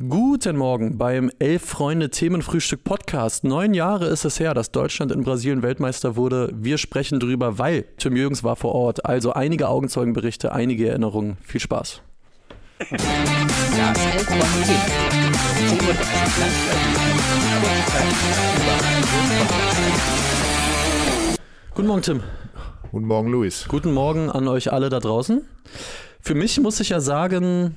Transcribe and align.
Guten 0.00 0.56
Morgen 0.56 0.98
beim 0.98 1.30
Elf 1.38 1.64
Freunde 1.64 2.10
Themenfrühstück 2.10 2.82
Podcast. 2.82 3.44
Neun 3.44 3.74
Jahre 3.74 4.06
ist 4.06 4.24
es 4.24 4.40
her, 4.40 4.52
dass 4.52 4.72
Deutschland 4.72 5.12
in 5.12 5.22
Brasilien 5.22 5.62
Weltmeister 5.62 6.16
wurde. 6.16 6.50
Wir 6.52 6.78
sprechen 6.78 7.20
drüber, 7.20 7.58
weil 7.58 7.84
Tim 7.98 8.16
Jürgens 8.16 8.42
war 8.42 8.56
vor 8.56 8.74
Ort. 8.74 9.06
Also 9.06 9.34
einige 9.34 9.68
Augenzeugenberichte, 9.68 10.50
einige 10.50 10.88
Erinnerungen. 10.88 11.36
Viel 11.44 11.60
Spaß. 11.60 12.02
Das 12.80 12.90
Elf 12.90 14.24
Freunde 14.24 14.74
Guten 21.72 21.86
Morgen, 21.86 22.02
Tim. 22.02 22.20
Guten 22.90 23.06
Morgen, 23.06 23.30
Luis. 23.30 23.66
Guten 23.68 23.94
Morgen 23.94 24.28
an 24.28 24.48
euch 24.48 24.72
alle 24.72 24.88
da 24.88 24.98
draußen. 24.98 25.46
Für 26.20 26.34
mich 26.34 26.58
muss 26.58 26.80
ich 26.80 26.88
ja 26.88 26.98
sagen, 26.98 27.76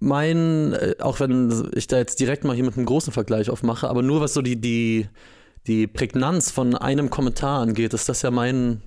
mein, 0.00 0.72
äh, 0.74 0.94
auch 1.00 1.20
wenn 1.20 1.70
ich 1.74 1.86
da 1.86 1.98
jetzt 1.98 2.20
direkt 2.20 2.44
mal 2.44 2.54
hier 2.54 2.64
mit 2.64 2.76
einem 2.76 2.86
großen 2.86 3.12
Vergleich 3.12 3.50
aufmache, 3.50 3.88
aber 3.88 4.02
nur 4.02 4.20
was 4.20 4.34
so 4.34 4.42
die, 4.42 4.60
die, 4.60 5.08
die 5.66 5.86
Prägnanz 5.86 6.50
von 6.50 6.74
einem 6.74 7.10
Kommentar 7.10 7.60
angeht, 7.60 7.94
ist 7.94 8.08
das 8.08 8.22
ja 8.22 8.30
mein, 8.30 8.82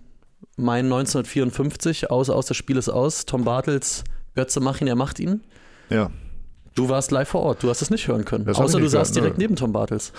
mein 0.57 0.85
1954, 0.85 2.09
aus, 2.09 2.29
aus 2.29 2.45
das 2.45 2.57
Spiel 2.57 2.77
ist 2.77 2.89
aus, 2.89 3.25
Tom 3.25 3.43
Bartels, 3.43 4.03
Götze 4.35 4.59
mach 4.59 4.81
ihn, 4.81 4.87
er 4.87 4.95
macht 4.95 5.19
ihn. 5.19 5.41
Ja. 5.89 6.09
Du 6.75 6.87
warst 6.87 7.11
live 7.11 7.27
vor 7.27 7.41
Ort, 7.41 7.63
du 7.63 7.69
hast 7.69 7.81
es 7.81 7.89
nicht 7.89 8.07
hören 8.07 8.23
können. 8.23 8.45
Das 8.45 8.57
Außer 8.57 8.79
du 8.79 8.87
saßt 8.87 9.15
direkt 9.15 9.37
neben 9.37 9.57
Tom 9.57 9.73
Bartels. 9.73 10.13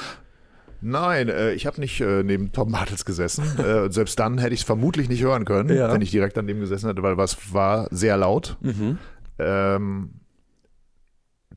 Nein, 0.83 1.29
äh, 1.29 1.53
ich 1.53 1.65
habe 1.65 1.81
nicht 1.81 2.01
äh, 2.01 2.23
neben 2.25 2.53
Tom 2.53 2.73
Bartels 2.73 3.05
gesessen. 3.05 3.45
äh, 3.59 3.91
selbst 3.91 4.19
dann 4.19 4.37
hätte 4.39 4.53
ich 4.53 4.61
es 4.61 4.67
vermutlich 4.67 5.09
nicht 5.09 5.23
hören 5.23 5.45
können, 5.47 5.75
ja. 5.75 5.93
wenn 5.93 6.03
ich 6.03 6.11
direkt 6.11 6.37
daneben 6.37 6.61
gesessen 6.61 6.89
hätte, 6.89 7.03
weil 7.03 7.17
was 7.17 7.55
war 7.55 7.89
sehr 7.91 8.17
laut. 8.19 8.59
Mhm. 8.61 8.99
Ähm, 9.39 10.11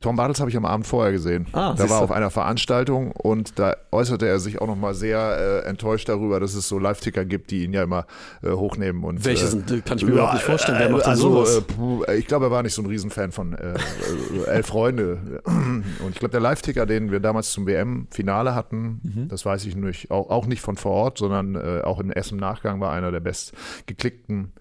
Tom 0.01 0.15
Bartels 0.15 0.39
habe 0.39 0.49
ich 0.49 0.57
am 0.57 0.65
Abend 0.65 0.85
vorher 0.87 1.11
gesehen. 1.11 1.47
Ah, 1.53 1.73
da 1.77 1.89
war 1.89 2.01
auf 2.01 2.11
einer 2.11 2.29
Veranstaltung 2.29 3.11
und 3.11 3.59
da 3.59 3.75
äußerte 3.91 4.27
er 4.27 4.39
sich 4.39 4.61
auch 4.61 4.67
nochmal 4.67 4.93
sehr 4.93 5.63
äh, 5.65 5.67
enttäuscht 5.67 6.09
darüber, 6.09 6.39
dass 6.39 6.53
es 6.53 6.67
so 6.67 6.79
Live-Ticker 6.79 7.25
gibt, 7.25 7.51
die 7.51 7.63
ihn 7.63 7.73
ja 7.73 7.83
immer 7.83 8.05
äh, 8.43 8.51
hochnehmen. 8.51 9.03
Und, 9.03 9.25
Welche 9.25 9.45
äh, 9.45 9.47
sind, 9.47 9.85
kann 9.85 9.97
ich 9.97 10.05
mir 10.05 10.11
überhaupt 10.11 10.33
nicht 10.33 10.43
vorstellen. 10.43 10.77
Wer 10.79 10.89
macht 10.89 11.05
also, 11.05 11.45
sowas? 11.45 12.07
Äh, 12.07 12.17
ich 12.17 12.27
glaube, 12.27 12.45
er 12.45 12.51
war 12.51 12.63
nicht 12.63 12.73
so 12.73 12.81
ein 12.81 12.87
Riesenfan 12.87 13.31
von 13.31 13.53
äh, 13.53 13.73
äh, 13.73 14.47
Elf 14.47 14.67
Freunde. 14.67 15.41
Und 15.45 16.11
ich 16.11 16.19
glaube, 16.19 16.31
der 16.31 16.41
Live-Ticker, 16.41 16.85
den 16.85 17.11
wir 17.11 17.19
damals 17.19 17.51
zum 17.51 17.65
WM-Finale 17.65 18.55
hatten, 18.55 18.99
mhm. 19.03 19.27
das 19.27 19.45
weiß 19.45 19.65
ich 19.65 19.75
nicht, 19.75 20.11
auch, 20.11 20.29
auch 20.29 20.45
nicht 20.45 20.61
von 20.61 20.75
vor 20.75 20.91
Ort, 20.91 21.17
sondern 21.17 21.55
auch 21.83 21.99
in 21.99 22.11
Essen 22.11 22.37
Nachgang 22.37 22.79
war 22.79 22.91
einer 22.91 23.11
der 23.11 23.19
bestgeklickten 23.19 24.53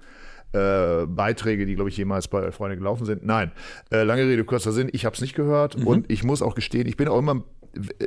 äh, 0.54 1.06
Beiträge, 1.06 1.66
die, 1.66 1.74
glaube 1.74 1.90
ich, 1.90 1.96
jemals 1.96 2.28
bei 2.28 2.50
Freunde 2.52 2.76
gelaufen 2.76 3.04
sind. 3.04 3.24
Nein, 3.24 3.52
äh, 3.90 4.02
lange 4.04 4.22
Rede, 4.22 4.44
kurzer 4.44 4.72
Sinn, 4.72 4.88
ich 4.92 5.04
habe 5.04 5.14
es 5.14 5.20
nicht 5.20 5.34
gehört 5.34 5.78
mhm. 5.78 5.86
und 5.86 6.10
ich 6.10 6.24
muss 6.24 6.42
auch 6.42 6.54
gestehen, 6.54 6.86
ich 6.86 6.96
bin 6.96 7.08
auch 7.08 7.18
immer 7.18 7.42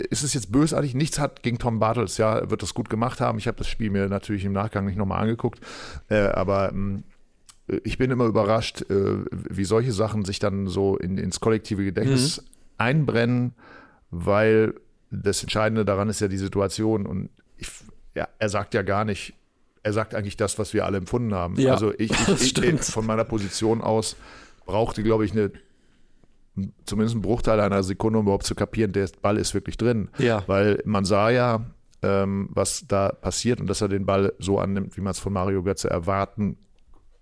ist 0.09 0.23
es 0.23 0.33
jetzt 0.33 0.49
bösartig? 0.49 0.95
Nichts 0.95 1.19
hat 1.19 1.43
gegen 1.43 1.57
Tom 1.57 1.79
Bartels, 1.79 2.17
ja, 2.17 2.49
wird 2.49 2.63
das 2.63 2.73
gut 2.73 2.89
gemacht 2.89 3.19
haben. 3.19 3.37
Ich 3.37 3.47
habe 3.47 3.57
das 3.57 3.67
Spiel 3.67 3.89
mir 3.89 4.07
natürlich 4.07 4.45
im 4.45 4.53
Nachgang 4.53 4.85
nicht 4.85 4.97
nochmal 4.97 5.21
angeguckt, 5.21 5.59
äh, 6.09 6.19
aber 6.19 6.71
mh, 6.71 6.99
hm, 6.99 7.03
ich 7.83 7.97
bin 7.97 8.11
immer 8.11 8.25
überrascht, 8.25 8.89
äh, 8.89 9.25
wie 9.31 9.65
solche 9.65 9.91
Sachen 9.91 10.23
sich 10.23 10.39
dann 10.39 10.67
so 10.67 10.95
in, 10.97 11.17
ins 11.17 11.41
kollektive 11.41 11.83
Gedächtnis 11.83 12.41
mhm. 12.41 12.45
einbrennen, 12.77 13.53
weil 14.09 14.73
das 15.11 15.43
Entscheidende 15.43 15.83
daran 15.83 16.09
ist 16.09 16.21
ja 16.21 16.29
die 16.29 16.37
Situation 16.37 17.05
und 17.05 17.29
ich, 17.57 17.67
ja, 18.15 18.27
er 18.39 18.49
sagt 18.49 18.73
ja 18.73 18.83
gar 18.83 19.03
nicht, 19.03 19.33
er 19.87 19.93
sagt 19.93 20.13
eigentlich 20.13 20.37
das, 20.37 20.59
was 20.59 20.73
wir 20.73 20.85
alle 20.85 20.97
empfunden 20.97 21.33
haben. 21.33 21.59
Ja, 21.59 21.73
also 21.73 21.93
ich, 21.97 22.11
ich, 22.41 22.57
ich 22.57 22.81
von 22.81 23.05
meiner 23.05 23.23
Position 23.23 23.81
aus 23.81 24.15
brauchte, 24.65 25.01
glaube 25.01 25.25
ich, 25.25 25.31
eine 25.31 25.51
zumindest 26.85 27.15
einen 27.15 27.21
Bruchteil 27.21 27.59
einer 27.59 27.83
Sekunde, 27.83 28.19
um 28.19 28.25
überhaupt 28.25 28.45
zu 28.45 28.55
kapieren, 28.55 28.91
der 28.91 29.09
Ball 29.21 29.37
ist 29.37 29.53
wirklich 29.53 29.77
drin. 29.77 30.09
Ja. 30.17 30.43
Weil 30.47 30.81
man 30.85 31.05
sah 31.05 31.29
ja, 31.29 31.65
ähm, 32.01 32.49
was 32.51 32.85
da 32.87 33.09
passiert 33.09 33.61
und 33.61 33.67
dass 33.67 33.81
er 33.81 33.89
den 33.89 34.05
Ball 34.05 34.33
so 34.39 34.59
annimmt, 34.59 34.97
wie 34.97 35.01
man 35.01 35.11
es 35.11 35.19
von 35.19 35.33
Mario 35.33 35.63
Götze 35.63 35.89
erwarten 35.89 36.57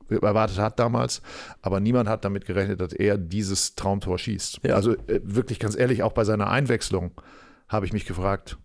erwartet 0.09 0.59
hat 0.59 0.79
damals, 0.79 1.23
aber 1.63 1.79
niemand 1.79 2.07
hat 2.07 2.23
damit 2.25 2.45
gerechnet, 2.45 2.79
dass 2.79 2.93
er 2.93 3.17
dieses 3.17 3.73
Traumtor 3.73 4.19
schießt. 4.19 4.59
Ja. 4.63 4.75
Also 4.75 4.93
äh, 5.07 5.19
wirklich 5.23 5.59
ganz 5.59 5.75
ehrlich, 5.75 6.03
auch 6.03 6.11
bei 6.11 6.23
seiner 6.23 6.51
Einwechslung 6.51 7.19
habe 7.67 7.87
ich 7.87 7.93
mich 7.93 8.05
gefragt, 8.05 8.57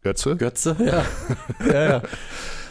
Götze? 0.00 0.36
Götze, 0.36 0.76
ja. 0.78 1.04
ja, 1.66 1.90
ja. 1.90 2.02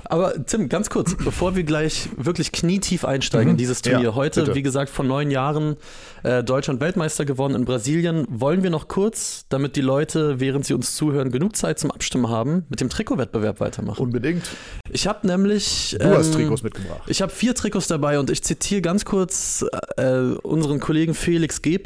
Aber 0.10 0.46
Tim, 0.46 0.70
ganz 0.70 0.90
kurz, 0.90 1.16
bevor 1.24 1.56
wir 1.56 1.64
gleich 1.64 2.10
wirklich 2.18 2.52
knietief 2.52 3.06
einsteigen 3.06 3.48
mhm. 3.48 3.52
in 3.52 3.58
dieses 3.58 3.82
Turnier. 3.82 4.10
Ja, 4.10 4.16
Heute, 4.16 4.42
bitte. 4.42 4.56
wie 4.56 4.64
gesagt, 4.64 4.90
vor 4.90 5.06
neun 5.06 5.32
Jahren 5.32 5.76
äh, 6.24 6.44
Deutschland 6.44 6.80
Weltmeister 6.80 7.26
gewonnen 7.26 7.56
in 7.56 7.66
Brasilien. 7.66 8.26
Wollen 8.30 8.64
wir 8.64 8.70
noch 8.70 8.88
kurz, 8.88 9.46
damit 9.50 9.76
die 9.76 9.82
Leute, 9.82 10.40
während 10.40 10.66
sie 10.66 10.74
uns 10.74 10.96
zuhören, 10.96 11.32
genug 11.32 11.56
Zeit 11.56 11.80
zum 11.80 11.92
Abstimmen 11.92 12.30
haben, 12.30 12.66
mit 12.70 12.82
dem 12.82 12.90
Trikotwettbewerb 12.90 13.60
weitermachen? 13.60 14.02
Unbedingt. 14.02 14.44
Ich 14.90 15.08
habe 15.08 15.28
nämlich. 15.28 15.96
Du 16.00 16.06
ähm, 16.06 16.14
hast 16.14 16.34
Trikots 16.34 16.64
mitgebracht. 16.64 17.02
Ich 17.08 17.22
habe 17.22 17.32
vier 17.32 17.54
Trikots 17.54 17.88
dabei 17.88 18.20
und 18.20 18.30
ich 18.30 18.44
zitiere 18.44 18.82
ganz 18.82 19.06
kurz 19.06 19.66
äh, 19.98 20.12
unseren 20.44 20.80
Kollegen 20.80 21.14
Felix 21.14 21.62
G. 21.62 21.78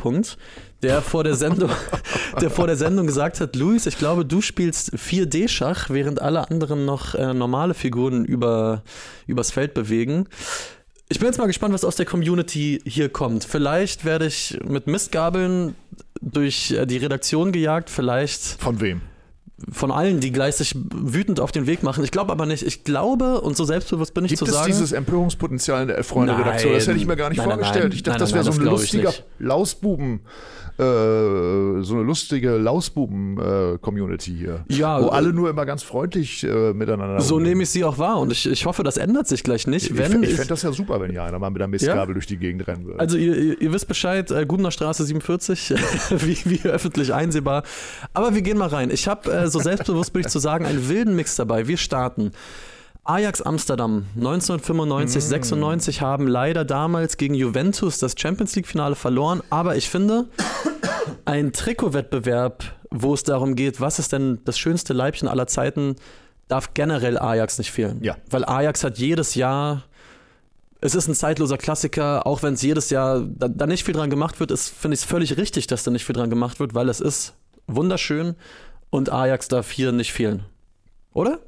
der 0.82 1.02
vor 1.02 1.24
der 1.24 1.36
Sendung, 1.36 1.70
der 2.42 2.50
vor 2.50 2.68
der 2.68 2.76
Sendung 2.76 3.08
gesagt 3.08 3.40
hat, 3.40 3.56
Luis, 3.56 3.86
ich 3.86 3.98
glaube, 3.98 4.26
du 4.26 4.42
spielst 4.42 4.94
4D-Schach, 4.94 5.90
während 5.90 6.22
alle 6.22 6.50
anderen 6.50 6.86
noch 6.86 7.16
äh, 7.16 7.34
normale 7.34 7.74
Figuren 7.74 8.26
über, 8.26 8.84
übers 9.28 9.52
Feld 9.52 9.74
bewegen. 9.74 10.28
Ich 11.10 11.20
bin 11.20 11.28
jetzt 11.28 11.38
mal 11.38 11.48
gespannt, 11.48 11.74
was 11.74 11.84
aus 11.84 11.98
der 11.98 12.06
Community 12.06 12.82
hier 12.86 13.10
kommt. 13.10 13.44
Vielleicht 13.44 14.06
werde 14.06 14.26
ich 14.26 14.60
mit 14.66 14.88
Mistgabeln 14.88 15.76
durch 16.22 16.72
äh, 16.72 16.86
die 16.86 16.98
Redaktion 16.98 17.52
gejagt, 17.52 17.90
vielleicht. 17.90 18.42
Von 18.42 18.80
wem? 18.82 19.02
von 19.70 19.92
allen, 19.92 20.20
die 20.20 20.32
gleich 20.32 20.56
sich 20.56 20.76
wütend 20.76 21.40
auf 21.40 21.52
den 21.52 21.68
Weg 21.68 21.84
machen. 21.84 22.04
Ich 22.04 22.12
glaube 22.12 22.32
aber 22.32 22.46
nicht. 22.46 22.64
Ich 22.64 22.84
glaube, 22.84 23.42
und 23.42 23.56
so 23.56 23.66
selbstbewusst 23.66 24.14
bin 24.14 24.26
ich 24.26 24.30
Gibt 24.30 24.40
zu 24.40 24.46
sagen. 24.46 24.66
Gibt 24.66 24.74
es 24.74 24.80
dieses 24.80 24.92
Empörungspotenzial 24.92 25.84
in 25.84 25.88
der 25.90 26.04
Freunde-Redaktion? 26.04 26.74
Das 26.74 26.88
hätte 26.88 26.98
ich 26.98 27.06
mir 27.06 27.16
gar 27.16 27.30
nicht 27.30 27.38
nein, 27.38 27.48
vorgestellt. 27.48 27.76
Nein, 27.76 27.90
nein, 27.90 27.98
ich 27.98 28.04
dachte, 28.04 28.20
das 28.20 28.34
wäre 28.34 28.44
so 28.44 28.52
ein 28.52 28.60
lustiger 28.60 29.14
Lausbuben. 29.40 30.22
Äh, 30.82 31.84
so 31.84 31.94
eine 31.94 32.02
lustige 32.04 32.58
Lausbuben-Community 32.58 34.36
hier. 34.36 34.66
Ja. 34.68 35.00
Wo 35.00 35.10
alle 35.10 35.32
nur 35.32 35.52
immer 35.52 35.64
ganz 35.68 35.84
freundlich 35.84 36.44
äh, 36.44 36.74
miteinander 36.74 37.22
So 37.22 37.40
nehme 37.40 37.64
ich 37.64 37.70
sie 37.70 37.84
auch 37.84 38.00
wahr 38.00 38.20
und 38.20 38.32
ich, 38.32 38.50
ich 38.50 38.66
hoffe, 38.66 38.82
das 38.82 38.98
ändert 38.98 39.28
sich 39.28 39.44
gleich 39.44 39.68
nicht. 39.68 39.92
Ich, 39.92 40.00
ich, 40.00 40.00
ich 40.00 40.34
fände 40.34 40.48
das 40.48 40.64
ja 40.64 40.72
super, 40.72 41.00
wenn 41.00 41.12
hier 41.12 41.22
einer 41.22 41.38
mal 41.38 41.52
mit 41.52 41.62
einer 41.62 41.68
Mistgabel 41.68 42.08
ja? 42.10 42.14
durch 42.14 42.26
die 42.26 42.38
Gegend 42.38 42.68
rennen 42.68 42.86
würde. 42.86 43.00
Also 43.00 43.18
ihr, 43.18 43.38
ihr, 43.38 43.62
ihr 43.62 43.74
wisst 43.74 43.88
Bescheid, 43.88 44.32
äh, 44.32 44.44
Gubener 44.48 44.72
Straße 44.72 45.04
47, 45.04 45.76
wie, 46.10 46.38
wie 46.46 46.68
öffentlich 46.68 47.14
einsehbar. 47.14 47.62
Aber 48.16 48.34
wir 48.34 48.42
gehen 48.42 48.58
mal 48.58 48.70
rein. 48.70 48.90
Ich 48.90 49.08
habe, 49.08 49.32
äh, 49.32 49.48
so 49.50 49.60
selbstbewusst 49.60 50.14
bin 50.14 50.22
ich 50.22 50.30
zu 50.30 50.40
sagen, 50.40 50.66
einen 50.66 50.90
wilden 50.90 51.16
Mix 51.16 51.36
dabei. 51.36 51.68
Wir 51.68 51.78
starten. 51.78 52.32
Ajax 53.04 53.42
Amsterdam 53.42 54.06
1995, 54.16 55.24
mm. 55.24 55.28
96 55.28 56.02
haben 56.02 56.28
leider 56.28 56.64
damals 56.66 57.18
gegen 57.18 57.34
Juventus 57.34 57.98
das 57.98 58.14
Champions 58.16 58.56
League 58.56 58.68
Finale 58.68 58.96
verloren, 58.96 59.42
aber 59.50 59.76
ich 59.76 59.90
finde, 59.90 60.28
ein 61.32 61.54
Trikotwettbewerb, 61.54 62.66
wo 62.90 63.14
es 63.14 63.24
darum 63.24 63.56
geht, 63.56 63.80
was 63.80 64.00
ist 64.00 64.12
denn 64.12 64.40
das 64.44 64.60
schönste 64.60 64.92
Leibchen 64.92 65.30
aller 65.30 65.48
Zeiten, 65.48 65.96
darf 66.50 66.74
generell 66.74 67.18
Ajax 67.18 67.58
nicht 67.58 67.72
fehlen. 67.72 68.04
Ja. 68.04 68.18
Weil 68.30 68.44
Ajax 68.44 68.84
hat 68.84 68.98
jedes 68.98 69.36
Jahr 69.36 69.84
es 70.84 70.96
ist 70.96 71.08
ein 71.08 71.14
zeitloser 71.14 71.60
Klassiker, 71.60 72.26
auch 72.26 72.42
wenn 72.42 72.56
es 72.56 72.64
jedes 72.64 72.90
Jahr 72.90 73.22
da, 73.22 73.48
da, 73.48 73.68
nicht 73.68 73.86
viel 73.86 73.94
dran 73.94 74.10
gemacht 74.10 74.40
wird, 74.40 74.52
finde 74.60 74.96
ich 74.96 75.02
es 75.02 75.06
völlig 75.06 75.38
richtig, 75.38 75.68
dass 75.68 75.84
da 75.84 75.92
nicht 75.92 76.06
viel 76.06 76.16
dran 76.16 76.32
gemacht 76.32 76.60
wird, 76.60 76.74
weil 76.74 76.90
es 76.90 77.00
ist 77.00 77.36
wunderschön 77.68 78.36
und 78.90 79.12
Ajax 79.12 79.48
darf 79.48 79.70
hier 79.70 79.92
nicht 79.92 80.12
fehlen. 80.12 80.44
Oder? 81.14 81.40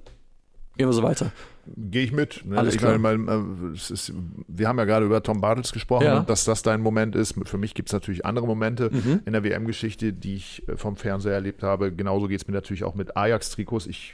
Gehen 0.78 0.88
wir 0.88 0.94
so 0.94 1.02
weiter. 1.02 1.32
Gehe 1.66 2.03
ich 2.03 2.12
mit. 2.12 2.44
Ne? 2.46 2.57
Alles 2.57 2.75
ich 2.75 2.79
klar. 2.79 2.97
Meine, 2.97 3.24
äh, 3.72 3.74
ist, 3.74 4.12
wir 4.50 4.68
haben 4.68 4.78
ja 4.78 4.84
gerade 4.84 5.06
über 5.06 5.24
Tom 5.24 5.40
Bartels 5.40 5.72
gesprochen, 5.72 6.03
ja. 6.03 6.19
dass 6.19 6.44
das 6.44 6.62
dein 6.62 6.81
Moment 6.81 7.16
ist. 7.16 7.35
Für 7.46 7.57
mich 7.57 7.74
gibt 7.74 7.88
es 7.88 7.94
natürlich 7.94 8.25
andere 8.25 8.46
Momente 8.46 8.90
mhm. 8.91 9.22
in 9.25 9.31
der 9.31 9.46
WM-Geschichte, 9.46 10.12
die 10.12 10.35
ich 10.35 10.67
äh, 10.67 10.76
vom 10.76 10.97
Fernseher 10.97 11.34
erlebt 11.34 11.64
habe. 11.64 11.93
Genauso 11.93 12.28
geht 12.28 12.41
es 12.41 12.47
mir 12.47 12.53
natürlich 12.53 12.84
auch 12.84 12.96
mit 12.96 13.16
Ajax-Trikots. 13.16 13.88
Ich 13.88 14.14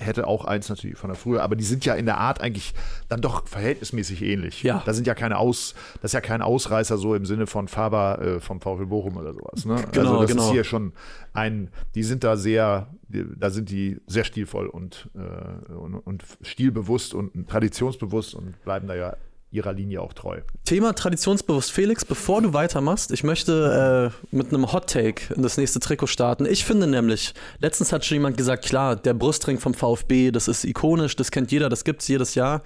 hätte 0.00 0.26
auch 0.26 0.44
eins 0.44 0.68
natürlich 0.68 0.98
von 0.98 1.08
der 1.08 1.16
früher, 1.16 1.44
aber 1.44 1.54
die 1.54 1.64
sind 1.64 1.84
ja 1.84 1.94
in 1.94 2.06
der 2.06 2.18
Art 2.18 2.40
eigentlich 2.40 2.74
dann 3.08 3.20
doch 3.20 3.46
verhältnismäßig 3.46 4.22
ähnlich. 4.22 4.64
Ja. 4.64 4.82
Da 4.84 4.92
sind 4.92 5.06
ja 5.06 5.14
keine 5.14 5.38
Aus, 5.38 5.74
das 6.00 6.08
ist 6.08 6.14
ja 6.14 6.20
kein 6.20 6.42
Ausreißer 6.42 6.98
so 6.98 7.14
im 7.14 7.26
Sinne 7.26 7.46
von 7.46 7.68
Faber 7.68 8.20
äh, 8.20 8.40
vom 8.40 8.60
VfL 8.60 8.86
Bochum 8.86 9.16
oder 9.18 9.34
sowas. 9.34 9.64
Ne? 9.64 9.76
Genau, 9.92 10.10
also 10.10 10.22
das 10.22 10.30
genau. 10.32 10.46
ist 10.46 10.50
hier 10.50 10.64
schon 10.64 10.92
ein, 11.32 11.70
die 11.94 12.02
sind 12.02 12.24
da 12.24 12.36
sehr, 12.36 12.88
da 13.08 13.50
sind 13.50 13.70
die 13.70 14.00
sehr 14.06 14.24
stilvoll 14.24 14.66
und, 14.66 15.08
äh, 15.14 15.72
und, 15.72 15.94
und 15.94 16.24
stilbewusst 16.42 17.14
und 17.14 17.48
traditionsbewusst 17.48 18.34
und 18.34 18.62
bleiben 18.64 18.88
da 18.88 18.94
ja 18.94 19.16
ihrer 19.52 19.72
Linie 19.74 20.00
auch 20.00 20.14
treu. 20.14 20.40
Thema 20.64 20.94
traditionsbewusst. 20.94 21.70
Felix, 21.70 22.04
bevor 22.04 22.40
du 22.40 22.54
weitermachst, 22.54 23.12
ich 23.12 23.22
möchte 23.22 24.12
äh, 24.32 24.34
mit 24.34 24.48
einem 24.48 24.72
Hot 24.72 24.88
Take 24.88 25.34
in 25.34 25.42
das 25.42 25.58
nächste 25.58 25.78
Trikot 25.78 26.06
starten. 26.06 26.46
Ich 26.46 26.64
finde 26.64 26.86
nämlich, 26.86 27.34
letztens 27.58 27.92
hat 27.92 28.04
schon 28.04 28.16
jemand 28.16 28.38
gesagt, 28.38 28.64
klar, 28.64 28.96
der 28.96 29.12
Brustring 29.12 29.58
vom 29.58 29.74
VfB, 29.74 30.30
das 30.30 30.48
ist 30.48 30.64
ikonisch, 30.64 31.16
das 31.16 31.30
kennt 31.30 31.52
jeder, 31.52 31.68
das 31.68 31.84
gibt 31.84 32.00
es 32.00 32.08
jedes 32.08 32.34
Jahr. 32.34 32.62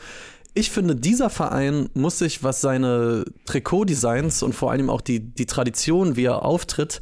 ich 0.54 0.70
finde, 0.70 0.94
dieser 0.94 1.28
Verein 1.28 1.90
muss 1.92 2.18
sich, 2.18 2.42
was 2.42 2.60
seine 2.60 3.24
Trikotdesigns 3.44 4.42
und 4.42 4.54
vor 4.54 4.70
allem 4.70 4.88
auch 4.88 5.00
die, 5.00 5.20
die 5.20 5.46
Tradition, 5.46 6.16
wie 6.16 6.24
er 6.24 6.44
auftritt, 6.44 7.00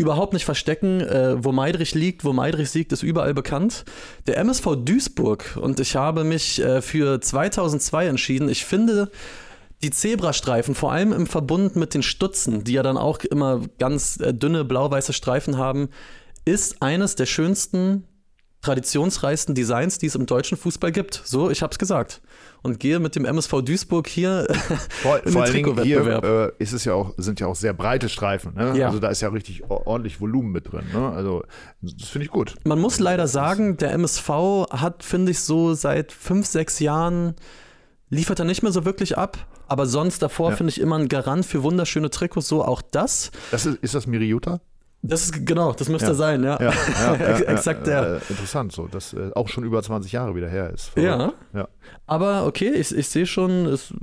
überhaupt 0.00 0.32
nicht 0.32 0.44
verstecken. 0.44 1.00
Äh, 1.00 1.44
wo 1.44 1.52
Meidrich 1.52 1.94
liegt, 1.94 2.24
wo 2.24 2.32
Meidrich 2.32 2.70
siegt, 2.70 2.92
ist 2.92 3.02
überall 3.02 3.34
bekannt. 3.34 3.84
Der 4.26 4.38
MSV 4.38 4.76
Duisburg 4.84 5.58
und 5.60 5.78
ich 5.78 5.96
habe 5.96 6.24
mich 6.24 6.60
äh, 6.60 6.82
für 6.82 7.20
2002 7.20 8.06
entschieden. 8.06 8.48
Ich 8.48 8.64
finde, 8.64 9.10
die 9.82 9.90
Zebrastreifen, 9.90 10.74
vor 10.74 10.92
allem 10.92 11.12
im 11.12 11.26
Verbund 11.26 11.76
mit 11.76 11.94
den 11.94 12.02
Stutzen, 12.02 12.64
die 12.64 12.72
ja 12.72 12.82
dann 12.82 12.96
auch 12.96 13.20
immer 13.20 13.60
ganz 13.78 14.18
äh, 14.20 14.34
dünne 14.34 14.64
blau-weiße 14.64 15.12
Streifen 15.12 15.56
haben, 15.56 15.88
ist 16.44 16.82
eines 16.82 17.14
der 17.14 17.26
schönsten, 17.26 18.04
traditionsreichsten 18.62 19.54
Designs, 19.54 19.98
die 19.98 20.06
es 20.06 20.14
im 20.14 20.26
deutschen 20.26 20.58
Fußball 20.58 20.92
gibt. 20.92 21.20
So, 21.24 21.50
ich 21.50 21.62
hab's 21.62 21.78
gesagt. 21.78 22.20
Und 22.62 22.78
gehe 22.78 22.98
mit 22.98 23.16
dem 23.16 23.24
MSV 23.24 23.62
Duisburg 23.62 24.06
hier 24.06 24.46
Vor, 25.02 25.18
in 25.24 25.32
den 25.32 25.44
Dingen 25.52 25.82
hier 25.82 26.02
Trikotwettbewerb. 26.02 26.24
äh, 26.58 26.62
ist 26.62 26.72
es 26.74 26.84
ja 26.84 26.92
auch, 26.92 27.14
sind 27.16 27.40
ja 27.40 27.46
auch 27.46 27.56
sehr 27.56 27.72
breite 27.72 28.10
Streifen. 28.10 28.54
Ne? 28.54 28.76
Ja. 28.76 28.88
Also 28.88 28.98
da 28.98 29.08
ist 29.08 29.22
ja 29.22 29.30
richtig 29.30 29.64
ordentlich 29.70 30.20
Volumen 30.20 30.52
mit 30.52 30.70
drin. 30.70 30.84
Ne? 30.92 31.08
Also 31.10 31.42
das 31.80 32.08
finde 32.10 32.26
ich 32.26 32.30
gut. 32.30 32.56
Man 32.64 32.78
muss 32.78 32.98
leider 32.98 33.28
sagen, 33.28 33.78
der 33.78 33.92
MSV 33.92 34.28
hat, 34.70 35.04
finde 35.04 35.30
ich, 35.32 35.40
so 35.40 35.72
seit 35.72 36.12
fünf, 36.12 36.46
sechs 36.46 36.80
Jahren 36.80 37.34
liefert 38.10 38.40
er 38.40 38.44
nicht 38.44 38.62
mehr 38.62 38.72
so 38.72 38.84
wirklich 38.84 39.16
ab. 39.16 39.38
Aber 39.68 39.86
sonst 39.86 40.20
davor 40.20 40.50
Ja. 40.50 40.56
finde 40.56 40.70
ich 40.70 40.80
immer 40.80 40.98
ein 40.98 41.08
Garant 41.08 41.46
für 41.46 41.62
wunderschöne 41.62 42.10
Trikots, 42.10 42.48
so 42.48 42.62
auch 42.64 42.82
das. 42.82 43.30
Das 43.52 43.64
ist, 43.64 43.78
ist 43.82 43.94
das 43.94 44.06
Miriuta? 44.06 44.60
Das 45.02 45.22
ist 45.22 45.46
genau, 45.46 45.72
das 45.72 45.88
müsste 45.88 46.08
Ja. 46.08 46.14
sein, 46.14 46.44
ja. 46.44 46.60
Ja, 46.60 46.72
ja, 47.14 47.38
Exakt 47.54 47.86
ja, 47.86 48.02
der. 48.02 48.14
Interessant, 48.28 48.72
so, 48.72 48.86
dass 48.86 49.14
äh, 49.14 49.30
auch 49.34 49.48
schon 49.48 49.64
über 49.64 49.82
20 49.82 50.12
Jahre 50.12 50.34
wieder 50.34 50.48
her 50.48 50.70
ist. 50.70 50.92
Ja. 50.96 51.32
ja. 51.54 51.68
Aber 52.06 52.46
okay, 52.46 52.68
ich, 52.70 52.94
ich 52.94 53.08
sehe 53.08 53.26
schon, 53.26 53.66
es 53.66 53.94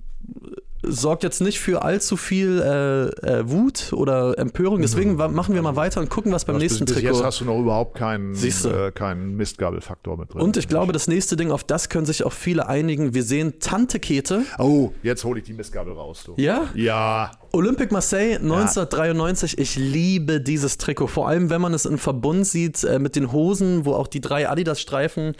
sorgt 0.89 1.23
jetzt 1.23 1.41
nicht 1.41 1.59
für 1.59 1.81
allzu 1.83 2.17
viel 2.17 2.59
äh, 2.61 3.27
äh, 3.39 3.49
Wut 3.49 3.93
oder 3.93 4.37
Empörung. 4.37 4.81
Deswegen 4.81 5.17
wa- 5.17 5.27
machen 5.27 5.53
wir 5.55 5.61
mal 5.61 5.75
weiter 5.75 5.99
und 6.01 6.09
gucken, 6.09 6.31
was 6.31 6.45
beim 6.45 6.55
Was 6.55 6.63
nächsten 6.63 6.85
bis, 6.85 6.95
bis 6.95 7.03
Trikot. 7.03 7.17
jetzt 7.17 7.25
hast 7.25 7.41
du 7.41 7.45
noch 7.45 7.59
überhaupt 7.59 7.95
keinen, 7.95 8.33
äh, 8.35 8.91
keinen 8.91 9.35
Mistgabelfaktor 9.37 10.17
mit 10.17 10.33
drin. 10.33 10.41
Und 10.41 10.57
ich 10.57 10.67
glaube, 10.67 10.93
das 10.93 11.07
nächste 11.07 11.35
Ding, 11.37 11.51
auf 11.51 11.63
das 11.63 11.89
können 11.89 12.05
sich 12.05 12.23
auch 12.23 12.33
viele 12.33 12.67
einigen. 12.67 13.13
Wir 13.13 13.23
sehen 13.23 13.55
Tante 13.59 13.99
Kete. 13.99 14.43
Oh, 14.59 14.91
jetzt 15.03 15.23
hole 15.23 15.39
ich 15.39 15.45
die 15.45 15.53
Mistgabel 15.53 15.93
raus, 15.93 16.23
du. 16.25 16.33
Ja? 16.37 16.69
Ja. 16.75 17.31
Olympique 17.53 17.91
Marseille 17.93 18.35
1993, 18.35 19.57
ich 19.57 19.75
liebe 19.77 20.41
dieses 20.41 20.77
Trikot, 20.77 21.07
vor 21.07 21.27
allem 21.27 21.49
wenn 21.49 21.61
man 21.61 21.73
es 21.73 21.85
in 21.85 21.97
Verbund 21.97 22.45
sieht 22.45 22.83
äh, 22.83 22.99
mit 22.99 23.15
den 23.15 23.31
Hosen, 23.31 23.85
wo 23.85 23.93
auch 23.93 24.07
die 24.07 24.21
drei 24.21 24.49
Adidas-Streifen 24.49 25.35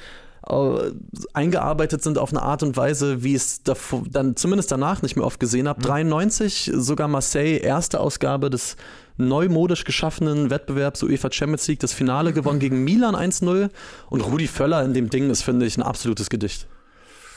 äh, 0.50 0.92
eingearbeitet 1.34 2.04
sind 2.04 2.18
auf 2.18 2.32
eine 2.32 2.42
Art 2.42 2.64
und 2.64 2.78
Weise, 2.78 3.24
wie 3.24 3.36
ich 3.36 3.42
es 3.42 3.64
davor, 3.64 4.04
dann 4.10 4.36
zumindest 4.36 4.72
danach 4.72 5.02
nicht 5.02 5.16
mehr 5.16 5.26
oft 5.26 5.40
gesehen 5.40 5.68
habe. 5.68 5.82
93 5.82 6.72
sogar 6.74 7.08
Marseille, 7.08 7.58
erste 7.58 8.00
Ausgabe 8.00 8.50
des 8.50 8.78
neumodisch 9.18 9.84
geschaffenen 9.84 10.50
Wettbewerbs 10.50 11.04
UEFA 11.04 11.32
Champions 11.32 11.68
League, 11.68 11.80
das 11.80 11.94
Finale 11.94 12.34
gewonnen 12.34 12.60
gegen 12.60 12.84
Milan 12.84 13.16
1-0 13.16 13.70
und 14.10 14.22
Rudi 14.22 14.48
Völler 14.48 14.84
in 14.84 14.94
dem 14.94 15.10
Ding 15.10 15.30
ist, 15.30 15.42
finde 15.42 15.66
ich, 15.66 15.78
ein 15.78 15.84
absolutes 15.84 16.30
Gedicht. 16.30 16.68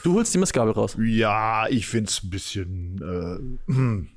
Du 0.03 0.15
holst 0.15 0.33
die 0.33 0.37
Missgabel 0.37 0.73
raus. 0.73 0.97
Ja, 0.99 1.67
ich 1.69 1.87
finde 1.87 2.09
es 2.09 2.23
ein 2.23 2.29
bisschen 2.29 3.01
äh, 3.67 3.71
hm, 3.71 4.07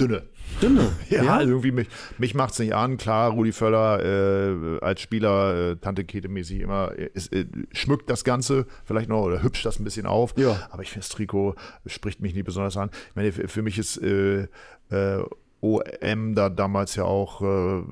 dünne. 0.00 0.22
Dünne. 0.60 0.92
Ja, 1.10 1.40
irgendwie 1.40 1.72
mich, 1.72 1.88
mich 2.18 2.34
macht 2.34 2.52
es 2.52 2.58
nicht 2.58 2.74
an. 2.74 2.96
Klar, 2.96 3.30
Rudi 3.30 3.52
Völler 3.52 4.04
äh, 4.04 4.78
als 4.80 5.00
Spieler, 5.00 5.72
äh, 5.72 5.76
Tante 5.76 6.02
Kete-mäßig 6.04 6.60
immer, 6.60 6.92
äh, 6.96 7.10
ist, 7.14 7.32
äh, 7.32 7.46
schmückt 7.72 8.10
das 8.10 8.24
Ganze 8.24 8.66
vielleicht 8.84 9.08
noch 9.08 9.22
oder 9.22 9.42
hübscht 9.42 9.64
das 9.64 9.78
ein 9.78 9.84
bisschen 9.84 10.06
auf. 10.06 10.34
Ja. 10.36 10.68
Aber 10.70 10.82
ich 10.82 10.90
finde, 10.90 11.06
das 11.06 11.10
Trikot 11.10 11.54
spricht 11.86 12.20
mich 12.20 12.34
nie 12.34 12.42
besonders 12.42 12.76
an. 12.76 12.90
Ich 13.10 13.16
meine, 13.16 13.32
für, 13.32 13.48
für 13.48 13.62
mich 13.62 13.78
ist 13.78 13.98
äh, 13.98 14.46
äh, 14.90 15.24
OM 15.60 16.34
da 16.34 16.48
damals 16.48 16.96
ja 16.96 17.04
auch 17.04 17.42
äh, 17.42 17.82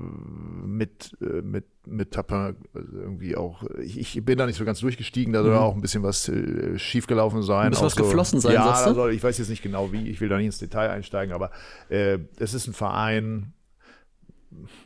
mit, 0.65 1.15
äh, 1.21 1.41
mit, 1.41 1.65
mit 1.89 2.11
Tapin 2.11 2.55
irgendwie 2.73 3.35
auch, 3.35 3.63
ich, 3.81 3.99
ich 3.99 4.25
bin 4.25 4.37
da 4.37 4.45
nicht 4.45 4.57
so 4.57 4.65
ganz 4.65 4.79
durchgestiegen, 4.79 5.33
da 5.33 5.43
soll 5.43 5.55
auch 5.55 5.75
ein 5.75 5.81
bisschen 5.81 6.03
was 6.03 6.29
äh, 6.29 6.77
schiefgelaufen 6.77 7.41
sein. 7.41 7.69
Mhm. 7.69 7.77
Auch 7.77 7.83
was 7.83 7.95
geflossen 7.95 8.39
sein, 8.39 8.53
ja, 8.53 8.93
soll, 8.93 9.13
ich 9.13 9.23
weiß 9.23 9.37
jetzt 9.37 9.49
nicht 9.49 9.63
genau 9.63 9.91
wie, 9.91 10.09
ich 10.09 10.21
will 10.21 10.29
da 10.29 10.37
nicht 10.37 10.47
ins 10.47 10.59
Detail 10.59 10.89
einsteigen, 10.89 11.33
aber 11.33 11.51
äh, 11.89 12.19
es 12.39 12.53
ist 12.53 12.67
ein 12.67 12.73
Verein 12.73 13.53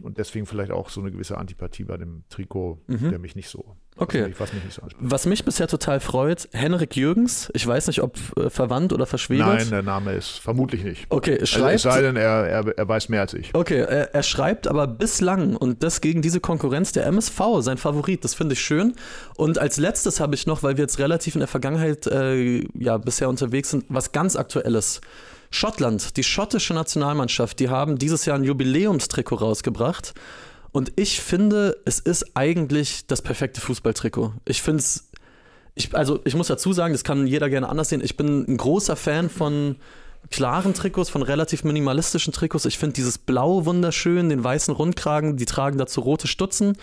und 0.01 0.17
deswegen 0.17 0.45
vielleicht 0.45 0.71
auch 0.71 0.89
so 0.89 1.01
eine 1.01 1.11
gewisse 1.11 1.37
Antipathie 1.37 1.83
bei 1.85 1.97
dem 1.97 2.23
Trikot, 2.29 2.79
der 2.87 3.19
mich 3.19 3.35
nicht 3.35 3.49
so, 3.49 3.59
Mhm. 3.95 4.01
Okay. 4.01 4.23
also, 4.23 4.39
was 4.39 4.53
mich 4.53 4.63
nicht 4.63 4.73
so. 4.73 4.81
Was 4.99 5.25
mich 5.27 5.45
bisher 5.45 5.67
total 5.67 5.99
freut, 5.99 6.49
Henrik 6.51 6.95
Jürgens, 6.95 7.51
ich 7.53 7.65
weiß 7.67 7.85
nicht, 7.87 8.01
ob 8.01 8.17
äh, 8.37 8.49
verwandt 8.49 8.91
oder 8.91 9.05
verschwägert. 9.05 9.45
Nein, 9.47 9.69
der 9.69 9.83
Name 9.83 10.13
ist 10.13 10.39
vermutlich 10.39 10.83
nicht. 10.83 11.05
Okay, 11.09 11.33
Also, 11.39 11.45
schreibt. 11.45 11.75
es 11.75 11.81
sei 11.83 12.01
denn, 12.01 12.15
er, 12.15 12.47
er, 12.47 12.67
er 12.77 12.87
weiß 12.87 13.09
mehr 13.09 13.21
als 13.21 13.35
ich. 13.35 13.53
Okay, 13.53 13.77
er, 13.81 14.13
er 14.15 14.23
schreibt 14.23 14.67
aber 14.67 14.87
bislang 14.87 15.55
und 15.55 15.83
das 15.83 16.01
gegen 16.01 16.23
diese 16.23 16.39
Konkurrenz 16.39 16.91
der 16.91 17.05
MSV, 17.05 17.39
sein 17.59 17.77
Favorit, 17.77 18.23
das 18.23 18.33
finde 18.33 18.53
ich 18.53 18.61
schön. 18.61 18.95
Und 19.37 19.59
als 19.59 19.77
letztes 19.77 20.19
habe 20.19 20.33
ich 20.33 20.47
noch, 20.47 20.63
weil 20.63 20.75
wir 20.77 20.83
jetzt 20.83 20.97
relativ 20.97 21.35
in 21.35 21.39
der 21.39 21.47
Vergangenheit 21.47 22.07
äh, 22.07 22.63
ja 22.73 22.97
bisher 22.97 23.29
unterwegs 23.29 23.69
sind, 23.69 23.85
was 23.89 24.11
ganz 24.11 24.35
Aktuelles. 24.35 25.01
Schottland, 25.53 26.17
die 26.17 26.23
schottische 26.23 26.73
Nationalmannschaft, 26.73 27.59
die 27.59 27.69
haben 27.69 27.99
dieses 27.99 28.25
Jahr 28.25 28.37
ein 28.37 28.43
Jubiläumstrikot 28.43 29.35
rausgebracht. 29.35 30.15
Und 30.71 30.91
ich 30.95 31.21
finde, 31.21 31.77
es 31.85 31.99
ist 31.99 32.35
eigentlich 32.35 33.05
das 33.05 33.21
perfekte 33.21 33.61
Fußballtrikot. 33.61 34.33
Ich 34.45 34.63
finde 34.63 34.79
es, 34.79 35.11
ich, 35.75 35.95
also 35.95 36.19
ich 36.25 36.33
muss 36.33 36.47
dazu 36.47 36.73
sagen, 36.73 36.93
das 36.93 37.03
kann 37.03 37.27
jeder 37.27 37.51
gerne 37.51 37.69
anders 37.69 37.89
sehen. 37.89 38.01
Ich 38.03 38.17
bin 38.17 38.45
ein 38.47 38.57
großer 38.57 38.95
Fan 38.95 39.29
von 39.29 39.75
klaren 40.31 40.73
Trikots, 40.73 41.11
von 41.11 41.21
relativ 41.21 41.63
minimalistischen 41.63 42.33
Trikots. 42.33 42.65
Ich 42.65 42.79
finde 42.79 42.93
dieses 42.93 43.19
Blau 43.19 43.65
wunderschön, 43.65 44.29
den 44.29 44.43
weißen 44.43 44.73
Rundkragen, 44.73 45.37
die 45.37 45.45
tragen 45.45 45.77
dazu 45.77 46.01
rote 46.01 46.27
Stutzen. 46.27 46.77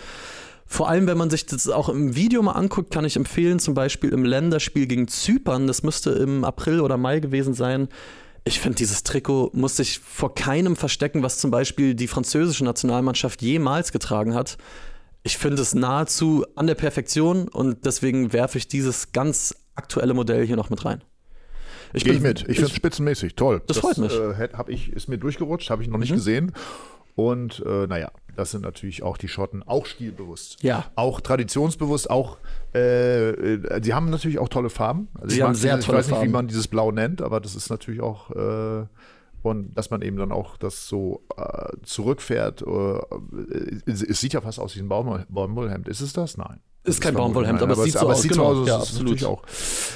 Vor 0.65 0.87
allem, 0.87 1.07
wenn 1.07 1.17
man 1.17 1.29
sich 1.29 1.45
das 1.45 1.67
auch 1.67 1.89
im 1.89 2.15
Video 2.15 2.41
mal 2.41 2.53
anguckt, 2.53 2.91
kann 2.93 3.03
ich 3.03 3.17
empfehlen, 3.17 3.59
zum 3.59 3.73
Beispiel 3.73 4.11
im 4.11 4.23
Länderspiel 4.23 4.87
gegen 4.87 5.09
Zypern, 5.09 5.67
das 5.67 5.83
müsste 5.83 6.11
im 6.11 6.45
April 6.45 6.79
oder 6.79 6.95
Mai 6.95 7.19
gewesen 7.19 7.53
sein. 7.53 7.89
Ich 8.43 8.59
finde, 8.59 8.77
dieses 8.77 9.03
Trikot 9.03 9.51
muss 9.53 9.77
sich 9.77 9.99
vor 9.99 10.33
keinem 10.33 10.75
verstecken, 10.75 11.21
was 11.21 11.37
zum 11.37 11.51
Beispiel 11.51 11.93
die 11.93 12.07
französische 12.07 12.65
Nationalmannschaft 12.65 13.41
jemals 13.41 13.91
getragen 13.91 14.33
hat. 14.33 14.57
Ich 15.23 15.37
finde 15.37 15.61
es 15.61 15.75
nahezu 15.75 16.45
an 16.55 16.65
der 16.65 16.75
Perfektion 16.75 17.47
und 17.47 17.85
deswegen 17.85 18.33
werfe 18.33 18.57
ich 18.57 18.67
dieses 18.67 19.11
ganz 19.11 19.55
aktuelle 19.75 20.15
Modell 20.15 20.45
hier 20.45 20.55
noch 20.55 20.71
mit 20.71 20.83
rein. 20.83 21.03
Ich 21.93 22.03
Gehe 22.03 22.13
ich 22.13 22.21
mit. 22.21 22.41
Ich 22.41 22.55
finde 22.55 22.71
es 22.71 22.75
spitzenmäßig. 22.75 23.35
Toll. 23.35 23.61
Das 23.67 23.77
freut 23.77 23.97
mich. 23.97 24.17
Mhm. 24.17 24.31
Äh, 24.31 24.49
hab 24.53 24.69
ich, 24.69 24.91
ist 24.91 25.07
mir 25.07 25.17
durchgerutscht, 25.17 25.69
habe 25.69 25.83
ich 25.83 25.89
noch 25.89 25.99
nicht 25.99 26.13
gesehen. 26.13 26.53
Und 27.15 27.63
äh, 27.65 27.87
naja, 27.87 28.11
das 28.35 28.51
sind 28.51 28.61
natürlich 28.63 29.03
auch 29.03 29.17
die 29.17 29.27
Schotten, 29.27 29.63
auch 29.63 29.85
stilbewusst. 29.85 30.63
Ja. 30.63 30.85
Auch 30.95 31.19
traditionsbewusst, 31.21 32.09
auch, 32.09 32.37
äh, 32.73 33.29
äh, 33.29 33.83
sie 33.83 33.93
haben 33.93 34.09
natürlich 34.09 34.39
auch 34.39 34.49
tolle 34.49 34.69
Farben. 34.69 35.09
Also 35.15 35.27
Sie 35.29 35.37
ich 35.37 35.41
haben 35.43 35.55
sehr 35.55 35.75
dieses, 35.75 35.85
tolle 35.85 35.97
Ich 35.97 35.99
weiß 35.99 36.07
nicht, 36.07 36.15
Farben. 36.15 36.29
wie 36.29 36.33
man 36.33 36.47
dieses 36.47 36.67
Blau 36.67 36.91
nennt, 36.91 37.21
aber 37.21 37.39
das 37.39 37.55
ist 37.55 37.69
natürlich 37.69 38.01
auch, 38.01 38.31
äh, 38.31 38.85
und 39.43 39.75
dass 39.75 39.89
man 39.89 40.01
eben 40.01 40.17
dann 40.17 40.31
auch 40.31 40.55
das 40.57 40.87
so 40.87 41.23
äh, 41.35 41.75
zurückfährt. 41.83 42.61
Äh, 42.61 42.99
es, 43.85 44.03
es 44.03 44.19
sieht 44.21 44.33
ja 44.33 44.41
fast 44.41 44.59
aus 44.59 44.75
wie 44.75 44.79
ein 44.79 44.87
Baum, 44.87 45.25
Baumwollhemd. 45.29 45.87
Ist 45.87 46.01
es 46.01 46.13
das? 46.13 46.37
Nein. 46.37 46.59
Ist 46.83 46.97
Das 46.97 47.01
kein 47.01 47.15
Baumwollhemd, 47.15 47.59
nein, 47.59 47.69
aber 47.69 47.79
es 47.79 47.83
sieht 47.83 47.93
so 47.93 48.09
aus, 48.09 48.21
sieht 48.21 48.31
genau. 48.31 48.55
so 48.55 48.61
aus. 48.61 48.67
Ja, 48.67 48.77
absolut. 48.77 49.23
auch. 49.25 49.43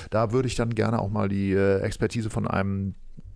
Da 0.10 0.32
würde 0.32 0.48
ich 0.48 0.56
dann 0.56 0.76
gerne 0.76 1.00
auch 1.00 1.10
mal 1.10 1.30
die 1.30 1.52
äh, 1.54 1.80
Expertise 1.80 2.30
von 2.30 2.48
einem 2.48 2.96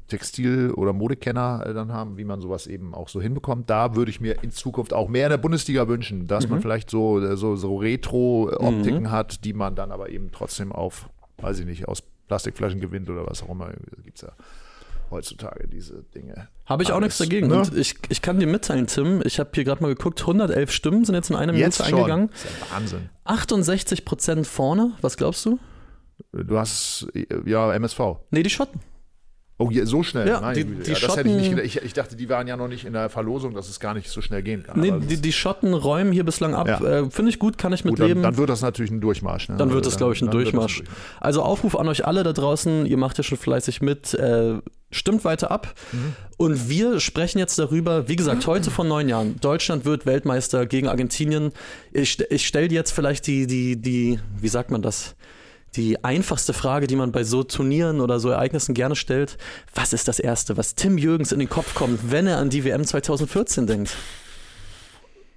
Textil- 0.09 0.71
oder 0.71 0.91
Modekenner 0.93 1.63
äh, 1.65 1.73
dann 1.73 1.93
haben, 1.93 2.17
wie 2.17 2.25
man 2.25 2.41
sowas 2.41 2.67
eben 2.67 2.93
auch 2.93 3.07
so 3.09 3.21
hinbekommt. 3.21 3.69
Da 3.69 3.95
würde 3.95 4.11
ich 4.11 4.19
mir 4.19 4.43
in 4.43 4.51
Zukunft 4.51 4.93
auch 4.93 5.07
mehr 5.07 5.27
in 5.27 5.31
der 5.31 5.37
Bundesliga 5.37 5.87
wünschen, 5.87 6.27
dass 6.27 6.45
Mhm. 6.45 6.51
man 6.51 6.61
vielleicht 6.61 6.89
so, 6.89 7.19
äh, 7.21 7.37
so, 7.37 7.55
so 7.55 7.77
Retro-Optiken 7.77 9.11
hat, 9.11 9.45
die 9.45 9.53
man 9.53 9.75
dann 9.75 9.91
aber 9.91 10.09
eben 10.09 10.31
trotzdem 10.31 10.71
auf, 10.71 11.09
weiß 11.37 11.59
ich 11.59 11.65
nicht, 11.65 11.87
aus 11.87 12.03
Plastikflaschen 12.27 12.79
gewinnt 12.81 13.09
oder 13.09 13.25
was 13.25 13.41
auch 13.43 13.49
immer. 13.49 13.67
Da 13.67 14.01
gibt 14.03 14.17
es 14.17 14.21
ja 14.23 14.29
heutzutage 15.11 15.67
diese 15.67 16.03
Dinge. 16.13 16.47
Habe 16.67 16.83
ich 16.83 16.91
auch 16.91 16.99
nichts 16.99 17.19
Alles, 17.19 17.29
dagegen. 17.29 17.47
ne? 17.47 17.57
Und 17.61 17.75
ich, 17.75 17.95
ich 18.09 18.21
kann 18.21 18.39
dir 18.39 18.45
mitteilen, 18.45 18.85
Tim, 18.85 19.21
ich 19.25 19.39
habe 19.39 19.49
hier 19.55 19.63
gerade 19.63 19.81
mal 19.81 19.87
geguckt, 19.95 20.21
111 20.21 20.71
Stimmen 20.71 21.03
sind 21.05 21.15
jetzt 21.15 21.31
in 21.31 21.35
einer 21.35 21.53
Jetzt 21.55 21.79
Minute 21.79 21.95
eingegangen. 21.97 22.29
Das 22.29 22.43
ist 22.45 22.51
ja 22.69 22.75
Wahnsinn. 22.75 23.09
68 23.23 24.05
Prozent 24.05 24.45
vorne, 24.45 24.91
was 25.01 25.17
glaubst 25.17 25.43
du? 25.47 25.57
Du 26.31 26.57
hast, 26.59 27.07
äh, 27.15 27.25
ja, 27.49 27.73
MSV. 27.73 27.99
Nee, 28.29 28.43
die 28.43 28.49
Schotten. 28.51 28.81
Oh, 29.61 29.69
ja, 29.69 29.85
so 29.85 30.03
schnell. 30.03 30.25
Ja, 30.25 30.39
Meine 30.39 30.63
die- 30.63 30.63
die 30.83 30.89
ja, 30.93 30.97
das 30.99 31.17
hätte 31.17 31.27
ich 31.27 31.35
nicht 31.35 31.49
gedacht. 31.49 31.65
Ich, 31.65 31.75
ich 31.81 31.91
dachte, 31.93 32.15
die 32.15 32.29
waren 32.29 32.47
ja 32.47 32.55
noch 32.55 32.69
nicht 32.69 32.85
in 32.85 32.93
der 32.93 33.09
Verlosung, 33.09 33.53
dass 33.53 33.67
es 33.67 33.81
gar 33.81 33.93
nicht 33.93 34.09
so 34.09 34.21
schnell 34.21 34.41
gehen 34.41 34.63
kann. 34.63 34.79
Nee, 34.79 34.93
die, 35.01 35.07
das- 35.15 35.21
die 35.21 35.33
Schotten 35.33 35.73
räumen 35.73 36.13
hier 36.13 36.23
bislang 36.23 36.55
ab. 36.55 36.67
Ja. 36.67 36.79
Äh, 37.01 37.09
Finde 37.11 37.29
ich 37.29 37.39
gut, 37.39 37.57
kann 37.57 37.73
ich 37.73 37.83
mit 37.83 37.91
gut, 37.91 37.99
dann, 37.99 38.07
leben. 38.07 38.23
dann 38.23 38.37
wird 38.37 38.49
das 38.49 38.61
natürlich 38.61 38.89
ein 38.89 39.01
Durchmarsch. 39.01 39.49
Ne? 39.49 39.57
Dann 39.57 39.71
wird 39.71 39.85
es, 39.85 39.97
glaube 39.97 40.13
ich, 40.13 40.21
ein 40.21 40.27
das 40.27 40.31
Durchmarsch. 40.31 40.83
Also 41.19 41.43
Aufruf 41.43 41.75
an 41.77 41.89
euch 41.89 42.07
alle 42.07 42.23
da 42.23 42.31
draußen, 42.31 42.85
ihr 42.85 42.95
macht 42.95 43.17
ja 43.17 43.23
schon 43.25 43.37
fleißig 43.37 43.81
mit, 43.81 44.13
äh, 44.13 44.59
stimmt 44.91 45.25
weiter 45.25 45.51
ab. 45.51 45.73
Mhm. 45.91 46.13
Und 46.37 46.69
wir 46.69 47.01
sprechen 47.01 47.37
jetzt 47.39 47.59
darüber, 47.59 48.07
wie 48.07 48.15
gesagt, 48.15 48.47
heute 48.47 48.71
vor 48.71 48.85
neun 48.85 49.09
Jahren, 49.09 49.35
Deutschland 49.41 49.83
wird 49.83 50.05
Weltmeister 50.05 50.65
gegen 50.67 50.87
Argentinien. 50.87 51.51
Ich, 51.91 52.17
ich 52.31 52.47
stelle 52.47 52.69
jetzt 52.69 52.91
vielleicht 52.91 53.27
die, 53.27 53.45
die, 53.45 53.75
die, 53.75 54.19
wie 54.39 54.47
sagt 54.47 54.71
man 54.71 54.81
das? 54.81 55.15
Die 55.75 56.03
einfachste 56.03 56.53
Frage, 56.53 56.87
die 56.87 56.95
man 56.95 57.11
bei 57.11 57.23
so 57.23 57.43
Turnieren 57.43 58.01
oder 58.01 58.19
so 58.19 58.29
Ereignissen 58.29 58.73
gerne 58.73 58.95
stellt. 58.95 59.37
Was 59.73 59.93
ist 59.93 60.07
das 60.07 60.19
Erste, 60.19 60.57
was 60.57 60.75
Tim 60.75 60.97
Jürgens 60.97 61.31
in 61.31 61.39
den 61.39 61.49
Kopf 61.49 61.75
kommt, 61.75 62.11
wenn 62.11 62.27
er 62.27 62.37
an 62.37 62.49
die 62.49 62.63
WM 62.63 62.83
2014 62.83 63.67
denkt? 63.67 63.95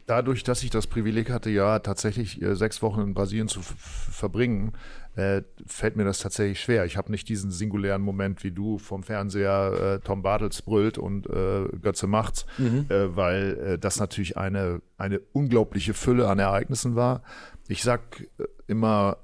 Dadurch, 0.06 0.42
dass 0.42 0.62
ich 0.62 0.70
das 0.70 0.88
Privileg 0.88 1.30
hatte, 1.30 1.48
ja 1.48 1.78
tatsächlich 1.78 2.42
äh, 2.42 2.56
sechs 2.56 2.82
Wochen 2.82 3.00
in 3.00 3.14
Brasilien 3.14 3.48
zu 3.48 3.60
verbringen, 3.62 4.72
äh, 5.14 5.42
fällt 5.66 5.96
mir 5.96 6.04
das 6.04 6.18
tatsächlich 6.18 6.60
schwer. 6.60 6.84
Ich 6.86 6.96
habe 6.96 7.10
nicht 7.12 7.28
diesen 7.28 7.50
singulären 7.50 8.02
Moment 8.02 8.42
wie 8.42 8.50
du 8.50 8.78
vom 8.78 9.04
Fernseher 9.04 10.00
äh, 10.00 10.04
Tom 10.04 10.22
Bartels 10.22 10.62
brüllt 10.62 10.98
und 10.98 11.28
äh, 11.28 11.68
Götze 11.80 12.06
macht's, 12.06 12.46
mhm. 12.58 12.86
Äh, 12.88 13.14
weil 13.16 13.58
äh, 13.58 13.78
das 13.78 14.00
natürlich 14.00 14.36
eine, 14.36 14.82
eine 14.98 15.20
unglaubliche 15.32 15.94
Fülle 15.94 16.28
an 16.28 16.38
Ereignissen 16.38 16.96
war. 16.96 17.22
Ich 17.68 17.82
sag 17.82 18.26
immer, 18.66 19.18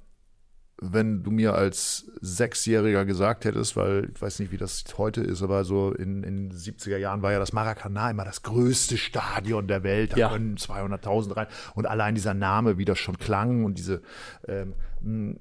wenn 0.80 1.22
du 1.24 1.30
mir 1.30 1.54
als 1.54 2.06
Sechsjähriger 2.20 3.04
gesagt 3.04 3.44
hättest, 3.44 3.76
weil 3.76 4.10
ich 4.14 4.22
weiß 4.22 4.38
nicht, 4.38 4.52
wie 4.52 4.56
das 4.56 4.84
heute 4.96 5.20
ist, 5.20 5.42
aber 5.42 5.64
so 5.64 5.92
in, 5.92 6.22
in 6.22 6.50
den 6.50 6.58
70er 6.58 6.96
Jahren 6.96 7.22
war 7.22 7.32
ja 7.32 7.38
das 7.38 7.52
Maracanã 7.52 8.10
immer 8.10 8.24
das 8.24 8.42
größte 8.42 8.96
Stadion 8.96 9.66
der 9.66 9.82
Welt. 9.82 10.12
Da 10.12 10.16
ja. 10.16 10.28
können 10.28 10.56
200.000 10.56 11.36
rein. 11.36 11.46
Und 11.74 11.86
allein 11.86 12.14
dieser 12.14 12.34
Name, 12.34 12.78
wie 12.78 12.84
das 12.84 12.98
schon 12.98 13.18
klang 13.18 13.64
und 13.64 13.78
diese, 13.78 14.02
ähm, 14.46 15.38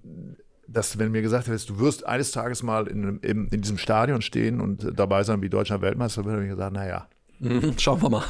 dass, 0.68 0.98
wenn 0.98 1.12
mir 1.12 1.22
gesagt 1.22 1.48
hättest, 1.48 1.70
du 1.70 1.80
wirst 1.80 2.06
eines 2.06 2.32
Tages 2.32 2.64
mal 2.64 2.88
in, 2.88 3.20
in, 3.20 3.48
in 3.48 3.62
diesem 3.62 3.78
Stadion 3.78 4.22
stehen 4.22 4.60
und 4.60 4.92
dabei 5.00 5.24
sein 5.24 5.42
wie 5.42 5.50
Deutschland 5.50 5.84
Weltmeister, 5.84 6.26
würde 6.26 6.44
ich 6.44 6.50
gesagt, 6.50 6.74
naja, 6.74 7.08
schauen 7.78 8.02
wir 8.02 8.10
mal. 8.10 8.24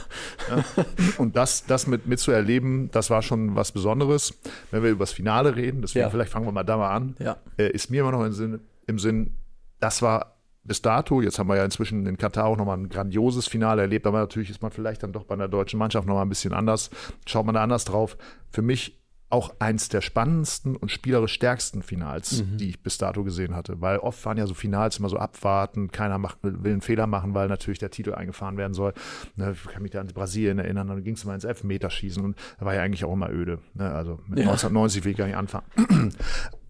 Ja. 0.49 0.85
Und 1.17 1.35
das, 1.35 1.65
das 1.65 1.87
mit, 1.87 2.07
mitzuerleben, 2.07 2.89
das 2.91 3.09
war 3.09 3.21
schon 3.21 3.55
was 3.55 3.71
Besonderes. 3.71 4.33
Wenn 4.71 4.83
wir 4.83 4.91
über 4.91 5.03
das 5.03 5.11
Finale 5.11 5.55
reden, 5.55 5.81
deswegen 5.81 6.03
ja. 6.03 6.09
vielleicht 6.09 6.31
fangen 6.31 6.45
wir 6.45 6.51
mal 6.51 6.63
da 6.63 6.77
mal 6.77 6.93
an, 6.93 7.15
ja. 7.19 7.37
äh, 7.57 7.69
ist 7.69 7.89
mir 7.89 8.01
immer 8.01 8.11
noch 8.11 8.25
im 8.25 8.33
Sinn, 8.33 8.59
im 8.85 8.99
Sinn, 8.99 9.35
das 9.79 10.01
war 10.01 10.37
bis 10.63 10.81
dato, 10.81 11.21
jetzt 11.21 11.39
haben 11.39 11.47
wir 11.47 11.55
ja 11.55 11.63
inzwischen 11.63 12.05
in 12.05 12.17
Katar 12.17 12.45
auch 12.45 12.57
nochmal 12.57 12.77
ein 12.77 12.89
grandioses 12.89 13.47
Finale 13.47 13.83
erlebt, 13.83 14.05
aber 14.05 14.19
natürlich 14.19 14.49
ist 14.49 14.61
man 14.61 14.71
vielleicht 14.71 15.01
dann 15.01 15.13
doch 15.13 15.23
bei 15.23 15.33
einer 15.33 15.47
deutschen 15.47 15.79
Mannschaft 15.79 16.07
nochmal 16.07 16.25
ein 16.25 16.29
bisschen 16.29 16.51
anders, 16.51 16.89
schaut 17.25 17.45
man 17.45 17.55
da 17.55 17.63
anders 17.63 17.85
drauf. 17.85 18.17
Für 18.49 18.61
mich 18.61 18.99
auch 19.29 19.53
eins 19.59 19.89
der 19.89 20.01
spannendsten 20.01 20.77
und 20.77 20.89
spielerisch 20.89 21.33
stärksten 21.33 21.81
Finals, 21.81 22.43
mhm. 22.43 22.57
die 22.57 22.69
ich 22.69 22.81
bis 22.81 22.97
dato 22.97 23.23
gesehen 23.23 23.55
hatte. 23.55 23.81
Weil 23.81 23.99
oft 23.99 24.23
waren 24.25 24.37
ja 24.37 24.47
so 24.47 24.53
Finals 24.53 24.99
immer 24.99 25.09
so 25.09 25.17
abwarten, 25.17 25.91
keiner 25.91 26.17
macht, 26.17 26.37
will 26.41 26.71
einen 26.71 26.81
Fehler 26.81 27.07
machen, 27.07 27.33
weil 27.33 27.49
natürlich 27.49 27.79
der 27.79 27.91
Titel 27.91 28.13
eingefahren 28.13 28.57
werden 28.57 28.73
soll. 28.73 28.93
Ne, 29.35 29.51
ich 29.53 29.71
kann 29.71 29.81
mich 29.81 29.91
da 29.91 29.99
an 29.99 30.07
Brasilien 30.07 30.59
erinnern, 30.59 30.87
dann 30.87 31.03
ging 31.03 31.15
es 31.15 31.25
mal 31.25 31.35
ins 31.35 31.43
Elfmeterschießen 31.43 32.23
und 32.23 32.37
da 32.59 32.65
war 32.65 32.73
ja 32.73 32.81
eigentlich 32.81 33.03
auch 33.03 33.13
immer 33.13 33.29
öde. 33.29 33.59
Ne? 33.73 33.91
Also 33.91 34.19
mit 34.27 34.39
ja. 34.39 34.45
1990 34.45 35.03
will 35.03 35.11
ich 35.11 35.17
gar 35.17 35.27
nicht 35.27 35.37
anfangen. 35.37 35.65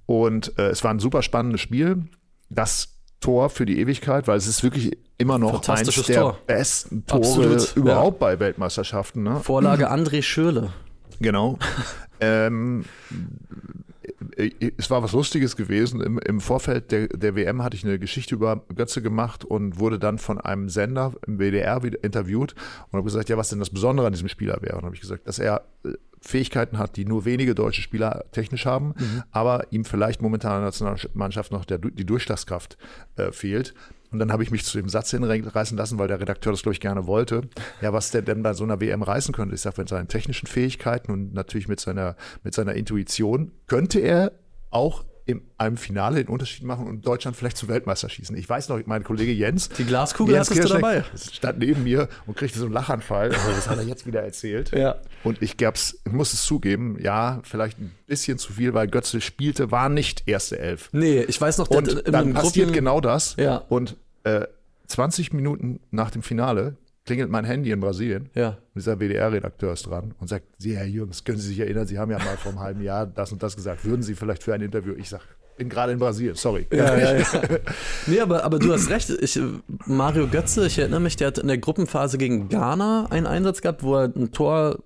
Und 0.08 0.58
äh, 0.58 0.70
es 0.70 0.86
war 0.86 0.92
ein 0.92 1.00
super 1.00 1.22
spannendes 1.22 1.60
Spiel. 1.60 2.06
Das 2.50 2.98
Tor 3.20 3.50
für 3.50 3.66
die 3.66 3.80
Ewigkeit, 3.80 4.26
weil 4.28 4.38
es 4.38 4.48
ist 4.48 4.64
wirklich 4.64 4.98
immer 5.18 5.38
noch 5.38 5.68
eins 5.68 5.90
der 6.06 6.16
Tor. 6.16 6.38
besten 6.48 7.06
Tore 7.06 7.20
Absolut. 7.20 7.76
überhaupt 7.76 8.22
ja. 8.22 8.28
bei 8.28 8.40
Weltmeisterschaften. 8.40 9.24
Ne? 9.24 9.42
Vorlage 9.42 9.92
André 9.92 10.22
Schöle. 10.22 10.72
Genau. 11.20 11.60
Ähm, 12.20 12.86
äh, 14.36 14.52
es 14.78 14.90
war 14.90 15.04
was 15.04 15.12
Lustiges 15.14 15.56
gewesen. 15.56 16.02
Im, 16.02 16.20
im 16.20 16.40
Vorfeld 16.42 16.92
der, 16.92 17.08
der, 17.08 17.36
WM 17.36 17.64
hatte 17.64 17.76
ich 17.76 17.84
eine 17.84 18.00
Geschichte 18.00 18.36
über 18.36 18.64
Götze 18.76 19.02
gemacht 19.02 19.46
und 19.46 19.80
wurde 19.80 20.00
dann 20.00 20.18
von 20.18 20.40
einem 20.40 20.70
Sender 20.70 21.14
im 21.26 21.40
WDR 21.40 21.84
interviewt 21.84 22.56
und 22.88 22.94
habe 22.94 23.04
gesagt, 23.04 23.30
ja, 23.30 23.38
was 23.38 23.50
denn 23.50 23.60
das 23.60 23.70
Besondere 23.70 24.08
an 24.08 24.14
diesem 24.14 24.30
Spieler 24.30 24.58
wäre. 24.62 24.78
Und 24.78 24.86
habe 24.86 24.96
ich 24.96 25.02
gesagt, 25.02 25.28
dass 25.28 25.40
er 25.40 25.64
äh, 25.84 25.90
Fähigkeiten 26.22 26.78
hat, 26.78 26.98
die 26.98 27.06
nur 27.06 27.26
wenige 27.26 27.56
deutsche 27.56 27.82
Spieler 27.82 28.26
technisch 28.32 28.66
haben, 28.66 28.94
mhm. 28.98 29.24
aber 29.32 29.72
ihm 29.72 29.86
vielleicht 29.86 30.22
momentan 30.22 30.58
in 30.58 30.58
der 30.60 30.66
Nationalmannschaft 30.66 31.52
noch 31.52 31.66
der, 31.66 31.78
die 31.78 32.06
Durchschlagskraft 32.06 32.78
äh, 33.16 33.32
fehlt. 33.32 33.74
Und 34.12 34.20
dann 34.20 34.32
habe 34.32 34.42
ich 34.44 34.52
mich 34.52 34.64
zu 34.64 34.78
dem 34.78 34.88
Satz 34.88 35.12
hinreißen 35.12 35.78
lassen, 35.78 36.00
weil 36.00 36.08
der 36.08 36.20
Redakteur 36.20 36.54
das, 36.54 36.62
glaube 36.62 36.74
ich, 36.74 36.80
gerne 36.80 37.08
wollte. 37.08 37.42
Ja, 37.82 37.92
was 37.92 38.12
der 38.12 38.22
denn 38.22 38.42
bei 38.42 38.54
so 38.54 38.64
einer 38.64 38.80
WM 38.80 39.04
reißen 39.04 39.34
könnte. 39.34 39.54
Ich 39.54 39.62
sage, 39.62 39.82
mit 39.82 39.90
seinen 39.90 40.08
technischen 40.08 40.48
Fähigkeiten 40.48 41.12
und 41.12 41.34
natürlich 41.34 41.68
mit 41.68 41.80
seiner, 41.80 42.16
mit 42.44 42.54
seiner 42.54 42.74
Intuition 42.74 43.52
könnte 43.68 44.00
er 44.00 44.32
auch 44.70 45.04
in 45.28 45.42
einem 45.58 45.76
Finale 45.76 46.24
den 46.24 46.30
Unterschied 46.30 46.64
machen 46.64 46.88
und 46.88 47.06
Deutschland 47.06 47.36
vielleicht 47.36 47.58
zum 47.58 47.68
Weltmeister 47.68 48.10
schießen. 48.10 48.36
Ich 48.38 48.48
weiß 48.48 48.70
noch, 48.70 48.80
mein 48.86 49.04
Kollege 49.04 49.34
Jens. 49.34 49.68
Die 49.70 49.84
Glaskugel 49.84 50.36
Jens 50.36 50.50
hattest 50.50 50.70
du 50.70 50.74
dabei. 50.74 51.04
Stand 51.34 51.60
neben 51.60 51.84
mir 51.84 52.08
und 52.26 52.38
kriegte 52.38 52.58
so 52.58 52.66
einen 52.66 52.74
Lachanfall. 52.74 53.34
Also 53.34 53.50
das 53.52 53.70
hat 53.70 53.78
er 53.78 53.84
jetzt 53.84 54.08
wieder 54.08 54.24
erzählt. 54.24 54.72
Ja. 54.72 54.96
Und 55.26 55.42
ich 55.42 55.58
gab's, 55.58 56.00
muss 56.10 56.32
es 56.32 56.44
zugeben, 56.44 56.98
ja, 57.02 57.42
vielleicht 57.44 57.78
ein 57.78 57.94
bisschen 58.08 58.38
zu 58.38 58.54
viel, 58.54 58.74
weil 58.74 58.88
Götze 58.88 59.20
spielte, 59.20 59.70
war 59.70 59.90
nicht 59.90 60.24
erste 60.28 60.58
Elf. 60.58 60.90
Nee, 60.94 61.24
ich 61.24 61.40
weiß 61.40 61.58
noch, 61.58 61.70
und 61.70 62.04
dann 62.08 62.34
passiert 62.34 62.72
genau 62.72 63.02
das. 63.02 63.36
Ja. 63.38 63.58
Und 63.68 63.98
äh, 64.24 64.48
20 64.88 65.34
Minuten 65.34 65.82
nach 65.92 66.10
dem 66.10 66.24
Finale 66.24 66.78
klingelt 67.08 67.32
mein 67.32 67.46
Handy 67.46 67.72
in 67.72 67.80
Brasilien. 67.80 68.30
Ja. 68.36 68.50
Und 68.50 68.76
dieser 68.76 69.00
WDR-Redakteur 69.00 69.74
ist 69.74 69.88
dran 69.88 70.14
und 70.20 70.28
sagt, 70.28 70.46
Sie, 70.60 70.78
Herr 70.78 70.86
Jürgens, 70.86 71.24
können 71.24 71.40
Sie 71.40 71.48
sich 71.48 71.60
erinnern, 71.60 71.88
Sie 71.88 71.98
haben 71.98 72.12
ja 72.12 72.20
mal 72.20 72.38
vor 72.38 72.52
einem 72.52 72.60
halben 72.60 72.82
Jahr 72.84 73.08
das 73.08 73.32
und 73.32 73.42
das 73.42 73.56
gesagt. 73.56 73.84
Würden 73.86 74.04
Sie 74.04 74.14
vielleicht 74.14 74.44
für 74.44 74.54
ein 74.54 74.62
Interview? 74.62 74.94
Ich 74.96 75.10
sage, 75.10 75.24
bin 75.56 75.70
gerade 75.70 75.94
in 75.94 76.00
Brasilien, 76.00 76.36
sorry. 76.36 76.68
Ja, 76.72 76.98
ja, 76.98 77.16
ja. 77.16 77.26
nee, 78.08 78.20
aber, 78.20 78.44
aber 78.44 78.60
du 78.60 78.72
hast 78.72 78.90
recht. 78.90 79.10
Ich, 79.10 79.40
Mario 79.86 80.28
Götze, 80.28 80.68
ich 80.68 80.78
erinnere 80.78 81.00
mich, 81.00 81.16
der 81.16 81.28
hat 81.28 81.38
in 81.40 81.48
der 81.48 81.58
Gruppenphase 81.58 82.18
gegen 82.18 82.50
Ghana 82.50 83.08
einen 83.10 83.26
Einsatz 83.26 83.62
gehabt, 83.62 83.82
wo 83.82 83.96
er 83.96 84.12
ein 84.14 84.32
Tor 84.32 84.84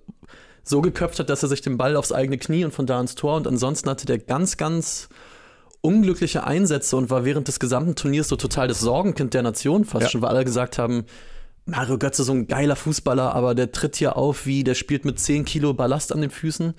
so 0.62 0.80
geköpft 0.80 1.18
hat, 1.18 1.28
dass 1.28 1.42
er 1.42 1.48
sich 1.48 1.60
den 1.60 1.76
Ball 1.76 1.96
aufs 1.96 2.12
eigene 2.12 2.38
Knie 2.38 2.64
und 2.64 2.72
von 2.72 2.86
da 2.86 3.00
ins 3.00 3.16
Tor 3.16 3.36
und 3.36 3.48
ansonsten 3.48 3.90
hatte 3.90 4.06
der 4.06 4.18
ganz, 4.18 4.56
ganz 4.56 5.08
unglückliche 5.80 6.44
Einsätze 6.44 6.96
und 6.96 7.10
war 7.10 7.24
während 7.24 7.48
des 7.48 7.58
gesamten 7.58 7.96
Turniers 7.96 8.28
so 8.28 8.36
total 8.36 8.68
das 8.68 8.78
Sorgenkind 8.78 9.34
der 9.34 9.42
Nation 9.42 9.84
fast 9.84 10.04
ja. 10.04 10.08
schon, 10.08 10.22
weil 10.22 10.30
alle 10.30 10.44
gesagt 10.44 10.78
haben, 10.78 11.04
Mario 11.64 11.98
Götze 11.98 12.24
so 12.24 12.32
ein 12.32 12.48
geiler 12.48 12.76
Fußballer, 12.76 13.34
aber 13.34 13.54
der 13.54 13.70
tritt 13.72 13.96
hier 13.96 14.16
auf 14.16 14.46
wie, 14.46 14.64
der 14.64 14.74
spielt 14.74 15.04
mit 15.04 15.20
10 15.20 15.44
Kilo 15.44 15.74
Ballast 15.74 16.12
an 16.12 16.20
den 16.20 16.30
Füßen. 16.30 16.74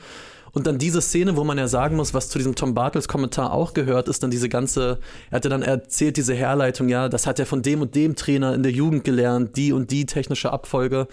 Und 0.52 0.68
dann 0.68 0.78
diese 0.78 1.02
Szene, 1.02 1.36
wo 1.36 1.44
man 1.44 1.58
ja 1.58 1.68
sagen 1.68 1.96
muss, 1.96 2.14
was 2.14 2.30
zu 2.30 2.38
diesem 2.38 2.54
Tom 2.54 2.76
Bartels 2.76 3.08
Kommentar 3.08 3.54
auch 3.54 3.74
gehört, 3.74 4.08
ist 4.08 4.22
dann 4.22 4.30
diese 4.30 4.50
ganze, 4.50 5.00
er 5.32 5.38
hatte 5.38 5.50
dann 5.50 5.64
erzählt, 5.64 6.16
diese 6.16 6.36
Herleitung, 6.36 6.90
ja, 6.90 7.10
das 7.10 7.26
hat 7.26 7.40
er 7.40 7.48
von 7.48 7.64
dem 7.64 7.82
und 7.82 7.96
dem 7.96 8.16
Trainer 8.16 8.54
in 8.54 8.62
der 8.62 8.72
Jugend 8.72 9.04
gelernt, 9.04 9.58
die 9.58 9.74
und 9.74 9.90
die 9.90 10.06
technische 10.06 10.52
Abfolge. 10.54 11.08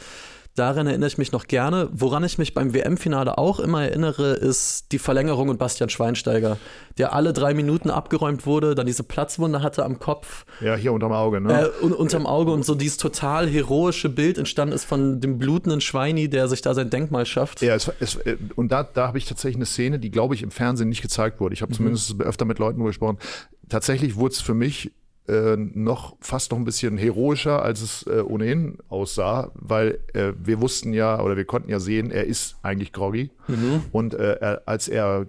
Daran 0.56 0.86
erinnere 0.88 1.06
ich 1.06 1.16
mich 1.16 1.30
noch 1.30 1.46
gerne. 1.46 1.88
Woran 1.92 2.24
ich 2.24 2.36
mich 2.36 2.54
beim 2.54 2.74
WM-Finale 2.74 3.38
auch 3.38 3.60
immer 3.60 3.84
erinnere, 3.84 4.32
ist 4.32 4.90
die 4.90 4.98
Verlängerung 4.98 5.48
und 5.48 5.58
Bastian 5.58 5.90
Schweinsteiger, 5.90 6.58
der 6.98 7.12
alle 7.12 7.32
drei 7.32 7.54
Minuten 7.54 7.88
abgeräumt 7.88 8.46
wurde, 8.46 8.74
dann 8.74 8.86
diese 8.86 9.04
Platzwunde 9.04 9.62
hatte 9.62 9.84
am 9.84 10.00
Kopf. 10.00 10.44
Ja, 10.60 10.74
hier 10.74 10.92
unterm 10.92 11.12
Auge, 11.12 11.40
ne? 11.40 11.70
Äh, 11.80 11.84
un 11.84 11.92
unterm 11.92 12.26
Auge 12.26 12.50
und 12.50 12.64
so 12.64 12.74
dieses 12.74 12.96
total 12.96 13.48
heroische 13.48 14.08
Bild 14.08 14.38
entstanden 14.38 14.74
ist 14.74 14.84
von 14.84 15.20
dem 15.20 15.38
blutenden 15.38 15.80
Schweini, 15.80 16.28
der 16.28 16.48
sich 16.48 16.62
da 16.62 16.74
sein 16.74 16.90
Denkmal 16.90 17.26
schafft. 17.26 17.62
Ja, 17.62 17.76
es, 17.76 17.90
es, 18.00 18.16
äh, 18.16 18.36
und 18.56 18.72
da, 18.72 18.82
da 18.82 19.06
habe 19.06 19.18
ich 19.18 19.26
tatsächlich 19.26 19.56
eine 19.56 19.66
Szene, 19.66 20.00
die, 20.00 20.10
glaube 20.10 20.34
ich, 20.34 20.42
im 20.42 20.50
Fernsehen 20.50 20.88
nicht 20.88 21.02
gezeigt 21.02 21.40
wurde. 21.40 21.54
Ich 21.54 21.62
habe 21.62 21.72
mhm. 21.72 21.76
zumindest 21.76 22.20
öfter 22.20 22.44
mit 22.44 22.58
Leuten 22.58 22.84
gesprochen. 22.84 23.18
Tatsächlich 23.68 24.16
wurde 24.16 24.32
es 24.32 24.40
für 24.40 24.54
mich 24.54 24.90
äh, 25.30 25.56
noch 25.56 26.16
fast 26.20 26.50
noch 26.50 26.58
ein 26.58 26.64
bisschen 26.64 26.98
heroischer, 26.98 27.62
als 27.62 27.80
es 27.80 28.06
äh, 28.06 28.20
ohnehin 28.20 28.78
aussah, 28.88 29.52
weil 29.54 30.00
äh, 30.12 30.32
wir 30.42 30.60
wussten 30.60 30.92
ja 30.92 31.22
oder 31.22 31.36
wir 31.36 31.44
konnten 31.44 31.70
ja 31.70 31.80
sehen, 31.80 32.10
er 32.10 32.24
ist 32.24 32.56
eigentlich 32.62 32.92
groggy. 32.92 33.30
Mhm. 33.48 33.84
Und 33.92 34.14
äh, 34.14 34.34
er, 34.40 34.62
als 34.66 34.88
er 34.88 35.26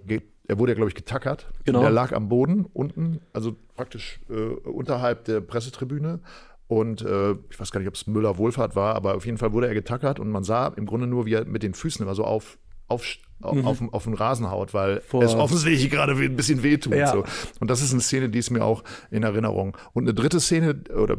er 0.48 0.58
wurde 0.58 0.72
ja, 0.72 0.76
glaube 0.76 0.90
ich, 0.90 0.94
getackert. 0.94 1.46
Genau. 1.64 1.82
Er 1.82 1.90
lag 1.90 2.12
am 2.12 2.28
Boden 2.28 2.66
unten, 2.72 3.20
also 3.32 3.56
praktisch 3.74 4.20
äh, 4.28 4.34
unterhalb 4.34 5.24
der 5.24 5.40
Pressetribüne. 5.40 6.20
Und 6.66 7.02
äh, 7.02 7.32
ich 7.50 7.60
weiß 7.60 7.70
gar 7.70 7.80
nicht, 7.80 7.88
ob 7.88 7.94
es 7.94 8.06
Müller-Wohlfahrt 8.06 8.74
war, 8.76 8.94
aber 8.94 9.14
auf 9.14 9.26
jeden 9.26 9.38
Fall 9.38 9.52
wurde 9.52 9.68
er 9.68 9.74
getackert 9.74 10.20
und 10.20 10.30
man 10.30 10.44
sah 10.44 10.68
im 10.68 10.86
Grunde 10.86 11.06
nur, 11.06 11.26
wie 11.26 11.34
er 11.34 11.44
mit 11.44 11.62
den 11.62 11.74
Füßen 11.74 12.02
immer 12.02 12.14
so 12.14 12.24
auf, 12.24 12.58
auf, 12.88 13.04
mhm. 13.50 13.66
auf, 13.66 13.82
auf 13.92 14.04
den 14.04 14.14
Rasen 14.14 14.50
haut, 14.50 14.74
weil 14.74 15.00
Vor 15.00 15.22
es 15.22 15.34
offensichtlich 15.34 15.90
gerade 15.90 16.12
ein 16.12 16.36
bisschen 16.36 16.62
wehtut. 16.62 16.94
Ja. 16.94 17.12
So. 17.12 17.24
Und 17.60 17.70
das 17.70 17.82
ist 17.82 17.92
eine 17.92 18.00
Szene, 18.00 18.28
die 18.28 18.38
ist 18.38 18.50
mir 18.50 18.64
auch 18.64 18.84
in 19.10 19.22
Erinnerung. 19.22 19.76
Und 19.92 20.04
eine 20.04 20.14
dritte 20.14 20.40
Szene, 20.40 20.80
oder 20.94 21.16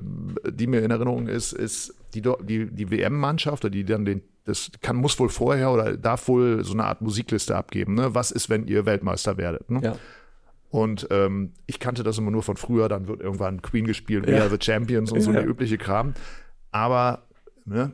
die 0.50 0.68
mir 0.68 0.82
in 0.84 0.92
Erinnerung 0.92 1.27
ist, 1.27 1.53
ist 1.53 1.96
die, 2.13 2.22
die, 2.22 2.68
die 2.72 2.92
WM-Mannschaft, 2.92 3.72
die 3.74 3.84
dann 3.84 4.06
den, 4.06 4.22
das 4.46 4.72
kann, 4.82 4.98
muss 4.98 5.20
wohl 5.20 5.30
vorher 5.30 5.72
oder 5.72 5.98
darf 5.98 6.27
wohl 6.27 6.63
so 6.63 6.74
eine 6.74 6.86
Art 6.86 7.01
Musikliste 7.01 7.56
abgeben. 7.56 7.96
Ne? 7.96 8.13
Was 8.13 8.32
ist, 8.32 8.50
wenn 8.50 8.68
ihr 8.68 8.86
Weltmeister 8.86 9.38
werdet? 9.38 9.70
Ne? 9.70 9.82
Ja. 9.84 9.96
Und 10.70 11.08
ähm, 11.12 11.51
ich 11.68 11.80
kannte 11.80 12.01
das 12.01 12.18
immer 12.18 12.32
nur 12.32 12.42
von 12.42 12.58
früher, 12.58 12.89
dann 12.89 13.08
wird 13.08 13.22
irgendwann 13.22 13.62
Queen 13.62 13.86
gespielt, 13.86 14.25
We 14.25 14.32
ja. 14.32 14.42
Are 14.42 14.50
the 14.50 14.58
Champions 14.60 15.12
und 15.12 15.22
so 15.22 15.32
ja. 15.32 15.42
der 15.42 15.48
übliche 15.48 15.77
Kram. 15.77 16.15
Aber 16.72 17.27
ne, 17.65 17.92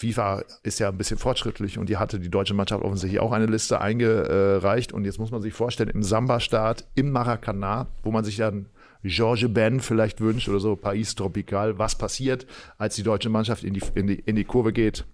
FIFA 0.00 0.44
ist 0.62 0.78
ja 0.78 0.88
ein 0.88 0.96
bisschen 0.96 1.18
fortschrittlich 1.18 1.76
und 1.76 1.90
die 1.90 1.98
hatte 1.98 2.18
die 2.18 2.30
deutsche 2.30 2.54
Mannschaft 2.54 2.82
offensichtlich 2.82 3.20
auch 3.20 3.32
eine 3.32 3.44
Liste 3.44 3.82
eingereicht. 3.82 4.94
Und 4.94 5.04
jetzt 5.04 5.18
muss 5.18 5.30
man 5.30 5.42
sich 5.42 5.52
vorstellen, 5.52 5.90
im 5.90 6.02
Samba-Start 6.02 6.86
im 6.94 7.12
Maracanã, 7.12 7.86
wo 8.02 8.10
man 8.10 8.24
sich 8.24 8.36
dann 8.36 8.70
George 9.02 9.50
Ben 9.50 9.80
vielleicht 9.80 10.22
wünscht 10.22 10.48
oder 10.48 10.58
so, 10.58 10.72
País 10.72 11.14
Tropical, 11.14 11.78
was 11.78 11.98
passiert, 11.98 12.46
als 12.78 12.96
die 12.96 13.02
deutsche 13.02 13.28
Mannschaft 13.28 13.62
in 13.62 13.74
die, 13.74 13.82
in 13.94 14.06
die, 14.06 14.18
in 14.20 14.36
die 14.36 14.44
Kurve 14.44 14.72
geht? 14.72 15.04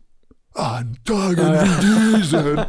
An 0.57 0.97
Tagen 1.05 1.37
wie 1.37 2.17
diesen. 2.17 2.65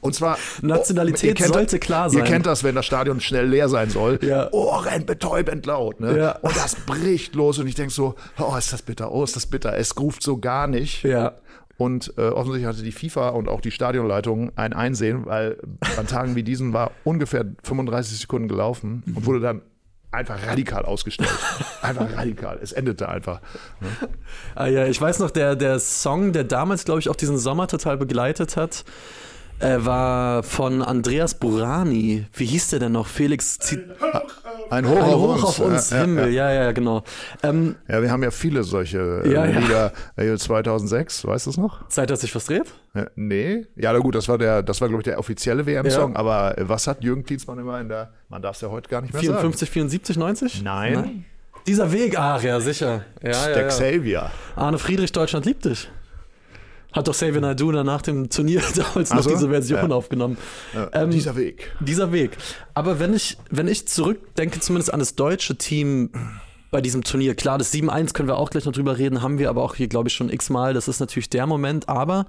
Und 0.00 0.14
zwar. 0.14 0.38
Nationalität 0.62 1.36
kennt, 1.36 1.52
sollte 1.52 1.78
klar 1.78 2.10
sein. 2.10 2.20
Ihr 2.20 2.24
kennt 2.24 2.46
das, 2.46 2.64
wenn 2.64 2.74
das 2.74 2.86
Stadion 2.86 3.20
schnell 3.20 3.46
leer 3.46 3.68
sein 3.68 3.90
soll. 3.90 4.18
Ja. 4.22 4.50
Ohrenbetäubend 4.52 5.66
laut. 5.66 6.00
Ne? 6.00 6.16
Ja. 6.16 6.32
Und 6.38 6.56
das 6.56 6.74
bricht 6.74 7.34
los 7.34 7.58
und 7.58 7.66
ich 7.66 7.74
denke 7.74 7.92
so, 7.92 8.14
oh, 8.38 8.56
ist 8.56 8.72
das 8.72 8.82
bitter, 8.82 9.12
oh, 9.12 9.24
ist 9.24 9.36
das 9.36 9.46
bitter. 9.46 9.76
Es 9.76 9.98
ruft 9.98 10.22
so 10.22 10.38
gar 10.38 10.66
nicht. 10.66 11.04
Ja. 11.04 11.34
Und 11.76 12.12
äh, 12.18 12.22
offensichtlich 12.22 12.66
hatte 12.66 12.82
die 12.82 12.90
FIFA 12.90 13.28
und 13.30 13.48
auch 13.48 13.60
die 13.60 13.70
Stadionleitung 13.70 14.50
ein 14.56 14.72
Einsehen, 14.72 15.26
weil 15.26 15.58
an 15.96 16.08
Tagen 16.08 16.34
wie 16.34 16.42
diesen 16.42 16.72
war 16.72 16.90
ungefähr 17.04 17.44
35 17.62 18.18
Sekunden 18.18 18.48
gelaufen 18.48 19.04
und 19.06 19.26
wurde 19.26 19.40
dann 19.40 19.62
einfach 20.10 20.46
radikal 20.46 20.84
ausgestellt. 20.84 21.30
Einfach 21.82 22.16
radikal. 22.16 22.58
Es 22.62 22.72
endete 22.72 23.08
einfach. 23.08 23.40
Ne? 23.80 23.88
Ah, 24.54 24.66
ja, 24.66 24.86
ich 24.86 25.00
weiß 25.00 25.18
noch, 25.18 25.30
der, 25.30 25.54
der 25.54 25.78
Song, 25.78 26.32
der 26.32 26.44
damals, 26.44 26.84
glaube 26.84 27.00
ich, 27.00 27.08
auch 27.08 27.16
diesen 27.16 27.38
Sommer 27.38 27.68
total 27.68 27.98
begleitet 27.98 28.56
hat, 28.56 28.84
äh, 29.60 29.76
war 29.78 30.42
von 30.42 30.82
Andreas 30.82 31.34
Burani. 31.34 32.26
Wie 32.32 32.46
hieß 32.46 32.70
der 32.70 32.78
denn 32.78 32.92
noch? 32.92 33.06
Felix 33.06 33.58
Zit 33.58 33.84
Ein 34.70 34.88
Hoch, 34.88 34.96
Ein 34.96 35.14
Hoch 35.14 35.42
auf 35.44 35.58
uns, 35.60 35.90
ja, 35.90 35.96
ja, 35.96 36.02
Himmel. 36.02 36.28
Ja. 36.32 36.50
Ja, 36.50 36.62
ja, 36.64 36.72
genau. 36.72 37.02
Ähm, 37.42 37.76
ja, 37.88 38.02
wir 38.02 38.10
haben 38.10 38.22
ja 38.22 38.30
viele 38.30 38.64
solche 38.64 39.22
äh, 39.24 39.32
Ja, 39.32 39.46
ja. 39.46 39.58
Lieder. 39.58 39.92
Äh, 40.16 40.36
2006, 40.36 41.26
weißt 41.26 41.46
du 41.46 41.50
es 41.50 41.56
noch? 41.56 41.88
Zeit, 41.88 42.10
dass 42.10 42.20
sich 42.20 42.34
was 42.34 42.46
dreht? 42.46 42.66
Ja, 42.94 43.06
nee. 43.16 43.66
Ja, 43.76 43.92
na 43.92 43.98
gut, 43.98 44.14
das 44.14 44.28
war 44.28 44.38
der, 44.38 44.62
das 44.62 44.80
war, 44.80 44.88
glaube 44.88 45.02
ich, 45.02 45.04
der 45.04 45.18
offizielle 45.18 45.66
WM-Song. 45.66 46.12
Ja. 46.12 46.18
Aber 46.18 46.58
äh, 46.58 46.68
was 46.68 46.86
hat 46.86 47.02
Jürgen 47.02 47.24
Klinsmann 47.24 47.58
immer 47.58 47.80
in 47.80 47.88
der, 47.88 48.12
man 48.28 48.42
darf 48.42 48.56
es 48.56 48.62
ja 48.62 48.70
heute 48.70 48.88
gar 48.88 49.00
nicht 49.00 49.12
mehr 49.12 49.20
54, 49.22 49.70
74, 49.70 50.16
90? 50.16 50.52
sagen. 50.52 50.64
Nein. 50.64 51.24
Dieser 51.66 51.92
Weg, 51.92 52.18
ach 52.18 52.42
ja, 52.42 52.60
sicher. 52.60 53.04
Ja, 53.22 53.30
ja, 53.30 53.46
der 53.48 53.62
ja. 53.62 53.68
Xavier. 53.68 54.30
Arne 54.56 54.78
Friedrich, 54.78 55.12
Deutschland 55.12 55.44
liebt 55.44 55.64
dich. 55.64 55.90
Hat 56.98 57.08
doch 57.08 57.12
Xavier 57.14 57.40
Naidoo 57.40 57.70
nach 57.70 58.02
dem 58.02 58.28
Turnier 58.28 58.60
damals 58.76 59.10
Ach 59.12 59.16
noch 59.16 59.26
diese 59.26 59.48
Version 59.48 59.90
Ja. 59.90 59.96
aufgenommen. 59.96 60.36
Ja, 60.74 60.90
Ähm, 60.92 61.10
dieser 61.10 61.36
Weg. 61.36 61.72
Dieser 61.80 62.12
Weg. 62.12 62.36
Aber 62.74 62.98
wenn 62.98 63.14
ich, 63.14 63.38
wenn 63.50 63.68
ich 63.68 63.86
zurückdenke, 63.88 64.60
zumindest 64.60 64.92
an 64.92 64.98
das 65.00 65.14
deutsche 65.14 65.56
Team 65.56 66.10
bei 66.70 66.80
diesem 66.80 67.02
Turnier, 67.04 67.34
klar, 67.34 67.56
das 67.56 67.72
7-1 67.72 68.12
können 68.12 68.28
wir 68.28 68.36
auch 68.36 68.50
gleich 68.50 68.64
noch 68.64 68.72
drüber 68.72 68.98
reden, 68.98 69.22
haben 69.22 69.38
wir 69.38 69.48
aber 69.48 69.62
auch 69.62 69.74
hier, 69.76 69.88
glaube 69.88 70.08
ich, 70.08 70.14
schon 70.14 70.28
x-mal. 70.28 70.74
Das 70.74 70.88
ist 70.88 71.00
natürlich 71.00 71.30
der 71.30 71.46
Moment. 71.46 71.88
Aber 71.88 72.26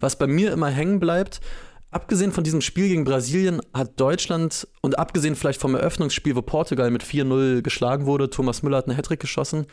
was 0.00 0.16
bei 0.16 0.26
mir 0.26 0.52
immer 0.52 0.68
hängen 0.68 0.98
bleibt, 1.00 1.40
abgesehen 1.90 2.32
von 2.32 2.42
diesem 2.44 2.60
Spiel 2.62 2.88
gegen 2.88 3.04
Brasilien, 3.04 3.60
hat 3.74 4.00
Deutschland 4.00 4.66
und 4.80 4.98
abgesehen 4.98 5.34
vielleicht 5.36 5.60
vom 5.60 5.74
Eröffnungsspiel, 5.74 6.36
wo 6.36 6.42
Portugal 6.42 6.90
mit 6.90 7.02
4-0 7.02 7.60
geschlagen 7.60 8.06
wurde, 8.06 8.30
Thomas 8.30 8.62
Müller 8.62 8.78
hat 8.78 8.86
einen 8.88 8.96
Hattrick 8.96 9.20
geschossen, 9.20 9.66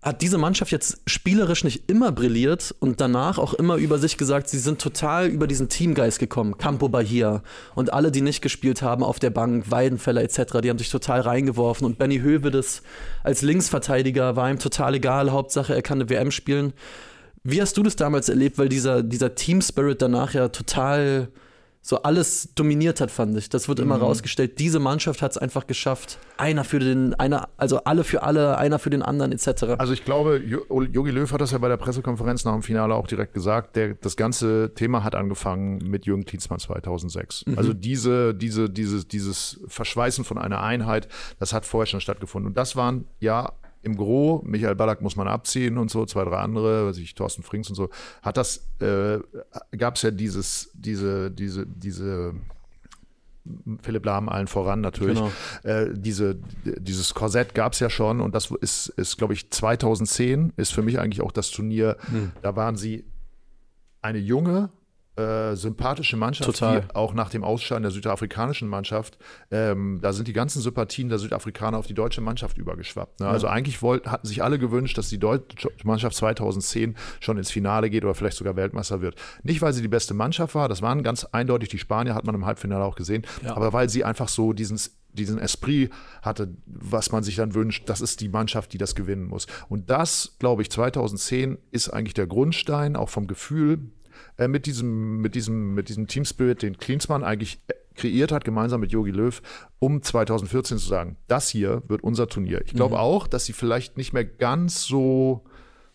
hat 0.00 0.22
diese 0.22 0.38
Mannschaft 0.38 0.70
jetzt 0.70 1.00
spielerisch 1.06 1.64
nicht 1.64 1.90
immer 1.90 2.12
brilliert 2.12 2.72
und 2.78 3.00
danach 3.00 3.38
auch 3.38 3.52
immer 3.54 3.76
über 3.76 3.98
sich 3.98 4.16
gesagt, 4.16 4.48
sie 4.48 4.58
sind 4.58 4.80
total 4.80 5.26
über 5.26 5.48
diesen 5.48 5.68
Teamgeist 5.68 6.20
gekommen. 6.20 6.56
Campo 6.56 6.88
Bahia 6.88 7.42
und 7.74 7.92
alle, 7.92 8.12
die 8.12 8.20
nicht 8.20 8.40
gespielt 8.40 8.80
haben 8.80 9.02
auf 9.02 9.18
der 9.18 9.30
Bank, 9.30 9.70
Weidenfeller 9.70 10.22
etc., 10.22 10.60
die 10.62 10.70
haben 10.70 10.78
sich 10.78 10.90
total 10.90 11.22
reingeworfen 11.22 11.84
und 11.84 11.98
Benny 11.98 12.20
Hövedes 12.20 12.82
als 13.24 13.42
Linksverteidiger 13.42 14.36
war 14.36 14.48
ihm 14.48 14.60
total 14.60 14.94
egal, 14.94 15.32
Hauptsache 15.32 15.74
er 15.74 15.82
kann 15.82 16.00
eine 16.00 16.08
WM 16.08 16.30
spielen. 16.30 16.72
Wie 17.42 17.60
hast 17.60 17.76
du 17.76 17.82
das 17.82 17.96
damals 17.96 18.28
erlebt, 18.28 18.58
weil 18.58 18.68
dieser, 18.68 19.02
dieser 19.02 19.34
Team-Spirit 19.34 20.00
danach 20.00 20.32
ja 20.32 20.48
total 20.48 21.28
so 21.88 22.02
alles 22.02 22.50
dominiert 22.54 23.00
hat, 23.00 23.10
fand 23.10 23.34
ich. 23.38 23.48
Das 23.48 23.66
wird 23.66 23.80
immer 23.80 23.96
rausgestellt. 23.96 24.58
Diese 24.58 24.78
Mannschaft 24.78 25.22
hat 25.22 25.30
es 25.30 25.38
einfach 25.38 25.66
geschafft. 25.66 26.18
Einer 26.36 26.62
für 26.64 26.80
den, 26.80 27.14
einer, 27.14 27.48
also 27.56 27.82
alle 27.84 28.04
für 28.04 28.22
alle, 28.24 28.58
einer 28.58 28.78
für 28.78 28.90
den 28.90 29.00
anderen, 29.00 29.32
etc. 29.32 29.62
Also 29.78 29.94
ich 29.94 30.04
glaube, 30.04 30.36
Jo- 30.36 30.82
Jogi 30.82 31.10
Löw 31.12 31.32
hat 31.32 31.40
das 31.40 31.52
ja 31.52 31.56
bei 31.56 31.68
der 31.68 31.78
Pressekonferenz 31.78 32.44
nach 32.44 32.52
dem 32.52 32.62
Finale 32.62 32.94
auch 32.94 33.06
direkt 33.06 33.32
gesagt. 33.32 33.74
Der, 33.74 33.94
das 33.94 34.18
ganze 34.18 34.72
Thema 34.74 35.02
hat 35.02 35.14
angefangen 35.14 35.78
mit 35.78 36.04
Jürgen 36.04 36.26
Klinsmann 36.26 36.58
2006. 36.58 37.46
Also 37.56 37.72
diese, 37.72 38.34
diese, 38.34 38.68
dieses, 38.68 39.08
dieses 39.08 39.58
Verschweißen 39.68 40.24
von 40.26 40.36
einer 40.36 40.60
Einheit, 40.62 41.08
das 41.38 41.54
hat 41.54 41.64
vorher 41.64 41.86
schon 41.86 42.02
stattgefunden. 42.02 42.48
Und 42.50 42.58
das 42.58 42.76
waren 42.76 43.06
ja 43.18 43.52
im 43.88 43.96
Gro, 43.96 44.42
Michael 44.44 44.74
Ballack 44.74 45.00
muss 45.00 45.16
man 45.16 45.28
abziehen 45.28 45.78
und 45.78 45.90
so, 45.90 46.04
zwei, 46.04 46.24
drei 46.24 46.36
andere, 46.36 46.86
weiß 46.86 46.98
ich, 46.98 47.14
Thorsten 47.14 47.42
Frings 47.42 47.68
und 47.68 47.74
so, 47.74 47.88
hat 48.22 48.36
das, 48.36 48.68
äh, 48.80 49.18
gab 49.76 49.96
es 49.96 50.02
ja 50.02 50.10
dieses, 50.10 50.70
diese, 50.74 51.30
diese, 51.30 51.66
diese 51.66 52.34
Philipp 53.82 54.04
Lahm 54.04 54.28
allen 54.28 54.46
voran 54.46 54.80
natürlich. 54.80 55.18
Genau. 55.18 55.32
Äh, 55.62 55.94
diese, 55.94 56.38
dieses 56.64 57.14
Korsett 57.14 57.54
gab 57.54 57.72
es 57.72 57.80
ja 57.80 57.88
schon 57.88 58.20
und 58.20 58.34
das 58.34 58.50
ist, 58.60 58.88
ist 58.90 59.16
glaube 59.16 59.32
ich, 59.32 59.50
2010 59.50 60.52
ist 60.56 60.72
für 60.72 60.82
mich 60.82 60.98
eigentlich 60.98 61.22
auch 61.22 61.32
das 61.32 61.50
Turnier. 61.50 61.96
Hm. 62.10 62.32
Da 62.42 62.56
waren 62.56 62.76
sie 62.76 63.04
eine 64.02 64.18
junge, 64.18 64.70
äh, 65.18 65.56
sympathische 65.56 66.16
Mannschaft, 66.16 66.50
Total. 66.50 66.82
die 66.82 66.94
auch 66.94 67.12
nach 67.12 67.30
dem 67.30 67.42
Ausscheiden 67.44 67.82
der 67.82 67.90
südafrikanischen 67.90 68.68
Mannschaft, 68.68 69.18
ähm, 69.50 69.98
da 70.00 70.12
sind 70.12 70.28
die 70.28 70.32
ganzen 70.32 70.62
Sympathien 70.62 71.08
der 71.08 71.18
Südafrikaner 71.18 71.76
auf 71.78 71.86
die 71.86 71.94
deutsche 71.94 72.20
Mannschaft 72.20 72.56
übergeschwappt. 72.58 73.20
Ne? 73.20 73.26
Also 73.28 73.48
eigentlich 73.48 73.82
wollt, 73.82 74.06
hatten 74.06 74.26
sich 74.26 74.42
alle 74.42 74.58
gewünscht, 74.58 74.96
dass 74.96 75.08
die 75.08 75.18
deutsche 75.18 75.68
Mannschaft 75.84 76.16
2010 76.16 76.96
schon 77.20 77.36
ins 77.38 77.50
Finale 77.50 77.90
geht 77.90 78.04
oder 78.04 78.14
vielleicht 78.14 78.36
sogar 78.36 78.56
Weltmeister 78.56 79.00
wird. 79.00 79.16
Nicht, 79.42 79.60
weil 79.60 79.72
sie 79.72 79.82
die 79.82 79.88
beste 79.88 80.14
Mannschaft 80.14 80.54
war, 80.54 80.68
das 80.68 80.82
waren 80.82 81.02
ganz 81.02 81.24
eindeutig 81.24 81.68
die 81.68 81.78
Spanier, 81.78 82.14
hat 82.14 82.24
man 82.24 82.34
im 82.34 82.46
Halbfinale 82.46 82.84
auch 82.84 82.96
gesehen, 82.96 83.26
Ja. 83.42 83.56
aber 83.56 83.72
weil 83.72 83.88
sie 83.88 84.04
einfach 84.04 84.28
so 84.28 84.52
diesen 84.52 84.78
diesen 85.14 85.38
Esprit 85.38 85.90
hatte, 86.22 86.54
was 86.66 87.10
man 87.10 87.22
sich 87.24 87.34
dann 87.36 87.54
wünscht, 87.54 87.88
das 87.88 88.00
ist 88.00 88.20
die 88.20 88.28
Mannschaft, 88.28 88.72
die 88.72 88.78
das 88.78 88.94
gewinnen 88.94 89.24
muss. 89.24 89.46
Und 89.68 89.90
das, 89.90 90.36
glaube 90.38 90.62
ich, 90.62 90.70
2010 90.70 91.58
ist 91.72 91.88
eigentlich 91.88 92.14
der 92.14 92.26
Grundstein, 92.26 92.94
auch 92.94 93.08
vom 93.08 93.26
Gefühl, 93.26 93.80
äh, 94.38 94.48
mit 94.48 94.66
diesem, 94.66 95.20
mit 95.20 95.34
diesem, 95.34 95.74
mit 95.74 95.88
diesem 95.88 96.06
Team 96.06 96.24
Spirit, 96.24 96.62
den 96.62 96.78
Klinsmann 96.78 97.24
eigentlich 97.24 97.60
äh, 97.68 97.74
kreiert 97.94 98.32
hat, 98.32 98.44
gemeinsam 98.44 98.80
mit 98.80 98.92
Jogi 98.92 99.10
Löw, 99.10 99.42
um 99.80 100.02
2014 100.02 100.78
zu 100.78 100.88
sagen, 100.88 101.16
das 101.26 101.48
hier 101.48 101.82
wird 101.88 102.02
unser 102.02 102.28
Turnier. 102.28 102.62
Ich 102.64 102.72
glaube 102.72 103.00
auch, 103.00 103.26
dass 103.26 103.44
sie 103.44 103.52
vielleicht 103.52 103.96
nicht 103.96 104.12
mehr 104.12 104.24
ganz 104.24 104.84
so 104.84 105.44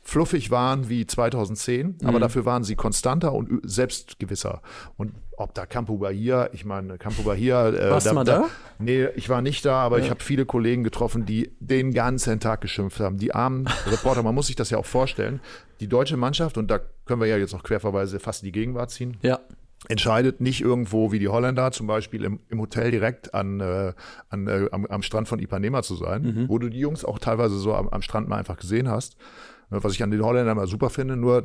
fluffig 0.03 0.51
waren 0.51 0.89
wie 0.89 1.07
2010, 1.07 1.97
aber 2.03 2.19
dafür 2.19 2.45
waren 2.45 2.63
sie 2.63 2.75
konstanter 2.75 3.33
und 3.33 3.61
selbstgewisser. 3.63 4.61
Und 4.97 5.13
ob 5.37 5.53
da 5.53 5.65
Campo 5.65 5.97
Bahia, 5.97 6.49
ich 6.53 6.65
meine, 6.65 6.97
Campo 6.97 7.23
Bahia. 7.23 7.69
Äh, 7.69 7.89
Warst 7.91 8.07
du 8.07 8.13
mal 8.13 8.23
da? 8.23 8.49
Nee, 8.79 9.07
ich 9.15 9.29
war 9.29 9.41
nicht 9.41 9.65
da, 9.65 9.77
aber 9.77 9.99
ich 9.99 10.09
habe 10.09 10.21
viele 10.21 10.45
Kollegen 10.45 10.83
getroffen, 10.83 11.25
die 11.25 11.51
den 11.59 11.93
ganzen 11.93 12.39
Tag 12.39 12.61
geschimpft 12.61 12.99
haben. 12.99 13.17
Die 13.17 13.33
armen 13.33 13.67
Reporter, 13.89 14.23
man 14.23 14.35
muss 14.35 14.47
sich 14.47 14.55
das 14.55 14.69
ja 14.69 14.77
auch 14.77 14.85
vorstellen. 14.85 15.39
Die 15.79 15.87
deutsche 15.87 16.17
Mannschaft, 16.17 16.57
und 16.57 16.69
da 16.69 16.79
können 17.05 17.21
wir 17.21 17.27
ja 17.27 17.37
jetzt 17.37 17.53
noch 17.53 17.63
querverweise 17.63 18.19
fast 18.19 18.43
in 18.43 18.47
die 18.47 18.51
Gegenwart 18.51 18.91
ziehen, 18.91 19.17
Ja. 19.21 19.39
entscheidet 19.89 20.39
nicht 20.39 20.61
irgendwo 20.61 21.11
wie 21.11 21.19
die 21.19 21.27
Holländer, 21.29 21.71
zum 21.71 21.87
Beispiel 21.87 22.23
im, 22.23 22.39
im 22.49 22.59
Hotel 22.61 22.91
direkt 22.91 23.33
an, 23.33 23.59
äh, 23.59 23.93
an, 24.29 24.47
äh, 24.47 24.67
am, 24.71 24.85
am 24.85 25.01
Strand 25.01 25.27
von 25.27 25.39
Ipanema 25.39 25.81
zu 25.81 25.95
sein, 25.95 26.45
wo 26.47 26.57
du 26.59 26.69
die 26.69 26.79
Jungs 26.79 27.03
auch 27.03 27.19
teilweise 27.19 27.57
so 27.57 27.73
am, 27.73 27.89
am 27.89 28.01
Strand 28.01 28.27
mal 28.29 28.37
einfach 28.37 28.57
gesehen 28.57 28.87
hast. 28.89 29.17
Äh, 29.73 29.83
Was 29.83 29.93
ich 29.93 30.03
an 30.03 30.11
den 30.11 30.23
Holländern 30.23 30.57
mal 30.57 30.67
super 30.67 30.89
finde, 30.89 31.17
nur 31.17 31.43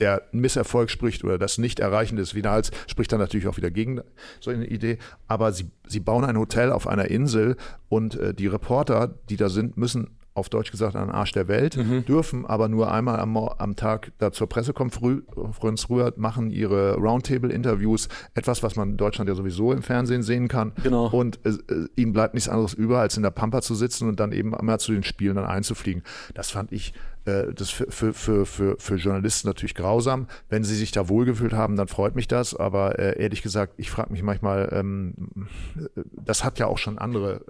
der 0.00 0.22
Misserfolg 0.32 0.90
spricht 0.90 1.24
oder 1.24 1.38
das 1.38 1.58
Nicht-Erreichen 1.58 2.16
des 2.16 2.30
Finals 2.30 2.70
spricht 2.86 3.12
dann 3.12 3.18
natürlich 3.18 3.48
auch 3.48 3.56
wieder 3.56 3.70
gegen 3.70 4.00
so 4.40 4.50
eine 4.50 4.66
Idee. 4.66 4.98
Aber 5.26 5.52
sie, 5.52 5.70
sie 5.86 6.00
bauen 6.00 6.24
ein 6.24 6.38
Hotel 6.38 6.70
auf 6.70 6.86
einer 6.86 7.06
Insel 7.06 7.56
und 7.88 8.14
äh, 8.14 8.34
die 8.34 8.46
Reporter, 8.46 9.14
die 9.28 9.36
da 9.36 9.48
sind, 9.48 9.76
müssen 9.76 10.18
auf 10.38 10.48
Deutsch 10.48 10.70
gesagt 10.70 10.96
an 10.96 11.08
den 11.08 11.14
Arsch 11.14 11.32
der 11.32 11.48
Welt, 11.48 11.76
dürfen 12.08 12.46
aber 12.46 12.68
nur 12.68 12.92
einmal 12.92 13.18
am, 13.18 13.36
am 13.36 13.76
Tag 13.76 14.12
da 14.18 14.30
zur 14.32 14.48
Pressekonferenz 14.48 15.90
rüber, 15.90 16.12
machen 16.16 16.50
ihre 16.50 16.94
Roundtable-Interviews, 16.94 18.08
etwas, 18.34 18.62
was 18.62 18.76
man 18.76 18.90
in 18.90 18.96
Deutschland 18.96 19.28
ja 19.28 19.34
sowieso 19.34 19.72
im 19.72 19.82
Fernsehen 19.82 20.22
sehen 20.22 20.48
kann. 20.48 20.72
Genau. 20.82 21.08
Und 21.08 21.40
äh, 21.44 21.50
äh, 21.72 21.88
ihnen 21.96 22.12
bleibt 22.12 22.34
nichts 22.34 22.48
anderes 22.48 22.72
über, 22.72 23.00
als 23.00 23.16
in 23.16 23.24
der 23.24 23.30
Pampa 23.30 23.60
zu 23.60 23.74
sitzen 23.74 24.08
und 24.08 24.20
dann 24.20 24.32
eben 24.32 24.54
einmal 24.54 24.78
zu 24.78 24.92
den 24.92 25.02
Spielen 25.02 25.34
dann 25.34 25.44
einzufliegen. 25.44 26.04
Das 26.34 26.52
fand 26.52 26.70
ich 26.72 26.94
das 27.54 27.70
für, 27.70 27.90
für, 27.90 28.14
für, 28.14 28.46
für, 28.46 28.76
für 28.78 28.96
Journalisten 28.96 29.48
natürlich 29.48 29.74
grausam. 29.74 30.26
Wenn 30.48 30.64
sie 30.64 30.74
sich 30.74 30.90
da 30.90 31.08
wohlgefühlt 31.08 31.52
haben, 31.52 31.76
dann 31.76 31.88
freut 31.88 32.14
mich 32.14 32.28
das. 32.28 32.54
Aber 32.54 32.98
äh, 32.98 33.20
ehrlich 33.20 33.42
gesagt, 33.42 33.74
ich 33.76 33.90
frage 33.90 34.12
mich 34.12 34.22
manchmal, 34.22 34.68
ähm, 34.72 35.14
äh, 35.76 36.02
das 36.12 36.44
hat 36.44 36.58
ja 36.58 36.66
auch 36.66 36.78
schon 36.78 36.98
andere 36.98 37.40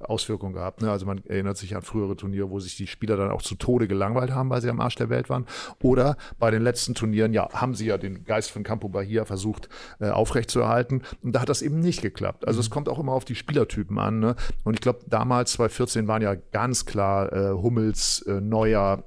äh, 0.00 0.04
Auswirkungen 0.04 0.54
gehabt. 0.54 0.82
Ne? 0.82 0.90
Also 0.90 1.06
man 1.06 1.18
erinnert 1.24 1.56
sich 1.56 1.76
an 1.76 1.82
frühere 1.82 2.16
Turniere, 2.16 2.50
wo 2.50 2.60
sich 2.60 2.76
die 2.76 2.86
Spieler 2.86 3.16
dann 3.16 3.30
auch 3.30 3.42
zu 3.42 3.54
Tode 3.54 3.88
gelangweilt 3.88 4.32
haben, 4.32 4.50
weil 4.50 4.60
sie 4.62 4.70
am 4.70 4.80
Arsch 4.80 4.96
der 4.96 5.10
Welt 5.10 5.28
waren. 5.28 5.46
Oder 5.82 6.16
bei 6.38 6.50
den 6.50 6.62
letzten 6.62 6.94
Turnieren, 6.94 7.32
ja, 7.32 7.48
haben 7.52 7.74
sie 7.74 7.86
ja 7.86 7.98
den 7.98 8.24
Geist 8.24 8.50
von 8.50 8.62
Campo 8.62 8.88
Bahia 8.88 9.24
versucht 9.24 9.68
äh, 10.00 10.10
aufrechtzuerhalten. 10.10 11.02
Und 11.22 11.34
da 11.34 11.40
hat 11.40 11.48
das 11.48 11.62
eben 11.62 11.80
nicht 11.80 12.02
geklappt. 12.02 12.46
Also 12.46 12.60
es 12.60 12.70
kommt 12.70 12.88
auch 12.88 12.98
immer 12.98 13.12
auf 13.12 13.24
die 13.24 13.34
Spielertypen 13.34 13.98
an. 13.98 14.20
Ne? 14.20 14.36
Und 14.64 14.74
ich 14.74 14.80
glaube, 14.80 15.00
damals, 15.06 15.52
2014, 15.52 16.08
waren 16.08 16.22
ja 16.22 16.34
ganz 16.34 16.86
klar 16.86 17.32
äh, 17.32 17.50
Hummels, 17.52 18.22
äh, 18.22 18.40
Neuer, 18.54 19.02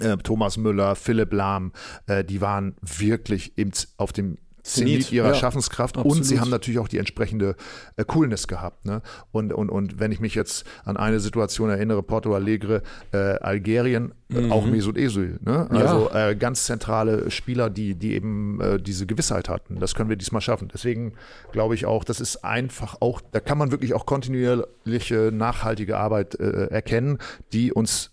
äh, 0.00 0.16
Thomas 0.18 0.56
Müller, 0.56 0.94
Philipp 0.94 1.32
Lahm, 1.32 1.72
äh, 2.06 2.22
die 2.22 2.40
waren 2.40 2.76
wirklich 2.80 3.58
im, 3.58 3.72
auf 3.96 4.12
dem 4.12 4.38
Zenit 4.62 5.10
ihrer 5.12 5.28
ja, 5.28 5.34
Schaffenskraft 5.34 5.96
absolut. 5.96 6.18
und 6.18 6.24
sie 6.24 6.40
haben 6.40 6.50
natürlich 6.50 6.78
auch 6.78 6.88
die 6.88 6.98
entsprechende 6.98 7.56
äh, 7.96 8.04
Coolness 8.04 8.46
gehabt. 8.48 8.84
Ne? 8.84 9.02
Und, 9.32 9.52
und, 9.52 9.70
und 9.70 9.98
wenn 9.98 10.12
ich 10.12 10.20
mich 10.20 10.34
jetzt 10.34 10.64
an 10.84 10.96
eine 10.96 11.20
Situation 11.20 11.70
erinnere, 11.70 12.02
Porto 12.02 12.34
Alegre, 12.34 12.82
äh, 13.12 13.16
Algerien, 13.16 14.12
äh, 14.30 14.42
mhm. 14.42 14.52
auch 14.52 14.66
Mesut 14.66 14.98
Özil. 14.98 15.38
Ne? 15.40 15.68
Also 15.70 16.10
ja. 16.12 16.28
äh, 16.28 16.36
ganz 16.36 16.66
zentrale 16.66 17.30
Spieler, 17.30 17.70
die, 17.70 17.94
die 17.94 18.12
eben 18.12 18.60
diese 18.80 19.06
Gewissheit 19.06 19.48
hatten. 19.48 19.80
Das 19.80 19.94
können 19.94 20.10
wir 20.10 20.16
diesmal 20.16 20.42
schaffen. 20.42 20.68
Deswegen 20.72 21.14
glaube 21.50 21.74
ich 21.74 21.86
auch, 21.86 22.04
das 22.04 22.20
ist 22.20 22.44
einfach 22.44 22.96
auch, 23.00 23.22
da 23.32 23.40
kann 23.40 23.56
man 23.56 23.70
wirklich 23.70 23.94
auch 23.94 24.04
kontinuierliche, 24.04 25.30
nachhaltige 25.32 25.96
Arbeit 25.96 26.34
erkennen, 26.34 27.18
die 27.52 27.72
uns 27.72 28.10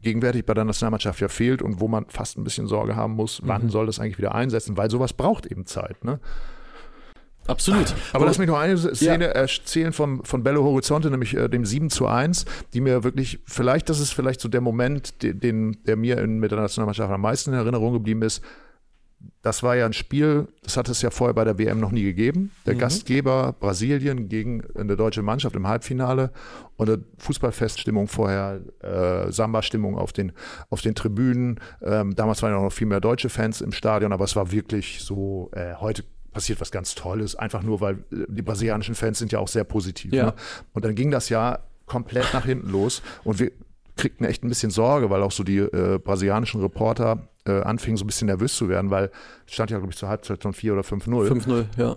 gegenwärtig 0.00 0.46
bei 0.46 0.54
der 0.54 0.64
Nationalmannschaft 0.64 1.20
ja 1.20 1.28
fehlt 1.28 1.62
und 1.62 1.80
wo 1.80 1.88
man 1.88 2.06
fast 2.08 2.38
ein 2.38 2.44
bisschen 2.44 2.66
Sorge 2.66 2.96
haben 2.96 3.14
muss, 3.14 3.40
wann 3.44 3.64
mhm. 3.64 3.70
soll 3.70 3.86
das 3.86 4.00
eigentlich 4.00 4.18
wieder 4.18 4.34
einsetzen, 4.34 4.76
weil 4.76 4.90
sowas 4.90 5.12
braucht 5.12 5.46
eben 5.46 5.66
Zeit. 5.66 6.04
Ne? 6.04 6.20
Absolut. 7.46 7.94
Aber 8.12 8.24
lass 8.24 8.38
mich 8.38 8.46
noch 8.46 8.58
eine 8.58 8.76
Szene 8.78 9.24
ja. 9.24 9.30
erzählen 9.32 9.92
von, 9.92 10.22
von 10.24 10.42
Bello 10.44 10.62
Horizonte, 10.62 11.10
nämlich 11.10 11.36
äh, 11.36 11.48
dem 11.48 11.64
7 11.64 11.90
zu 11.90 12.06
1, 12.06 12.44
die 12.72 12.80
mir 12.80 13.02
wirklich, 13.02 13.40
vielleicht, 13.46 13.88
das 13.88 13.98
ist 13.98 14.12
vielleicht 14.12 14.40
so 14.40 14.48
der 14.48 14.60
Moment, 14.60 15.22
den, 15.22 15.40
den 15.40 15.76
der 15.84 15.96
mir 15.96 16.18
in, 16.18 16.38
mit 16.38 16.52
der 16.52 16.60
Nationalmannschaft 16.60 17.12
am 17.12 17.20
meisten 17.20 17.50
in 17.50 17.56
Erinnerung 17.56 17.92
geblieben 17.92 18.22
ist 18.22 18.42
das 19.42 19.64
war 19.64 19.74
ja 19.74 19.86
ein 19.86 19.92
Spiel, 19.92 20.46
das 20.62 20.76
hat 20.76 20.88
es 20.88 21.02
ja 21.02 21.10
vorher 21.10 21.34
bei 21.34 21.44
der 21.44 21.58
WM 21.58 21.80
noch 21.80 21.90
nie 21.90 22.04
gegeben. 22.04 22.52
Der 22.64 22.74
mhm. 22.74 22.78
Gastgeber 22.78 23.54
Brasilien 23.58 24.28
gegen 24.28 24.62
eine 24.76 24.96
deutsche 24.96 25.22
Mannschaft 25.22 25.56
im 25.56 25.66
Halbfinale 25.66 26.30
und 26.76 26.88
eine 26.88 27.02
Fußballfeststimmung 27.18 28.06
vorher, 28.06 28.60
äh, 28.80 29.32
Samba-Stimmung 29.32 29.98
auf 29.98 30.12
den, 30.12 30.32
auf 30.70 30.80
den 30.80 30.94
Tribünen. 30.94 31.58
Ähm, 31.82 32.14
damals 32.14 32.40
waren 32.42 32.52
ja 32.52 32.62
noch 32.62 32.72
viel 32.72 32.86
mehr 32.86 33.00
deutsche 33.00 33.28
Fans 33.28 33.60
im 33.60 33.72
Stadion, 33.72 34.12
aber 34.12 34.24
es 34.24 34.36
war 34.36 34.52
wirklich 34.52 35.00
so, 35.00 35.50
äh, 35.54 35.74
heute 35.74 36.04
passiert 36.32 36.60
was 36.60 36.70
ganz 36.70 36.94
Tolles, 36.94 37.34
einfach 37.34 37.64
nur, 37.64 37.80
weil 37.80 37.94
äh, 38.12 38.26
die 38.28 38.42
brasilianischen 38.42 38.94
Fans 38.94 39.18
sind 39.18 39.32
ja 39.32 39.40
auch 39.40 39.48
sehr 39.48 39.64
positiv. 39.64 40.12
Ja. 40.12 40.26
Ne? 40.26 40.34
Und 40.72 40.84
dann 40.84 40.94
ging 40.94 41.10
das 41.10 41.28
ja 41.28 41.58
komplett 41.86 42.32
nach 42.32 42.44
hinten 42.44 42.70
los 42.70 43.02
und 43.24 43.40
wir 43.40 43.50
kriegten 43.96 44.24
echt 44.24 44.42
ein 44.44 44.48
bisschen 44.48 44.70
Sorge, 44.70 45.10
weil 45.10 45.22
auch 45.22 45.32
so 45.32 45.44
die 45.44 45.58
äh, 45.58 45.98
brasilianischen 45.98 46.60
Reporter 46.60 47.28
äh, 47.46 47.60
anfingen, 47.62 47.96
so 47.96 48.04
ein 48.04 48.06
bisschen 48.06 48.26
nervös 48.26 48.56
zu 48.56 48.68
werden, 48.68 48.90
weil 48.90 49.10
stand 49.46 49.70
ja, 49.70 49.78
glaube 49.78 49.92
ich, 49.92 49.98
zur 49.98 50.08
Halbzeit 50.08 50.42
schon 50.42 50.52
4 50.52 50.72
oder 50.74 50.82
5-0. 50.82 51.28
5-0, 51.28 51.64
ja 51.76 51.96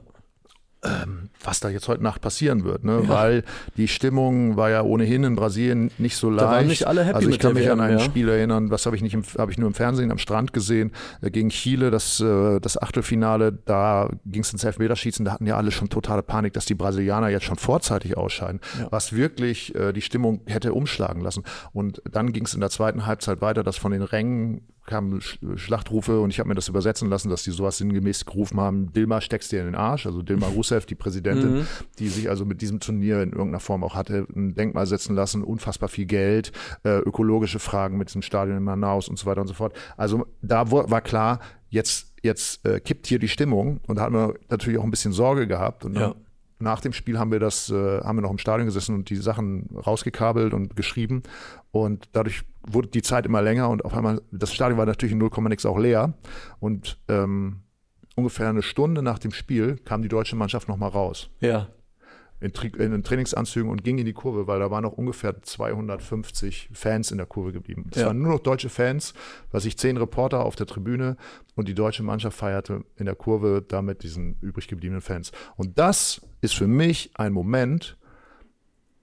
was 1.43 1.59
da 1.59 1.69
jetzt 1.69 1.87
heute 1.87 2.03
Nacht 2.03 2.21
passieren 2.21 2.63
wird, 2.63 2.83
ne? 2.83 3.01
Ja. 3.03 3.09
weil 3.09 3.43
die 3.77 3.87
Stimmung 3.87 4.57
war 4.57 4.69
ja 4.69 4.81
ohnehin 4.81 5.23
in 5.23 5.35
Brasilien 5.35 5.91
nicht 5.97 6.17
so 6.17 6.29
leicht. 6.29 6.41
Da 6.41 6.51
waren 6.51 6.67
nicht 6.67 6.87
alle 6.87 7.03
happy 7.03 7.15
also 7.17 7.29
ich 7.29 7.39
kann 7.39 7.53
mich 7.53 7.65
WM, 7.65 7.79
an 7.79 7.81
ein 7.81 7.97
ja. 7.97 7.99
Spiel 7.99 8.29
erinnern, 8.29 8.71
was 8.71 8.85
habe 8.85 8.95
ich 8.95 9.01
nicht, 9.01 9.15
habe 9.37 9.51
ich 9.51 9.57
nur 9.57 9.67
im 9.67 9.73
Fernsehen 9.73 10.11
am 10.11 10.17
Strand 10.17 10.53
gesehen 10.53 10.91
äh, 11.21 11.29
gegen 11.29 11.49
Chile, 11.49 11.91
das 11.91 12.19
äh, 12.19 12.59
das 12.59 12.81
Achtelfinale. 12.81 13.51
Da 13.51 14.09
ging 14.25 14.41
es 14.41 14.51
ins 14.51 14.63
Elfmeterschießen, 14.63 15.25
da 15.25 15.33
hatten 15.33 15.45
ja 15.45 15.57
alle 15.57 15.71
schon 15.71 15.89
totale 15.89 16.23
Panik, 16.23 16.53
dass 16.53 16.65
die 16.65 16.75
Brasilianer 16.75 17.29
jetzt 17.29 17.45
schon 17.45 17.57
vorzeitig 17.57 18.17
ausscheiden, 18.17 18.59
ja. 18.79 18.87
was 18.91 19.13
wirklich 19.13 19.75
äh, 19.75 19.93
die 19.93 20.01
Stimmung 20.01 20.41
hätte 20.45 20.73
umschlagen 20.73 21.21
lassen. 21.21 21.43
Und 21.73 22.01
dann 22.09 22.33
ging 22.33 22.45
es 22.45 22.53
in 22.53 22.61
der 22.61 22.69
zweiten 22.69 23.05
Halbzeit 23.05 23.41
weiter, 23.41 23.63
dass 23.63 23.77
von 23.77 23.91
den 23.91 24.01
Rängen 24.01 24.61
kamen 24.85 25.19
Schlachtrufe 25.55 26.19
und 26.19 26.29
ich 26.29 26.39
habe 26.39 26.49
mir 26.49 26.55
das 26.55 26.67
übersetzen 26.67 27.09
lassen, 27.09 27.29
dass 27.29 27.43
die 27.43 27.51
sowas 27.51 27.77
sinngemäß 27.77 28.25
gerufen 28.25 28.59
haben, 28.59 28.93
Dilma 28.93 29.19
steckst 29.19 29.51
dir 29.51 29.61
in 29.61 29.65
den 29.65 29.75
Arsch, 29.75 30.05
also 30.05 30.21
Dilma 30.21 30.47
Rousseff, 30.55 30.74
die 30.83 30.95
Präsidentin, 30.95 31.59
mhm. 31.59 31.67
die 31.99 32.07
sich 32.09 32.29
also 32.29 32.45
mit 32.45 32.61
diesem 32.61 32.79
Turnier 32.79 33.21
in 33.21 33.31
irgendeiner 33.31 33.59
Form 33.59 33.83
auch 33.83 33.95
hatte 33.95 34.27
ein 34.35 34.55
Denkmal 34.55 34.85
setzen 34.85 35.15
lassen, 35.15 35.43
unfassbar 35.43 35.89
viel 35.89 36.05
Geld, 36.05 36.51
äh, 36.83 36.97
ökologische 36.99 37.59
Fragen 37.59 37.97
mit 37.97 38.09
diesem 38.09 38.21
Stadion 38.21 38.57
in 38.57 38.63
Manaus 38.63 39.07
und 39.07 39.17
so 39.17 39.25
weiter 39.25 39.41
und 39.41 39.47
so 39.47 39.53
fort. 39.53 39.77
Also 39.95 40.25
da 40.41 40.71
war 40.71 41.01
klar, 41.01 41.39
jetzt, 41.69 42.13
jetzt 42.23 42.65
äh, 42.65 42.79
kippt 42.79 43.07
hier 43.07 43.19
die 43.19 43.27
Stimmung 43.27 43.79
und 43.87 43.97
da 43.97 44.03
hatten 44.03 44.15
wir 44.15 44.33
natürlich 44.49 44.79
auch 44.79 44.83
ein 44.83 44.91
bisschen 44.91 45.13
Sorge 45.13 45.47
gehabt 45.47 45.85
und 45.85 45.93
dann 45.93 46.09
ja 46.09 46.15
nach 46.59 46.79
dem 46.79 46.93
Spiel 46.93 47.19
haben 47.19 47.31
wir 47.31 47.39
das, 47.39 47.69
äh, 47.69 48.01
haben 48.01 48.17
wir 48.17 48.21
noch 48.21 48.31
im 48.31 48.37
Stadion 48.37 48.65
gesessen 48.65 48.95
und 48.95 49.09
die 49.09 49.17
Sachen 49.17 49.69
rausgekabelt 49.75 50.53
und 50.53 50.75
geschrieben. 50.75 51.23
Und 51.71 52.09
dadurch 52.13 52.43
wurde 52.65 52.87
die 52.87 53.01
Zeit 53.01 53.25
immer 53.25 53.41
länger 53.41 53.69
und 53.69 53.83
auf 53.83 53.93
einmal, 53.93 54.21
das 54.31 54.53
Stadion 54.53 54.77
war 54.77 54.85
natürlich 54.85 55.13
in 55.13 55.17
0, 55.17 55.29
nix 55.49 55.65
auch 55.65 55.77
leer. 55.77 56.13
Und 56.59 56.97
ähm, 57.09 57.61
ungefähr 58.15 58.49
eine 58.49 58.61
Stunde 58.61 59.01
nach 59.01 59.19
dem 59.19 59.31
Spiel 59.31 59.77
kam 59.85 60.01
die 60.01 60.07
deutsche 60.07 60.35
Mannschaft 60.35 60.67
nochmal 60.67 60.89
raus. 60.89 61.29
Ja 61.39 61.67
in, 62.41 62.51
in, 62.51 62.93
in, 62.93 63.03
Trainingsanzügen 63.03 63.69
und 63.69 63.83
ging 63.83 63.97
in 63.97 64.05
die 64.05 64.13
Kurve, 64.13 64.47
weil 64.47 64.59
da 64.59 64.69
waren 64.69 64.83
noch 64.83 64.93
ungefähr 64.93 65.41
250 65.41 66.69
Fans 66.73 67.11
in 67.11 67.17
der 67.17 67.25
Kurve 67.25 67.53
geblieben. 67.53 67.87
Es 67.91 68.01
ja. 68.01 68.07
waren 68.07 68.21
nur 68.21 68.33
noch 68.33 68.39
deutsche 68.39 68.69
Fans, 68.69 69.13
was 69.51 69.65
ich 69.65 69.77
zehn 69.77 69.97
Reporter 69.97 70.43
auf 70.43 70.55
der 70.55 70.67
Tribüne 70.67 71.17
und 71.55 71.67
die 71.67 71.73
deutsche 71.73 72.03
Mannschaft 72.03 72.37
feierte 72.37 72.83
in 72.97 73.05
der 73.05 73.15
Kurve 73.15 73.63
da 73.65 73.81
mit 73.81 74.03
diesen 74.03 74.37
übrig 74.41 74.67
gebliebenen 74.67 75.01
Fans. 75.01 75.31
Und 75.55 75.79
das 75.79 76.21
ist 76.41 76.55
für 76.55 76.67
mich 76.67 77.11
ein 77.15 77.31
Moment, 77.31 77.97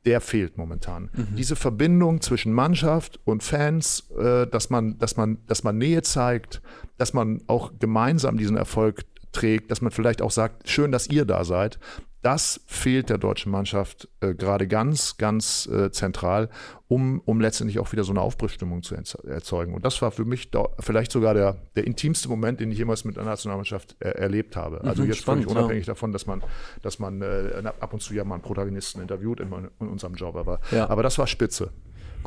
der 0.04 0.20
fehlt 0.20 0.58
momentan. 0.58 1.10
Mhm. 1.12 1.36
Diese 1.36 1.56
Verbindung 1.56 2.20
zwischen 2.20 2.52
Mannschaft 2.52 3.20
und 3.24 3.42
Fans, 3.42 4.10
äh, 4.18 4.46
dass, 4.46 4.70
man, 4.70 4.98
dass, 4.98 5.16
man, 5.16 5.38
dass 5.46 5.62
man 5.64 5.78
Nähe 5.78 6.02
zeigt, 6.02 6.62
dass 6.98 7.12
man 7.12 7.42
auch 7.46 7.72
gemeinsam 7.78 8.36
diesen 8.36 8.56
Erfolg 8.56 9.04
trägt, 9.32 9.70
dass 9.70 9.80
man 9.80 9.92
vielleicht 9.92 10.22
auch 10.22 10.30
sagt, 10.30 10.68
schön, 10.68 10.92
dass 10.92 11.08
ihr 11.08 11.24
da 11.24 11.44
seid 11.44 11.78
das 12.22 12.60
fehlt 12.66 13.10
der 13.10 13.18
deutschen 13.18 13.50
Mannschaft 13.50 14.08
äh, 14.20 14.34
gerade 14.34 14.68
ganz, 14.68 15.16
ganz 15.16 15.66
äh, 15.66 15.90
zentral, 15.90 16.48
um, 16.88 17.20
um 17.24 17.40
letztendlich 17.40 17.78
auch 17.80 17.90
wieder 17.92 18.04
so 18.04 18.12
eine 18.12 18.20
Aufbruchstimmung 18.20 18.82
zu 18.82 18.94
erzeugen. 18.94 19.74
Und 19.74 19.84
das 19.84 20.00
war 20.02 20.12
für 20.12 20.24
mich 20.24 20.50
da, 20.50 20.68
vielleicht 20.78 21.10
sogar 21.10 21.34
der, 21.34 21.56
der 21.74 21.84
intimste 21.84 22.28
Moment, 22.28 22.60
den 22.60 22.70
ich 22.70 22.78
jemals 22.78 23.04
mit 23.04 23.18
einer 23.18 23.30
Nationalmannschaft 23.30 23.96
er 23.98 24.16
erlebt 24.16 24.56
habe. 24.56 24.80
Mhm, 24.82 24.88
also 24.88 25.02
jetzt 25.04 25.18
spannend, 25.18 25.44
völlig 25.44 25.58
unabhängig 25.58 25.86
ja. 25.86 25.94
davon, 25.94 26.12
dass 26.12 26.26
man, 26.26 26.42
dass 26.82 26.98
man 26.98 27.22
äh, 27.22 27.62
ab 27.80 27.92
und 27.92 28.00
zu 28.00 28.14
ja 28.14 28.24
mal 28.24 28.36
einen 28.36 28.42
Protagonisten 28.42 29.00
interviewt 29.00 29.40
in, 29.40 29.52
in 29.80 29.88
unserem 29.88 30.14
Job. 30.14 30.36
Aber, 30.36 30.60
ja. 30.70 30.88
aber 30.88 31.02
das 31.02 31.18
war 31.18 31.26
spitze. 31.26 31.70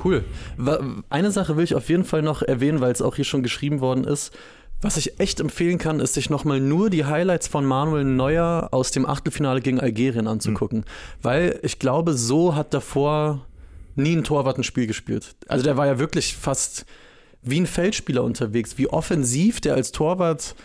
Cool. 0.04 0.26
Eine 1.10 1.32
Sache 1.32 1.56
will 1.56 1.64
ich 1.64 1.74
auf 1.74 1.88
jeden 1.88 2.04
Fall 2.04 2.22
noch 2.22 2.42
erwähnen, 2.42 2.82
weil 2.82 2.92
es 2.92 3.02
auch 3.02 3.16
hier 3.16 3.24
schon 3.24 3.44
geschrieben 3.44 3.80
worden 3.80 4.04
ist. 4.04 4.36
Was 4.82 4.98
ich 4.98 5.20
echt 5.20 5.40
empfehlen 5.40 5.78
kann, 5.78 6.00
ist 6.00 6.14
sich 6.14 6.30
nochmal 6.30 6.60
nur 6.60 6.90
die 6.90 7.06
Highlights 7.06 7.48
von 7.48 7.66
Manuel 7.66 8.04
Neuer 8.04 8.70
aus 8.72 8.92
dem 8.92 9.06
Achtelfinale 9.06 9.62
gegen 9.62 9.80
Algerien 9.80 10.28
anzugucken. 10.28 10.80
Mhm. 10.80 10.86
Weil 11.22 11.60
ich 11.64 11.80
glaube, 11.80 12.14
so 12.14 12.56
hat 12.56 12.74
davor 12.74 13.46
nie 13.96 14.16
ein 14.16 14.24
Torwart 14.24 14.58
ein 14.58 14.64
Spiel 14.64 14.88
gespielt. 14.88 15.36
Also 15.48 15.64
der 15.64 15.78
war 15.78 15.88
ja 15.88 16.00
wirklich 16.00 16.36
fast 16.36 16.86
wie 17.42 17.60
ein 17.60 17.68
Feldspieler 17.68 18.24
unterwegs. 18.24 18.78
Wie 18.78 18.88
offensiv 18.88 19.62
der 19.62 19.76
als 19.76 19.92
Torwart 19.92 20.56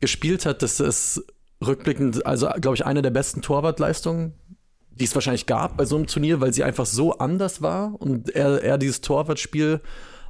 gespielt 0.00 0.46
hat, 0.46 0.62
das 0.62 0.80
ist 0.80 1.22
rückblickend, 1.64 2.26
also 2.26 2.48
glaube 2.60 2.76
ich, 2.76 2.84
eine 2.84 3.02
der 3.02 3.10
besten 3.10 3.42
Torwartleistungen, 3.42 4.34
die 4.90 5.04
es 5.04 5.14
wahrscheinlich 5.14 5.46
gab 5.46 5.76
bei 5.76 5.84
so 5.84 5.96
einem 5.96 6.06
Turnier, 6.06 6.40
weil 6.40 6.52
sie 6.52 6.64
einfach 6.64 6.86
so 6.86 7.18
anders 7.18 7.62
war 7.62 8.00
und 8.00 8.30
er, 8.30 8.62
er 8.62 8.78
dieses 8.78 9.00
Torwartspiel 9.00 9.80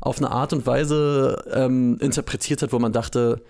auf 0.00 0.18
eine 0.18 0.30
Art 0.30 0.52
und 0.52 0.66
Weise 0.66 1.44
ähm, 1.52 1.98
interpretiert 2.00 2.62
hat, 2.62 2.72
wo 2.72 2.78
man 2.78 2.92
dachte, 2.92 3.42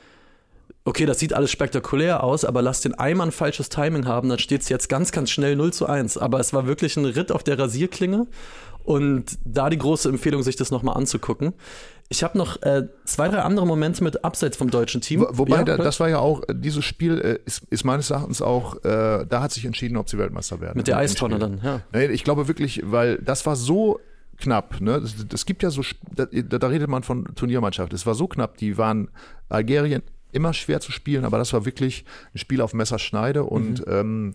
okay, 0.84 1.06
das 1.06 1.18
sieht 1.18 1.32
alles 1.32 1.50
spektakulär 1.50 2.22
aus, 2.22 2.44
aber 2.44 2.62
lass 2.62 2.80
den 2.80 2.94
Eimann 2.94 3.32
falsches 3.32 3.68
Timing 3.68 4.06
haben, 4.06 4.28
dann 4.28 4.38
steht 4.38 4.62
es 4.62 4.68
jetzt 4.68 4.88
ganz, 4.88 5.12
ganz 5.12 5.30
schnell 5.30 5.56
0 5.56 5.72
zu 5.72 5.86
1. 5.86 6.18
Aber 6.18 6.40
es 6.40 6.52
war 6.52 6.66
wirklich 6.66 6.96
ein 6.96 7.06
Ritt 7.06 7.32
auf 7.32 7.42
der 7.42 7.58
Rasierklinge 7.58 8.26
und 8.84 9.38
da 9.44 9.70
die 9.70 9.78
große 9.78 10.08
Empfehlung, 10.10 10.42
sich 10.42 10.56
das 10.56 10.70
nochmal 10.70 10.96
anzugucken. 10.96 11.54
Ich 12.10 12.22
habe 12.22 12.36
noch 12.36 12.60
äh, 12.62 12.86
zwei, 13.06 13.28
drei 13.28 13.38
andere 13.38 13.66
Momente 13.66 14.04
mit 14.04 14.24
abseits 14.24 14.58
vom 14.58 14.68
deutschen 14.68 15.00
Team. 15.00 15.26
Wobei, 15.30 15.56
ja, 15.56 15.64
da, 15.64 15.76
das 15.78 16.00
war 16.00 16.10
ja 16.10 16.18
auch, 16.18 16.42
äh, 16.42 16.54
dieses 16.54 16.84
Spiel 16.84 17.18
äh, 17.18 17.38
ist, 17.46 17.62
ist, 17.70 17.84
meines 17.84 18.10
Erachtens 18.10 18.42
auch, 18.42 18.76
äh, 18.84 19.24
da 19.26 19.40
hat 19.40 19.52
sich 19.52 19.64
entschieden, 19.64 19.96
ob 19.96 20.10
sie 20.10 20.18
Weltmeister 20.18 20.60
werden. 20.60 20.76
Mit 20.76 20.86
der 20.86 20.98
Eistonne 20.98 21.38
dann, 21.38 21.62
ja. 21.64 21.80
Ich 22.10 22.24
glaube 22.24 22.46
wirklich, 22.46 22.82
weil 22.84 23.16
das 23.18 23.46
war 23.46 23.56
so 23.56 24.00
knapp. 24.44 24.80
Ne? 24.80 25.00
Das, 25.00 25.26
das 25.26 25.46
gibt 25.46 25.62
ja 25.62 25.70
so, 25.70 25.82
da, 26.14 26.26
da, 26.26 26.66
redet 26.68 26.88
man 26.88 27.02
von 27.02 27.24
Turniermannschaft. 27.34 27.92
Es 27.92 28.06
war 28.06 28.14
so 28.14 28.28
knapp, 28.28 28.58
die 28.58 28.76
waren 28.78 29.10
Algerien 29.48 30.02
immer 30.32 30.52
schwer 30.52 30.80
zu 30.80 30.92
spielen, 30.92 31.24
aber 31.24 31.38
das 31.38 31.52
war 31.52 31.64
wirklich 31.64 32.04
ein 32.34 32.38
Spiel 32.38 32.60
auf 32.60 32.74
Messerschneide 32.74 33.44
und 33.44 33.86
mhm. 33.86 33.92
ähm, 33.92 34.34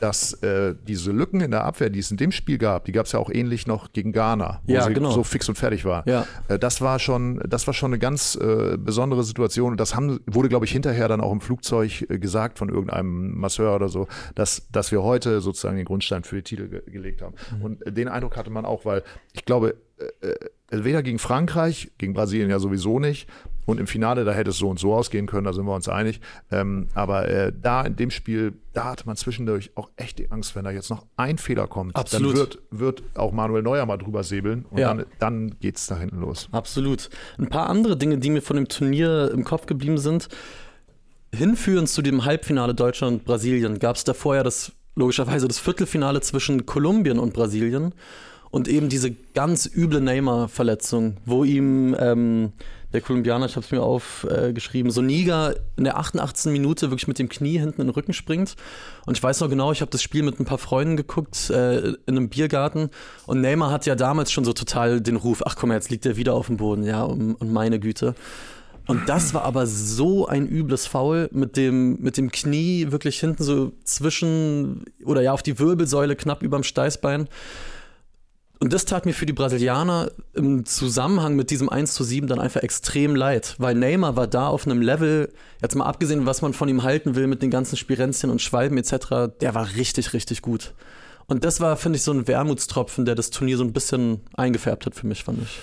dass 0.00 0.34
äh, 0.42 0.74
diese 0.86 1.12
Lücken 1.12 1.40
in 1.40 1.50
der 1.50 1.64
Abwehr, 1.64 1.90
die 1.90 1.98
es 1.98 2.10
in 2.10 2.16
dem 2.16 2.32
Spiel 2.32 2.58
gab, 2.58 2.84
die 2.84 2.92
gab 2.92 3.06
es 3.06 3.12
ja 3.12 3.18
auch 3.18 3.30
ähnlich 3.30 3.66
noch 3.66 3.92
gegen 3.92 4.12
Ghana, 4.12 4.62
wo 4.64 4.72
ja, 4.72 4.82
sie 4.82 4.94
genau. 4.94 5.10
so 5.10 5.24
fix 5.24 5.48
und 5.48 5.56
fertig 5.56 5.84
war. 5.84 6.06
Ja. 6.06 6.26
Äh, 6.48 6.58
das 6.58 6.80
war 6.80 6.98
schon, 6.98 7.40
das 7.48 7.66
war 7.66 7.74
schon 7.74 7.92
eine 7.92 7.98
ganz 7.98 8.36
äh, 8.36 8.76
besondere 8.76 9.24
Situation. 9.24 9.72
Und 9.72 9.80
das 9.80 9.94
haben, 9.94 10.20
wurde, 10.26 10.48
glaube 10.48 10.64
ich, 10.64 10.72
hinterher 10.72 11.08
dann 11.08 11.20
auch 11.20 11.32
im 11.32 11.40
Flugzeug 11.40 12.06
äh, 12.08 12.18
gesagt 12.18 12.58
von 12.58 12.68
irgendeinem 12.68 13.38
Masseur 13.38 13.74
oder 13.74 13.88
so, 13.88 14.08
dass, 14.34 14.68
dass 14.70 14.92
wir 14.92 15.02
heute 15.02 15.40
sozusagen 15.40 15.76
den 15.76 15.86
Grundstein 15.86 16.24
für 16.24 16.36
die 16.36 16.42
Titel 16.42 16.68
ge 16.68 16.82
gelegt 16.86 17.22
haben. 17.22 17.34
Mhm. 17.56 17.62
Und 17.64 17.86
äh, 17.86 17.92
den 17.92 18.08
Eindruck 18.08 18.36
hatte 18.36 18.50
man 18.50 18.64
auch, 18.64 18.84
weil 18.84 19.02
ich 19.32 19.44
glaube, 19.44 19.76
äh, 20.20 20.34
weder 20.70 21.02
gegen 21.02 21.18
Frankreich, 21.18 21.90
gegen 21.98 22.14
Brasilien 22.14 22.50
ja 22.50 22.58
sowieso 22.58 22.98
nicht, 22.98 23.28
und 23.68 23.78
im 23.78 23.86
Finale, 23.86 24.24
da 24.24 24.32
hätte 24.32 24.48
es 24.48 24.56
so 24.56 24.70
und 24.70 24.78
so 24.78 24.94
ausgehen 24.94 25.26
können, 25.26 25.44
da 25.44 25.52
sind 25.52 25.66
wir 25.66 25.74
uns 25.74 25.90
einig. 25.90 26.22
Ähm, 26.50 26.88
aber 26.94 27.28
äh, 27.28 27.52
da 27.54 27.82
in 27.82 27.96
dem 27.96 28.10
Spiel, 28.10 28.54
da 28.72 28.84
hatte 28.84 29.04
man 29.04 29.14
zwischendurch 29.16 29.72
auch 29.74 29.90
echt 29.96 30.18
die 30.18 30.30
Angst, 30.30 30.56
wenn 30.56 30.64
da 30.64 30.70
jetzt 30.70 30.88
noch 30.88 31.04
ein 31.18 31.36
Fehler 31.36 31.66
kommt, 31.66 31.94
Absolut. 31.94 32.32
dann 32.32 32.38
wird, 32.38 32.58
wird 32.70 33.02
auch 33.14 33.30
Manuel 33.30 33.62
Neuer 33.62 33.84
mal 33.84 33.98
drüber 33.98 34.24
säbeln 34.24 34.64
und 34.70 34.78
ja. 34.78 34.94
dann, 34.94 35.04
dann 35.18 35.60
geht 35.60 35.76
es 35.76 35.86
da 35.86 35.98
hinten 35.98 36.18
los. 36.20 36.48
Absolut. 36.50 37.10
Ein 37.36 37.50
paar 37.50 37.68
andere 37.68 37.98
Dinge, 37.98 38.16
die 38.16 38.30
mir 38.30 38.40
von 38.40 38.56
dem 38.56 38.68
Turnier 38.68 39.30
im 39.34 39.44
Kopf 39.44 39.66
geblieben 39.66 39.98
sind. 39.98 40.28
hinführend 41.34 41.90
zu 41.90 42.00
dem 42.00 42.24
Halbfinale 42.24 42.74
Deutschland-Brasilien 42.74 43.78
gab 43.80 43.96
es 43.96 44.04
davor 44.04 44.36
ja 44.36 44.44
das 44.44 44.72
logischerweise 44.94 45.46
das 45.46 45.58
Viertelfinale 45.58 46.22
zwischen 46.22 46.64
Kolumbien 46.64 47.18
und 47.18 47.34
Brasilien 47.34 47.92
und 48.50 48.68
eben 48.68 48.88
diese 48.88 49.10
ganz 49.34 49.66
üble 49.66 50.00
Neymar-Verletzung, 50.00 51.16
wo 51.24 51.44
ihm 51.44 51.94
ähm, 51.98 52.52
der 52.92 53.02
Kolumbianer, 53.02 53.46
ich 53.46 53.56
habe 53.56 53.64
es 53.64 53.70
mir 53.70 53.82
aufgeschrieben, 53.82 54.90
äh, 54.90 54.94
Soniga 54.94 55.54
in 55.76 55.84
der 55.84 55.98
88. 55.98 56.50
Minute 56.50 56.90
wirklich 56.90 57.06
mit 57.06 57.18
dem 57.18 57.28
Knie 57.28 57.58
hinten 57.58 57.82
in 57.82 57.88
den 57.88 57.94
Rücken 57.94 58.14
springt. 58.14 58.56
Und 59.04 59.16
ich 59.16 59.22
weiß 59.22 59.40
noch 59.40 59.50
genau, 59.50 59.72
ich 59.72 59.82
habe 59.82 59.90
das 59.90 60.02
Spiel 60.02 60.22
mit 60.22 60.40
ein 60.40 60.46
paar 60.46 60.58
Freunden 60.58 60.96
geguckt 60.96 61.50
äh, 61.50 61.88
in 61.88 61.96
einem 62.06 62.30
Biergarten. 62.30 62.88
Und 63.26 63.42
Neymar 63.42 63.70
hat 63.70 63.84
ja 63.84 63.94
damals 63.94 64.32
schon 64.32 64.44
so 64.44 64.54
total 64.54 65.02
den 65.02 65.16
Ruf, 65.16 65.42
ach 65.44 65.56
komm, 65.56 65.72
jetzt 65.72 65.90
liegt 65.90 66.06
er 66.06 66.16
wieder 66.16 66.32
auf 66.32 66.46
dem 66.46 66.56
Boden, 66.56 66.84
ja, 66.84 67.02
und, 67.02 67.34
und 67.34 67.52
meine 67.52 67.78
Güte. 67.78 68.14
Und 68.86 69.06
das 69.06 69.34
war 69.34 69.42
aber 69.42 69.66
so 69.66 70.26
ein 70.26 70.48
übles 70.48 70.86
Foul 70.86 71.28
mit 71.30 71.58
dem, 71.58 72.00
mit 72.00 72.16
dem 72.16 72.32
Knie 72.32 72.86
wirklich 72.90 73.20
hinten 73.20 73.42
so 73.42 73.72
zwischen 73.84 74.86
oder 75.04 75.20
ja 75.20 75.32
auf 75.32 75.42
die 75.42 75.58
Wirbelsäule 75.58 76.16
knapp 76.16 76.42
überm 76.42 76.62
Steißbein. 76.62 77.28
Und 78.60 78.72
das 78.72 78.84
tat 78.84 79.06
mir 79.06 79.12
für 79.12 79.26
die 79.26 79.32
Brasilianer 79.32 80.10
im 80.34 80.66
Zusammenhang 80.66 81.36
mit 81.36 81.50
diesem 81.50 81.68
1 81.68 81.94
zu 81.94 82.02
7 82.02 82.26
dann 82.26 82.40
einfach 82.40 82.62
extrem 82.62 83.14
leid, 83.14 83.54
weil 83.58 83.76
Neymar 83.76 84.16
war 84.16 84.26
da 84.26 84.48
auf 84.48 84.66
einem 84.66 84.82
Level, 84.82 85.32
jetzt 85.62 85.76
mal 85.76 85.84
abgesehen, 85.84 86.26
was 86.26 86.42
man 86.42 86.52
von 86.52 86.68
ihm 86.68 86.82
halten 86.82 87.14
will 87.14 87.28
mit 87.28 87.40
den 87.40 87.50
ganzen 87.50 87.76
Spirenzchen 87.76 88.30
und 88.30 88.42
Schwalben 88.42 88.76
etc., 88.76 89.30
der 89.40 89.54
war 89.54 89.76
richtig, 89.76 90.12
richtig 90.12 90.42
gut. 90.42 90.74
Und 91.26 91.44
das 91.44 91.60
war, 91.60 91.76
finde 91.76 91.98
ich, 91.98 92.02
so 92.02 92.12
ein 92.12 92.26
Wermutstropfen, 92.26 93.04
der 93.04 93.14
das 93.14 93.30
Turnier 93.30 93.58
so 93.58 93.64
ein 93.64 93.72
bisschen 93.72 94.22
eingefärbt 94.34 94.86
hat 94.86 94.94
für 94.94 95.06
mich, 95.06 95.22
fand 95.22 95.42
ich. 95.42 95.60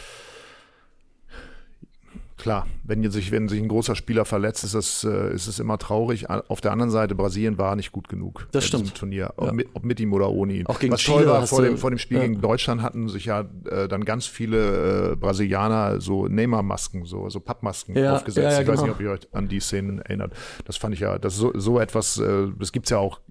Klar, 2.45 2.67
wenn 2.83 3.09
sich, 3.09 3.31
wenn 3.31 3.49
sich 3.49 3.59
ein 3.59 3.67
großer 3.67 3.95
Spieler 3.95 4.23
verletzt, 4.23 4.63
ist, 4.63 4.75
das, 4.75 5.03
äh, 5.03 5.33
ist 5.33 5.47
es 5.47 5.57
immer 5.57 5.79
traurig. 5.79 6.29
Auf 6.29 6.61
der 6.61 6.73
anderen 6.73 6.91
Seite, 6.91 7.15
Brasilien 7.15 7.57
war 7.57 7.75
nicht 7.75 7.91
gut 7.91 8.07
genug 8.07 8.47
das 8.51 8.65
stimmt. 8.65 8.93
Turnier, 8.93 9.33
ob, 9.37 9.47
ja. 9.47 9.51
mit, 9.51 9.67
ob, 9.73 9.83
mit, 9.83 9.99
ihm 9.99 10.13
oder 10.13 10.29
ohne 10.29 10.53
ihn. 10.53 10.67
Auch 10.67 10.77
gegen 10.77 10.93
Was 10.93 11.01
Chile 11.01 11.23
toll 11.23 11.25
war, 11.25 11.47
vor 11.47 11.63
dem, 11.63 11.79
vor 11.79 11.89
dem 11.89 11.97
Spiel 11.97 12.17
ja. 12.17 12.23
gegen 12.27 12.41
Deutschland 12.41 12.83
hatten 12.83 13.09
sich 13.09 13.25
ja 13.25 13.45
äh, 13.67 13.87
dann 13.87 14.05
ganz 14.05 14.27
viele 14.27 15.13
äh, 15.13 15.15
Brasilianer 15.15 15.99
so 15.99 16.27
Neymar-Masken, 16.27 17.05
so, 17.05 17.31
so 17.31 17.39
Pappmasken 17.39 17.97
ja, 17.97 18.13
aufgesetzt. 18.13 18.61
ich 18.61 18.67
weiß 18.67 18.81
nicht, 18.81 18.81
genau. 18.81 18.93
ob 18.93 19.01
ihr 19.01 19.09
euch 19.09 19.27
an 19.33 19.47
die 19.47 19.59
Szenen 19.59 19.97
erinnert. 19.97 20.33
Das 20.65 20.77
fand 20.77 20.93
ich 20.93 20.99
ja, 20.99 21.17
das 21.17 21.35
so, 21.35 21.51
so 21.55 21.79
etwas, 21.79 22.19
äh, 22.19 22.45
das 22.59 22.71
gibt 22.71 22.85
es 22.85 22.91
ja 22.91 22.99
auch 22.99 23.21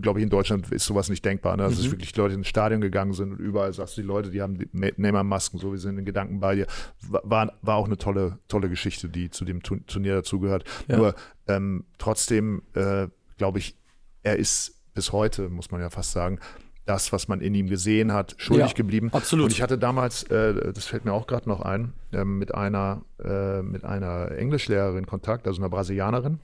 glaube 0.00 0.20
ich, 0.20 0.24
in 0.24 0.30
Deutschland 0.30 0.70
ist 0.72 0.86
sowas 0.86 1.08
nicht 1.08 1.24
denkbar. 1.24 1.56
Ne? 1.56 1.64
Also, 1.64 1.86
mhm. 1.86 1.92
wirklich 1.92 2.14
Leute 2.16 2.34
ins 2.34 2.48
Stadion 2.48 2.80
gegangen 2.80 3.12
sind 3.12 3.32
und 3.32 3.38
überall 3.38 3.72
sagst 3.72 3.96
du, 3.96 4.02
die 4.02 4.06
Leute, 4.06 4.30
die 4.30 4.40
haben 4.40 4.58
Neymar-Masken, 4.72 5.58
so, 5.58 5.72
wir 5.72 5.78
sind 5.78 5.98
in 5.98 6.04
Gedanken 6.04 6.40
bei 6.40 6.54
dir. 6.54 6.66
War, 7.00 7.52
war 7.62 7.76
auch 7.76 7.86
eine 7.86 7.98
tolle, 7.98 8.38
tolle 8.48 8.68
Geschichte, 8.68 9.08
die 9.08 9.30
zu 9.30 9.44
dem 9.44 9.62
Turnier 9.62 10.14
dazugehört. 10.14 10.64
Ja. 10.88 10.96
Nur 10.96 11.14
ähm, 11.48 11.84
trotzdem, 11.98 12.62
äh, 12.74 13.08
glaube 13.38 13.58
ich, 13.58 13.76
er 14.22 14.36
ist 14.36 14.80
bis 14.94 15.12
heute, 15.12 15.48
muss 15.48 15.70
man 15.70 15.80
ja 15.80 15.90
fast 15.90 16.12
sagen, 16.12 16.38
das, 16.84 17.12
was 17.12 17.28
man 17.28 17.40
in 17.40 17.54
ihm 17.54 17.68
gesehen 17.68 18.12
hat, 18.12 18.34
schuldig 18.38 18.68
ja, 18.68 18.74
geblieben. 18.74 19.10
Absolut. 19.12 19.44
Und 19.44 19.52
ich 19.52 19.62
hatte 19.62 19.78
damals, 19.78 20.24
äh, 20.24 20.72
das 20.72 20.84
fällt 20.86 21.04
mir 21.04 21.12
auch 21.12 21.26
gerade 21.26 21.48
noch 21.48 21.60
ein, 21.60 21.92
äh, 22.12 22.24
mit 22.24 22.54
einer 22.54 23.02
äh, 23.22 23.62
mit 23.62 23.84
einer 23.84 24.32
Englischlehrerin 24.32 25.06
Kontakt, 25.06 25.46
also 25.46 25.60
einer 25.60 25.70
Brasilianerin, 25.70 26.40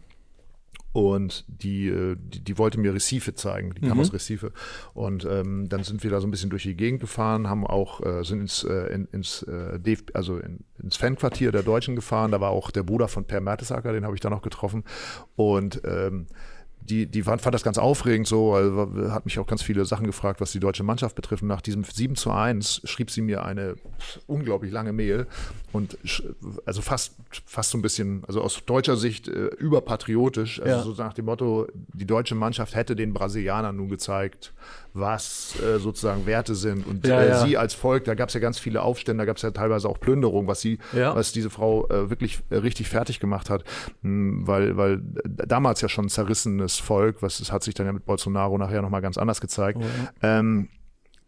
und 0.93 1.45
die, 1.49 1.89
äh, 1.89 2.17
die, 2.19 2.41
die, 2.41 2.59
wollte 2.59 2.81
mir 2.81 2.95
Recife 2.95 3.35
zeigen, 3.35 3.75
die 3.75 3.83
kam 3.83 3.99
mhm. 3.99 4.01
aus 4.01 4.13
Recife. 4.13 4.53
Und 4.95 5.27
ähm, 5.31 5.69
dann 5.69 5.85
sind 5.85 6.03
wir 6.03 6.11
da 6.11 6.21
so 6.21 6.27
ein 6.27 6.31
bisschen 6.31 6.51
durch 6.51 6.63
die 6.63 6.77
Gegend 6.77 7.01
gefahren, 7.01 7.49
haben 7.49 7.67
auch, 7.67 8.05
äh, 8.05 8.25
sind 8.25 8.41
ins, 8.41 8.65
äh, 8.65 8.93
in, 8.93 9.07
ins, 9.13 9.43
äh, 9.43 9.79
also 10.15 10.39
in, 10.39 10.65
ins 10.83 10.97
Fanquartier 10.97 11.53
der 11.53 11.63
Deutschen 11.63 11.95
gefahren. 11.95 12.33
Da 12.33 12.41
war 12.41 12.51
auch 12.51 12.71
der 12.71 12.83
Bruder 12.83 13.09
von 13.09 13.25
Per 13.25 13.41
Mertesacker, 13.41 13.93
den 13.93 14.05
habe 14.05 14.15
ich 14.15 14.21
da 14.21 14.31
noch 14.31 14.43
getroffen. 14.43 14.85
Und 15.37 15.83
ähm, 15.85 16.27
die, 16.89 17.07
die 17.07 17.23
fand, 17.23 17.43
fand 17.43 17.55
das 17.55 17.63
ganz 17.63 17.79
aufregend 17.79 18.27
so, 18.27 18.55
also 18.55 19.11
hat 19.11 19.25
mich 19.25 19.39
auch 19.39 19.47
ganz 19.47 19.63
viele 19.63 19.85
Sachen 19.85 20.07
gefragt, 20.07 20.41
was 20.41 20.53
die 20.53 20.61
deutsche 20.61 20.83
Mannschaft 20.83 21.15
betrifft. 21.15 21.43
Und 21.43 21.49
nach 21.49 21.61
diesem 21.61 21.85
7 21.85 22.17
zu 22.17 22.31
1 22.31 22.83
schrieb 22.85 23.11
sie 23.11 23.21
mir 23.21 23.45
eine 23.45 23.77
unglaublich 24.27 24.73
lange 24.73 24.93
Mail 24.93 25.27
und 25.73 25.99
also 26.65 26.83
fast, 26.83 27.15
fast 27.45 27.71
so 27.71 27.79
ein 27.79 27.83
bisschen, 27.83 28.25
also 28.27 28.41
aus 28.41 28.65
deutscher 28.65 28.97
Sicht 28.97 29.29
äh, 29.29 29.47
überpatriotisch, 29.47 30.61
also 30.61 30.91
ja. 30.91 30.97
so 30.97 31.03
nach 31.03 31.15
dem 31.15 31.27
Motto, 31.27 31.67
die 31.93 32.07
deutsche 32.07 32.35
Mannschaft 32.35 32.75
hätte 32.75 32.97
den 32.97 33.13
Brasilianern 33.13 33.77
nun 33.77 33.89
gezeigt, 33.89 34.53
was 34.99 35.55
äh, 35.61 35.79
sozusagen 35.79 36.27
Werte 36.27 36.55
sind. 36.55 36.87
Und 36.87 37.07
ja, 37.07 37.21
äh, 37.21 37.29
ja. 37.29 37.47
sie 37.47 37.57
als 37.57 37.75
Volk, 37.75 38.05
da 38.05 38.15
gab 38.15 38.29
es 38.29 38.35
ja 38.35 38.41
ganz 38.41 38.59
viele 38.59 38.83
Aufstände, 38.83 39.23
da 39.23 39.27
gab 39.27 39.37
es 39.37 39.43
ja 39.43 39.51
teilweise 39.51 39.89
auch 39.89 40.01
Plünderung, 40.01 40.47
was 40.47 40.61
sie, 40.61 40.79
was 40.93 41.33
diese 41.33 41.51
Frau 41.51 41.89
äh, 41.89 42.11
wirklich 42.11 42.41
äh, 42.51 42.57
richtig 42.57 42.89
fertig 42.89 43.21
gemacht 43.21 43.51
hat, 43.51 43.65
hm, 44.03 44.47
weil, 44.47 44.77
weil 44.77 45.01
damals 45.25 45.81
ja 45.81 45.89
schon 45.89 46.07
ein 46.07 46.11
zerrissenes 46.11 46.79
Volk, 46.79 47.23
was 47.23 47.39
das 47.39 47.53
hat 47.53 47.63
sich 47.63 47.75
dann 47.75 47.87
ja 47.87 47.93
mit 47.93 48.05
Bolsonaro 48.05 48.59
nachher 48.59 48.83
nochmal 48.83 49.03
ganz 49.03 49.19
anders 49.19 49.41
gezeigt. 49.41 49.79
Oh, 49.81 49.87
ähm, 50.23 50.69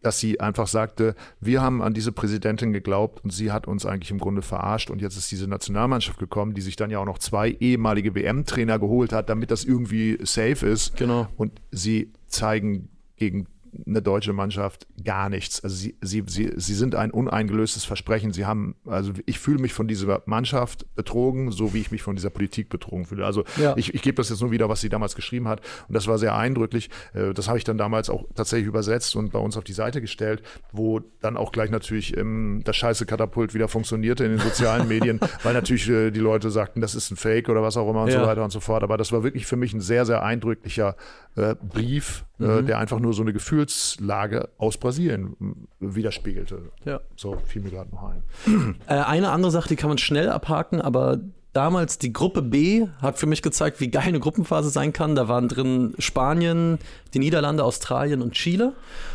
dass 0.01 0.19
sie 0.19 0.39
einfach 0.39 0.67
sagte, 0.67 1.15
wir 1.39 1.61
haben 1.61 1.81
an 1.81 1.93
diese 1.93 2.11
Präsidentin 2.11 2.73
geglaubt 2.73 3.23
und 3.23 3.31
sie 3.31 3.51
hat 3.51 3.67
uns 3.67 3.85
eigentlich 3.85 4.11
im 4.11 4.17
Grunde 4.17 4.41
verarscht 4.41 4.89
und 4.89 5.01
jetzt 5.01 5.15
ist 5.15 5.31
diese 5.31 5.47
Nationalmannschaft 5.47 6.17
gekommen, 6.17 6.53
die 6.53 6.61
sich 6.61 6.75
dann 6.75 6.89
ja 6.89 6.99
auch 6.99 7.05
noch 7.05 7.19
zwei 7.19 7.51
ehemalige 7.59 8.15
WM-Trainer 8.15 8.79
geholt 8.79 9.13
hat, 9.13 9.29
damit 9.29 9.51
das 9.51 9.63
irgendwie 9.63 10.17
safe 10.23 10.65
ist. 10.65 10.95
Genau. 10.97 11.27
Und 11.37 11.61
sie 11.71 12.11
zeigen 12.27 12.89
gegen 13.15 13.47
eine 13.85 14.01
deutsche 14.01 14.33
Mannschaft 14.33 14.87
gar 15.03 15.29
nichts. 15.29 15.63
Also 15.63 15.75
sie, 15.75 15.95
sie, 16.01 16.23
sie, 16.27 16.51
sie 16.55 16.73
sind 16.73 16.95
ein 16.95 17.11
uneingelöstes 17.11 17.85
Versprechen. 17.85 18.33
Sie 18.33 18.45
haben, 18.45 18.75
also 18.85 19.13
ich 19.25 19.39
fühle 19.39 19.59
mich 19.59 19.73
von 19.73 19.87
dieser 19.87 20.21
Mannschaft 20.25 20.85
betrogen, 20.95 21.51
so 21.51 21.73
wie 21.73 21.79
ich 21.79 21.91
mich 21.91 22.01
von 22.01 22.15
dieser 22.15 22.29
Politik 22.29 22.69
betrogen 22.69 23.05
fühle. 23.05 23.25
Also 23.25 23.43
ja. 23.57 23.75
ich, 23.77 23.93
ich 23.93 24.01
gebe 24.01 24.15
das 24.15 24.29
jetzt 24.29 24.41
nur 24.41 24.51
wieder, 24.51 24.69
was 24.69 24.81
sie 24.81 24.89
damals 24.89 25.15
geschrieben 25.15 25.47
hat. 25.47 25.61
Und 25.87 25.93
das 25.93 26.07
war 26.07 26.17
sehr 26.17 26.35
eindrücklich. 26.35 26.89
Äh, 27.13 27.33
das 27.33 27.47
habe 27.47 27.57
ich 27.57 27.63
dann 27.63 27.77
damals 27.77 28.09
auch 28.09 28.25
tatsächlich 28.35 28.67
übersetzt 28.67 29.15
und 29.15 29.31
bei 29.31 29.39
uns 29.39 29.57
auf 29.57 29.63
die 29.63 29.73
Seite 29.73 30.01
gestellt, 30.01 30.43
wo 30.71 30.99
dann 31.21 31.37
auch 31.37 31.51
gleich 31.51 31.69
natürlich 31.69 32.17
ähm, 32.17 32.61
das 32.65 32.75
scheiße 32.75 33.05
Katapult 33.05 33.53
wieder 33.53 33.67
funktionierte 33.67 34.25
in 34.25 34.31
den 34.31 34.39
sozialen 34.39 34.87
Medien, 34.87 35.19
weil 35.43 35.53
natürlich 35.53 35.89
äh, 35.89 36.11
die 36.11 36.19
Leute 36.19 36.49
sagten, 36.51 36.81
das 36.81 36.95
ist 36.95 37.11
ein 37.11 37.17
Fake 37.17 37.49
oder 37.49 37.61
was 37.61 37.77
auch 37.77 37.89
immer 37.89 38.03
und 38.03 38.09
ja. 38.09 38.19
so 38.21 38.27
weiter 38.27 38.43
und 38.43 38.51
so 38.51 38.59
fort. 38.59 38.83
Aber 38.83 38.97
das 38.97 39.11
war 39.11 39.23
wirklich 39.23 39.45
für 39.45 39.55
mich 39.55 39.73
ein 39.73 39.81
sehr, 39.81 40.05
sehr 40.05 40.23
eindrücklicher 40.23 40.95
äh, 41.35 41.55
Brief, 41.61 42.25
äh, 42.41 42.61
mhm. 42.61 42.65
der 42.65 42.79
einfach 42.79 42.99
nur 42.99 43.13
so 43.13 43.21
eine 43.21 43.33
Gefühlslage 43.33 44.49
aus 44.57 44.77
Brasilien 44.77 45.35
widerspiegelte. 45.79 46.71
Ja. 46.85 47.01
So 47.15 47.37
fiel 47.45 47.61
mir 47.61 47.71
gerade 47.71 47.91
noch 47.91 48.03
ein. 48.03 48.75
Äh, 48.87 48.93
eine 48.95 49.29
andere 49.29 49.51
Sache, 49.51 49.69
die 49.69 49.75
kann 49.75 49.89
man 49.89 49.97
schnell 49.97 50.29
abhaken, 50.29 50.81
aber 50.81 51.19
damals 51.53 51.97
die 51.97 52.13
Gruppe 52.13 52.41
B 52.41 52.87
hat 53.01 53.17
für 53.19 53.25
mich 53.25 53.41
gezeigt, 53.41 53.79
wie 53.79 53.89
geil 53.89 54.07
eine 54.07 54.19
Gruppenphase 54.19 54.69
sein 54.69 54.93
kann. 54.93 55.15
Da 55.15 55.27
waren 55.27 55.47
drin 55.47 55.93
Spanien, 55.99 56.79
die 57.13 57.19
Niederlande, 57.19 57.63
Australien 57.63 58.21
und 58.21 58.33
Chile. 58.33 58.73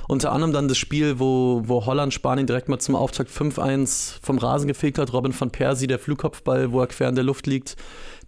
Unter 0.09 0.33
anderem 0.33 0.53
dann 0.53 0.69
das 0.69 0.79
Spiel, 0.79 1.19
wo, 1.19 1.62
wo 1.65 1.87
Holland 1.87 2.12
Spanien 2.12 2.47
direkt 2.47 2.69
mal 2.69 2.79
zum 2.79 2.95
Auftakt 2.95 3.31
5-1 3.31 4.19
vom 4.23 4.39
Rasen 4.39 4.69
gefegt 4.69 4.99
hat. 4.99 5.12
Robin 5.12 5.39
van 5.39 5.51
Persie, 5.51 5.87
der 5.87 5.99
Flugkopfball, 5.99 6.73
wo 6.73 6.81
er 6.81 6.87
quer 6.87 7.09
in 7.09 7.15
der 7.15 7.25
Luft 7.25 7.47
liegt. 7.47 7.77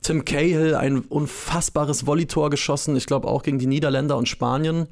Tim 0.09 0.25
Cahill 0.25 0.75
ein 0.75 1.01
unfassbares 1.01 2.07
Volleytor 2.07 2.49
geschossen, 2.49 2.97
ich 2.97 3.05
glaube 3.05 3.29
auch 3.29 3.43
gegen 3.43 3.59
die 3.59 3.67
Niederländer 3.67 4.17
und 4.17 4.27
Spanien. 4.27 4.87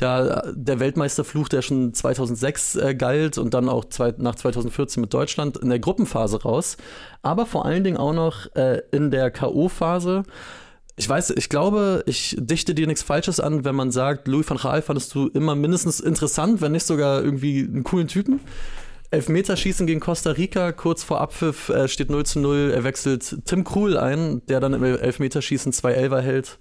Der, 0.00 0.52
der 0.56 0.80
Weltmeisterfluch, 0.80 1.48
der 1.48 1.62
schon 1.62 1.94
2006 1.94 2.74
äh, 2.74 2.94
galt 2.96 3.38
und 3.38 3.54
dann 3.54 3.68
auch 3.68 3.84
zwei, 3.84 4.12
nach 4.18 4.34
2014 4.34 5.00
mit 5.00 5.14
Deutschland 5.14 5.56
in 5.56 5.68
der 5.68 5.78
Gruppenphase 5.78 6.42
raus. 6.42 6.78
Aber 7.22 7.46
vor 7.46 7.64
allen 7.64 7.84
Dingen 7.84 7.96
auch 7.96 8.12
noch 8.12 8.52
äh, 8.56 8.82
in 8.90 9.12
der 9.12 9.30
K.O.-Phase. 9.30 10.24
Ich 10.96 11.08
weiß, 11.08 11.30
ich 11.36 11.48
glaube, 11.48 12.02
ich 12.06 12.34
dichte 12.36 12.74
dir 12.74 12.88
nichts 12.88 13.04
Falsches 13.04 13.38
an, 13.38 13.64
wenn 13.64 13.76
man 13.76 13.92
sagt, 13.92 14.26
Louis 14.26 14.50
van 14.50 14.58
Gaal 14.58 14.82
fandest 14.82 15.14
du 15.14 15.28
immer 15.28 15.54
mindestens 15.54 16.00
interessant, 16.00 16.60
wenn 16.60 16.72
nicht 16.72 16.86
sogar 16.86 17.22
irgendwie 17.22 17.60
einen 17.60 17.84
coolen 17.84 18.08
Typen. 18.08 18.40
Elfmeterschießen 19.10 19.86
gegen 19.86 20.00
Costa 20.00 20.30
Rica, 20.30 20.72
kurz 20.72 21.02
vor 21.02 21.20
Abpfiff 21.20 21.68
äh, 21.68 21.88
steht 21.88 22.10
0 22.10 22.26
zu 22.26 22.40
0. 22.40 22.72
Er 22.74 22.84
wechselt 22.84 23.44
Tim 23.44 23.64
Krul 23.64 23.96
ein, 23.96 24.44
der 24.46 24.60
dann 24.60 24.74
im 24.74 24.82
Elfmeterschießen 24.82 25.72
zwei 25.72 25.92
Elfer 25.92 26.20
hält. 26.20 26.58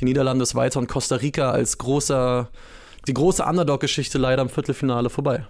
Die 0.00 0.04
Niederlande 0.04 0.42
ist 0.42 0.54
weiter 0.54 0.78
und 0.78 0.88
Costa 0.88 1.16
Rica 1.16 1.50
als 1.50 1.78
großer, 1.78 2.50
die 3.08 3.14
große 3.14 3.44
Underdog-Geschichte 3.44 4.18
leider 4.18 4.42
im 4.42 4.50
Viertelfinale 4.50 5.08
vorbei. 5.08 5.46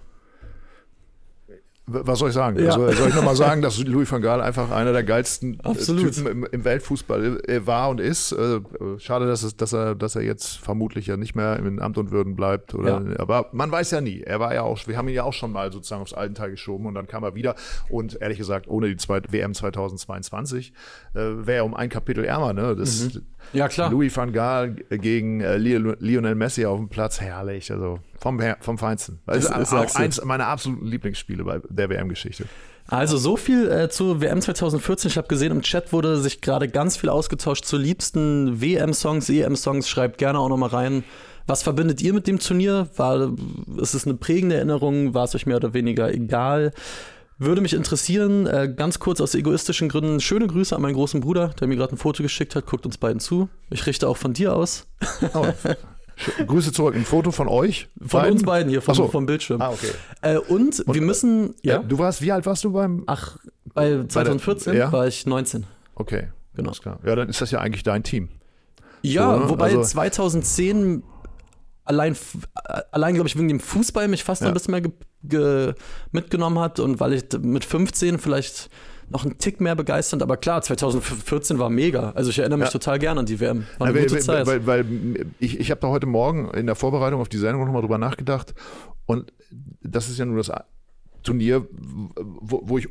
Was 1.89 2.19
soll 2.19 2.29
ich 2.29 2.35
sagen? 2.35 2.59
Ja. 2.59 2.71
Also, 2.71 2.91
soll 2.91 3.09
ich 3.09 3.15
nochmal 3.15 3.37
sagen, 3.37 3.61
dass 3.61 3.81
Louis 3.81 4.11
van 4.11 4.21
Gaal 4.21 4.41
einfach 4.41 4.71
einer 4.71 4.91
der 4.91 5.05
geilsten 5.05 5.53
äh, 5.53 5.63
Absolut. 5.63 6.13
Typen 6.13 6.27
im, 6.27 6.47
im, 6.51 6.65
Weltfußball 6.65 7.41
äh, 7.47 7.65
war 7.65 7.89
und 7.89 8.01
ist. 8.01 8.33
Äh, 8.33 8.59
schade, 8.97 9.25
dass, 9.25 9.43
es, 9.43 9.55
dass, 9.55 9.71
er, 9.71 9.95
dass 9.95 10.17
er 10.17 10.23
jetzt 10.23 10.57
vermutlich 10.57 11.07
ja 11.07 11.15
nicht 11.15 11.33
mehr 11.33 11.57
in 11.59 11.79
Amt 11.79 11.97
und 11.97 12.11
Würden 12.11 12.35
bleibt. 12.35 12.75
Oder, 12.75 13.01
ja. 13.01 13.19
Aber 13.19 13.47
man 13.53 13.71
weiß 13.71 13.91
ja 13.91 14.01
nie. 14.01 14.21
Er 14.21 14.41
war 14.41 14.53
ja 14.53 14.63
auch, 14.63 14.85
wir 14.85 14.97
haben 14.97 15.07
ihn 15.07 15.15
ja 15.15 15.23
auch 15.23 15.31
schon 15.31 15.53
mal 15.53 15.71
sozusagen 15.71 16.01
aufs 16.01 16.13
alten 16.13 16.35
Teil 16.35 16.51
geschoben 16.51 16.87
und 16.87 16.93
dann 16.93 17.07
kam 17.07 17.23
er 17.23 17.35
wieder. 17.35 17.55
Und 17.89 18.21
ehrlich 18.21 18.37
gesagt, 18.37 18.67
ohne 18.67 18.89
die 18.89 18.97
zweite 18.97 19.31
WM 19.31 19.53
2022 19.53 20.73
äh, 21.13 21.19
wäre 21.19 21.59
er 21.59 21.65
um 21.65 21.73
ein 21.73 21.87
Kapitel 21.87 22.25
ärmer. 22.25 22.51
Ne? 22.51 22.75
Das, 22.75 23.15
mhm. 23.15 23.21
Ja, 23.53 23.69
klar. 23.69 23.91
Louis 23.91 24.15
van 24.15 24.33
Gaal 24.33 24.75
gegen 24.89 25.41
äh, 25.41 25.57
Lionel 25.57 26.35
Messi 26.35 26.65
auf 26.65 26.77
dem 26.77 26.89
Platz, 26.89 27.21
herrlich. 27.21 27.71
Also 27.71 27.99
Vom, 28.19 28.41
vom 28.61 28.77
Feinsten. 28.77 29.19
Das 29.25 29.45
ist 29.45 29.73
auch 29.73 29.95
eins 29.95 30.23
meiner 30.23 30.47
absoluten 30.47 30.85
Lieblingsspiele 30.85 31.43
bei 31.43 31.59
der 31.69 31.89
WM-Geschichte. 31.89 32.45
Also 32.87 33.17
so 33.17 33.35
viel 33.35 33.69
äh, 33.69 33.89
zu 33.89 34.21
WM 34.21 34.41
2014. 34.41 35.11
Ich 35.11 35.17
habe 35.17 35.27
gesehen, 35.27 35.51
im 35.51 35.61
Chat 35.61 35.91
wurde 35.91 36.17
sich 36.17 36.39
gerade 36.39 36.69
ganz 36.69 36.95
viel 36.95 37.09
ausgetauscht 37.09 37.65
zu 37.65 37.77
liebsten 37.77 38.61
WM-Songs, 38.61 39.29
EM-Songs. 39.29 39.89
Schreibt 39.89 40.17
gerne 40.17 40.39
auch 40.39 40.47
nochmal 40.47 40.69
rein. 40.69 41.03
Was 41.47 41.63
verbindet 41.63 42.01
ihr 42.01 42.13
mit 42.13 42.27
dem 42.27 42.39
Turnier? 42.39 42.89
War, 42.95 43.33
ist 43.77 43.93
es 43.93 44.05
eine 44.05 44.15
prägende 44.15 44.55
Erinnerung? 44.55 45.13
War 45.13 45.25
es 45.25 45.35
euch 45.35 45.45
mehr 45.45 45.57
oder 45.57 45.73
weniger 45.73 46.13
egal? 46.13 46.73
Würde 47.39 47.61
mich 47.61 47.73
interessieren, 47.73 48.47
äh, 48.47 48.73
ganz 48.73 48.99
kurz 48.99 49.21
aus 49.21 49.35
egoistischen 49.35 49.89
Gründen, 49.89 50.19
schöne 50.19 50.47
Grüße 50.47 50.75
an 50.75 50.81
meinen 50.81 50.95
großen 50.95 51.21
Bruder, 51.21 51.49
der 51.59 51.67
mir 51.67 51.75
gerade 51.75 51.93
ein 51.93 51.97
Foto 51.97 52.23
geschickt 52.23 52.55
hat, 52.55 52.65
guckt 52.65 52.85
uns 52.85 52.97
beiden 52.97 53.19
zu. 53.19 53.47
Ich 53.69 53.85
richte 53.85 54.07
auch 54.07 54.17
von 54.17 54.33
dir 54.33 54.55
aus. 54.55 54.87
Oh, 55.33 55.45
Grüße 56.47 56.71
zurück, 56.71 56.95
ein 56.95 57.05
Foto 57.05 57.31
von 57.31 57.47
euch? 57.47 57.89
Von 57.99 58.21
beiden? 58.21 58.33
uns 58.33 58.43
beiden 58.43 58.69
hier, 58.69 58.81
vom, 58.81 58.95
so. 58.95 59.07
vom 59.07 59.25
Bildschirm. 59.25 59.61
Ah, 59.61 59.69
okay. 59.69 59.91
Äh, 60.21 60.37
und, 60.37 60.79
und, 60.79 60.93
wir 60.93 61.01
müssen, 61.01 61.55
ja. 61.61 61.81
Äh, 61.81 61.85
du 61.85 61.99
warst, 61.99 62.21
wie 62.21 62.31
alt 62.31 62.45
warst 62.45 62.63
du 62.63 62.71
beim? 62.71 63.03
Ach, 63.05 63.37
bei 63.73 64.03
2014 64.07 64.71
bei 64.71 64.77
der, 64.77 64.85
ja? 64.87 64.91
war 64.91 65.07
ich 65.07 65.25
19. 65.25 65.65
Okay, 65.95 66.29
genau. 66.55 66.71
klar. 66.71 66.99
Ja, 67.05 67.15
dann 67.15 67.29
ist 67.29 67.41
das 67.41 67.51
ja 67.51 67.59
eigentlich 67.59 67.83
dein 67.83 68.03
Team. 68.03 68.29
Ja, 69.01 69.33
so, 69.33 69.43
ne? 69.43 69.49
wobei 69.49 69.65
also, 69.65 69.83
2010 69.83 71.03
allein, 71.85 72.13
äh, 72.13 72.81
allein 72.91 73.13
glaube 73.13 73.29
ich, 73.29 73.37
wegen 73.37 73.47
dem 73.47 73.59
Fußball 73.59 74.07
mich 74.07 74.23
fast 74.23 74.41
ja. 74.41 74.47
ein 74.47 74.53
bisschen 74.53 74.71
mehr 75.21 75.75
mitgenommen 76.11 76.59
hat 76.59 76.79
und 76.79 76.99
weil 76.99 77.13
ich 77.13 77.25
mit 77.41 77.65
15 77.65 78.19
vielleicht 78.19 78.69
noch 79.09 79.23
einen 79.23 79.37
Tick 79.37 79.61
mehr 79.61 79.75
begeisternd, 79.75 80.21
aber 80.21 80.37
klar, 80.37 80.61
2014 80.61 81.59
war 81.59 81.69
mega. 81.69 82.11
Also 82.11 82.29
ich 82.29 82.39
erinnere 82.39 82.59
mich 82.59 82.67
ja. 82.67 82.71
total 82.71 82.99
gern 82.99 83.17
an 83.17 83.25
die 83.25 83.39
WM. 83.39 83.65
War 83.77 83.87
eine 83.87 83.97
ja, 83.97 84.03
gute 84.03 84.15
weil, 84.15 84.21
Zeit. 84.21 84.47
Weil, 84.47 84.67
weil, 84.67 84.85
ich, 85.39 85.59
ich 85.59 85.71
habe 85.71 85.81
da 85.81 85.87
heute 85.87 86.07
Morgen 86.07 86.49
in 86.51 86.65
der 86.65 86.75
Vorbereitung 86.75 87.21
auf 87.21 87.29
die 87.29 87.37
Sendung 87.37 87.65
nochmal 87.65 87.81
drüber 87.81 87.97
nachgedacht 87.97 88.53
und 89.05 89.31
das 89.81 90.09
ist 90.09 90.19
ja 90.19 90.25
nur 90.25 90.37
das 90.37 90.51
Turnier, 91.23 91.65
wo, 92.15 92.61
wo 92.63 92.77
ich 92.77 92.89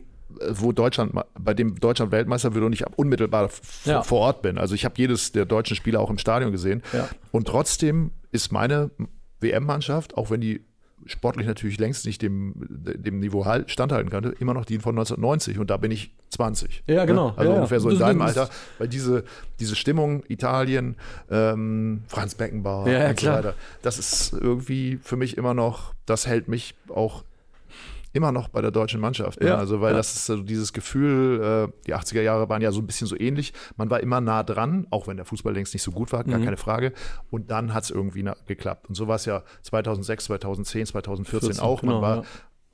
wo 0.50 0.72
Deutschland, 0.72 1.12
bei 1.38 1.54
dem 1.54 1.78
Deutschland 1.78 2.12
Weltmeister 2.12 2.54
wird 2.54 2.64
und 2.64 2.72
ich 2.72 2.84
unmittelbar 2.96 3.50
ja. 3.84 4.02
vor 4.02 4.20
Ort 4.20 4.42
bin. 4.42 4.58
Also 4.58 4.74
ich 4.74 4.84
habe 4.84 4.94
jedes 4.98 5.32
der 5.32 5.44
deutschen 5.44 5.76
Spiele 5.76 6.00
auch 6.00 6.10
im 6.10 6.18
Stadion 6.18 6.52
gesehen. 6.52 6.82
Ja. 6.92 7.08
Und 7.30 7.48
trotzdem 7.48 8.10
ist 8.32 8.52
meine 8.52 8.90
WM-Mannschaft, 9.40 10.16
auch 10.16 10.30
wenn 10.30 10.40
die 10.40 10.64
sportlich 11.06 11.46
natürlich 11.46 11.78
längst 11.78 12.06
nicht 12.06 12.22
dem, 12.22 12.54
dem 12.58 13.20
Niveau 13.20 13.44
halt, 13.44 13.70
standhalten 13.70 14.10
konnte, 14.10 14.34
immer 14.40 14.54
noch 14.54 14.64
die 14.64 14.78
von 14.78 14.94
1990 14.94 15.58
und 15.58 15.70
da 15.70 15.76
bin 15.76 15.90
ich 15.90 16.10
20. 16.30 16.84
Ja, 16.86 17.04
genau. 17.04 17.32
Also 17.36 17.50
ja, 17.50 17.56
ungefähr 17.56 17.80
so 17.80 17.88
in 17.90 17.98
deinem 17.98 18.22
Alter, 18.22 18.48
weil 18.78 18.88
diese, 18.88 19.24
diese 19.60 19.76
Stimmung, 19.76 20.22
Italien, 20.28 20.96
ähm, 21.30 22.02
Franz 22.08 22.34
Beckenbauer 22.34 22.88
ja, 22.88 23.10
und 23.10 23.20
so 23.20 23.26
weiter, 23.28 23.54
das 23.82 23.98
ist 23.98 24.32
irgendwie 24.32 24.98
für 25.02 25.16
mich 25.16 25.36
immer 25.36 25.54
noch, 25.54 25.94
das 26.04 26.26
hält 26.26 26.48
mich 26.48 26.74
auch 26.88 27.24
immer 28.16 28.32
noch 28.32 28.48
bei 28.48 28.60
der 28.60 28.70
deutschen 28.70 29.00
Mannschaft. 29.00 29.40
Ne? 29.40 29.48
Ja, 29.48 29.56
also, 29.56 29.80
weil 29.80 29.92
ja. 29.92 29.98
das 29.98 30.14
ist 30.14 30.26
so 30.26 30.42
dieses 30.42 30.72
Gefühl, 30.72 31.68
äh, 31.68 31.82
die 31.86 31.94
80er 31.94 32.22
Jahre 32.22 32.48
waren 32.48 32.62
ja 32.62 32.72
so 32.72 32.80
ein 32.80 32.86
bisschen 32.86 33.06
so 33.06 33.18
ähnlich. 33.18 33.52
Man 33.76 33.90
war 33.90 34.00
immer 34.00 34.20
nah 34.20 34.42
dran, 34.42 34.86
auch 34.90 35.06
wenn 35.06 35.16
der 35.16 35.26
Fußball 35.26 35.52
längst 35.52 35.74
nicht 35.74 35.82
so 35.82 35.92
gut 35.92 36.12
war, 36.12 36.24
gar 36.24 36.38
mhm. 36.38 36.44
keine 36.44 36.56
Frage. 36.56 36.92
Und 37.30 37.50
dann 37.50 37.74
hat 37.74 37.84
es 37.84 37.90
irgendwie 37.90 38.28
geklappt. 38.46 38.88
Und 38.88 38.94
so 38.94 39.06
war 39.06 39.16
es 39.16 39.26
ja 39.26 39.42
2006, 39.62 40.24
2010, 40.24 40.86
2014 40.86 41.48
14, 41.48 41.62
auch. 41.62 41.82
Man 41.82 41.96
genau, 41.96 42.02
war 42.02 42.16
ja. 42.16 42.22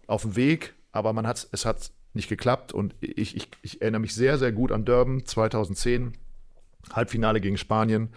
auf 0.07 0.22
dem 0.22 0.37
Weg, 0.37 0.74
aber 0.92 1.12
man 1.12 1.26
hat 1.26 1.48
es 1.50 1.66
hat 1.66 1.90
nicht 2.14 2.28
geklappt. 2.28 2.72
Und 2.72 2.94
ich, 3.00 3.37
ich, 3.37 3.48
ich 3.62 3.83
erinnere 3.83 4.00
mich 4.00 4.14
sehr, 4.14 4.38
sehr 4.38 4.52
gut 4.52 4.72
an 4.72 4.85
Durban 4.85 5.24
2010, 5.24 6.12
Halbfinale 6.92 7.40
gegen 7.40 7.57
Spanien. 7.57 8.11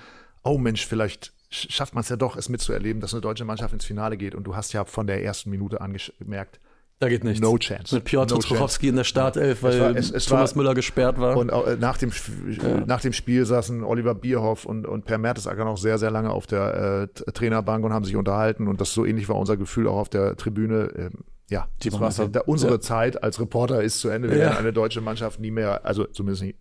Oh 0.44 0.58
Mensch, 0.58 0.86
vielleicht 0.86 1.34
schafft 1.50 1.96
man 1.96 2.02
es 2.02 2.10
ja 2.10 2.18
doch, 2.18 2.36
es 2.36 2.50
mitzuerleben, 2.50 3.02
dass 3.02 3.14
eine 3.14 3.22
deutsche 3.22 3.46
Mannschaft 3.46 3.74
ins 3.74 3.86
Finale 3.86 4.18
geht. 4.18 4.36
Und 4.36 4.44
du 4.44 4.56
hast 4.56 4.74
ja 4.74 4.86
von 4.86 5.08
der 5.08 5.24
ersten 5.24 5.50
Minute 5.50 5.82
angemerkt, 5.82 6.60
da 7.00 7.10
geht 7.10 7.24
nichts. 7.26 7.42
No 7.42 7.58
chance. 7.58 7.94
Mit 7.94 8.06
Piotr 8.06 8.36
no 8.36 8.40
Truchowski 8.40 8.88
in 8.88 8.96
der 8.96 9.04
Startelf, 9.04 9.64
weil 9.64 9.74
es 9.74 9.80
war, 9.80 9.96
es, 9.96 10.12
es 10.12 10.26
Thomas 10.28 10.56
war, 10.56 10.64
Müller 10.64 10.74
gesperrt 10.74 11.20
war. 11.20 11.36
Und 11.36 11.50
äh, 11.50 11.76
nach, 11.78 11.98
dem, 11.98 12.12
ja. 12.50 12.86
nach 12.86 13.02
dem 13.02 13.12
Spiel 13.12 13.46
saßen 13.46 13.84
Oliver 13.84 14.16
Bierhoff 14.16 14.66
und, 14.66 14.88
und 14.88 15.06
Per 15.06 15.18
Mertesacker 15.18 15.66
noch 15.66 15.78
sehr, 15.78 15.98
sehr 15.98 16.10
lange 16.12 16.30
auf 16.30 16.48
der 16.48 17.10
äh, 17.18 17.32
Trainerbank 17.32 17.84
und 17.84 17.92
haben 17.92 18.06
sich 18.06 18.16
unterhalten. 18.16 18.68
Und 18.68 18.80
das 18.80 18.94
so 18.94 19.06
ähnlich 19.06 19.28
war 19.28 19.36
unser 19.36 19.58
Gefühl 19.58 19.88
auch 19.88 19.98
auf 19.98 20.10
der 20.10 20.38
Tribüne. 20.38 20.92
Ähm, 20.96 21.12
ja, 21.50 21.68
Die 21.84 21.90
das 21.90 22.00
war 22.00 22.12
halt, 22.12 22.48
unsere 22.48 22.74
ja. 22.74 22.80
Zeit 22.80 23.22
als 23.22 23.40
Reporter 23.40 23.84
ist 23.84 24.00
zu 24.00 24.10
Ende. 24.10 24.30
Wir 24.32 24.38
ja. 24.38 24.44
werden 24.46 24.58
eine 24.58 24.74
deutsche 24.74 25.02
Mannschaft 25.02 25.40
nie 25.40 25.52
mehr, 25.52 25.86
also 25.86 26.06
zumindest 26.06 26.44
nicht 26.44 26.58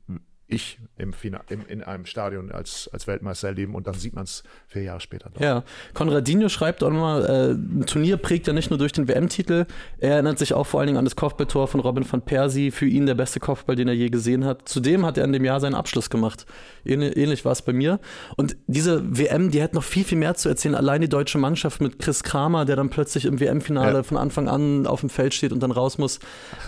ich 0.54 0.78
im, 0.96 1.12
im, 1.48 1.60
in 1.68 1.82
einem 1.82 2.06
Stadion 2.06 2.52
als, 2.52 2.88
als 2.92 3.06
Weltmeister 3.06 3.48
erleben 3.48 3.74
und 3.74 3.86
dann 3.86 3.94
sieht 3.94 4.14
man 4.14 4.24
es 4.24 4.42
vier 4.68 4.82
Jahre 4.82 5.00
später. 5.00 5.30
Doch. 5.32 5.40
Ja, 5.40 5.64
Konradinho 5.92 6.48
schreibt 6.48 6.82
auch 6.82 6.90
nochmal, 6.90 7.24
äh, 7.24 7.50
ein 7.52 7.86
Turnier 7.86 8.16
prägt 8.16 8.46
ja 8.46 8.52
nicht 8.52 8.70
nur 8.70 8.78
durch 8.78 8.92
den 8.92 9.08
WM-Titel, 9.08 9.66
er 9.98 10.12
erinnert 10.12 10.38
sich 10.38 10.54
auch 10.54 10.66
vor 10.66 10.80
allen 10.80 10.88
Dingen 10.88 10.98
an 10.98 11.04
das 11.04 11.16
Kopfballtor 11.16 11.68
von 11.68 11.80
Robin 11.80 12.10
van 12.10 12.22
Persie, 12.22 12.70
für 12.70 12.86
ihn 12.86 13.06
der 13.06 13.14
beste 13.14 13.40
Kopfball, 13.40 13.76
den 13.76 13.88
er 13.88 13.94
je 13.94 14.08
gesehen 14.08 14.44
hat. 14.44 14.68
Zudem 14.68 15.04
hat 15.04 15.18
er 15.18 15.24
in 15.24 15.32
dem 15.32 15.44
Jahr 15.44 15.60
seinen 15.60 15.74
Abschluss 15.74 16.10
gemacht. 16.10 16.46
Ähnlich, 16.84 17.16
ähnlich 17.16 17.44
war 17.44 17.52
es 17.52 17.62
bei 17.62 17.72
mir. 17.72 18.00
Und 18.36 18.56
diese 18.66 19.02
WM, 19.18 19.50
die 19.50 19.62
hat 19.62 19.74
noch 19.74 19.84
viel, 19.84 20.04
viel 20.04 20.18
mehr 20.18 20.34
zu 20.34 20.48
erzählen. 20.48 20.74
Allein 20.74 21.00
die 21.00 21.08
deutsche 21.08 21.38
Mannschaft 21.38 21.80
mit 21.80 21.98
Chris 21.98 22.22
Kramer, 22.22 22.64
der 22.64 22.76
dann 22.76 22.90
plötzlich 22.90 23.24
im 23.24 23.40
WM-Finale 23.40 23.98
ja. 23.98 24.02
von 24.02 24.16
Anfang 24.16 24.48
an 24.48 24.86
auf 24.86 25.00
dem 25.00 25.10
Feld 25.10 25.34
steht 25.34 25.52
und 25.52 25.60
dann 25.60 25.70
raus 25.70 25.98
muss. 25.98 26.20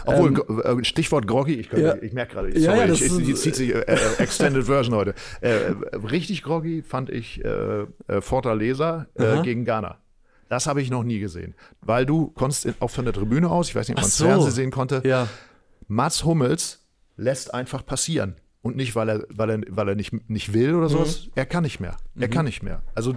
Obwohl, 0.05 0.45
ähm, 0.65 0.81
äh, 0.81 0.85
Stichwort 0.85 1.27
Groggy, 1.27 1.55
ich, 1.55 1.73
ja. 1.73 1.95
ich 2.01 2.13
merke 2.13 2.35
gerade, 2.35 2.61
sorry, 2.61 2.79
ja, 2.79 2.85
ich, 2.87 3.03
ich, 3.03 3.29
ich, 3.29 3.37
zieht 3.37 3.57
sich 3.57 3.75
äh, 3.81 3.95
äh 3.95 4.23
Extended 4.23 4.65
Version 4.65 4.95
heute. 4.95 5.15
Äh, 5.41 5.75
richtig 5.95 6.43
groggy 6.43 6.83
fand 6.83 7.11
ich 7.11 7.45
äh, 7.45 7.83
äh 8.09 8.21
Fortaleza 8.21 9.07
äh, 9.15 9.43
gegen 9.43 9.65
Ghana. 9.65 9.99
Das 10.49 10.67
habe 10.67 10.81
ich 10.81 10.91
noch 10.91 11.03
nie 11.03 11.19
gesehen. 11.19 11.55
Weil 11.81 12.07
du 12.07 12.29
konntest 12.29 12.69
auch 12.81 12.91
von 12.91 13.05
der 13.05 13.15
Tribüne 13.15 13.51
aus, 13.51 13.69
ich 13.69 13.75
weiß 13.75 13.89
nicht, 13.89 13.99
ob 13.99 14.03
man 14.03 14.09
es 14.09 14.17
so. 14.17 14.27
Fernsehen 14.27 14.53
sehen 14.53 14.71
konnte, 14.71 15.03
ja. 15.05 15.29
Mats 15.89 16.25
Hummels 16.25 16.87
lässt 17.17 17.53
einfach 17.55 17.85
passieren. 17.85 18.37
Und 18.63 18.77
nicht, 18.77 18.97
weil 18.97 19.09
er, 19.09 19.27
weil 19.31 19.51
er, 19.51 19.61
weil 19.69 19.89
er 19.91 19.95
nicht, 19.95 20.29
nicht 20.29 20.53
will 20.53 20.75
oder 20.75 20.89
sowas. 20.89 21.27
Mhm. 21.27 21.33
Er 21.37 21.47
kann 21.47 21.63
nicht 21.63 21.79
mehr. 21.79 21.97
Er 22.19 22.27
mhm. 22.27 22.33
kann 22.33 22.45
nicht 22.47 22.65
mehr. 22.65 22.83
Also 22.97 23.15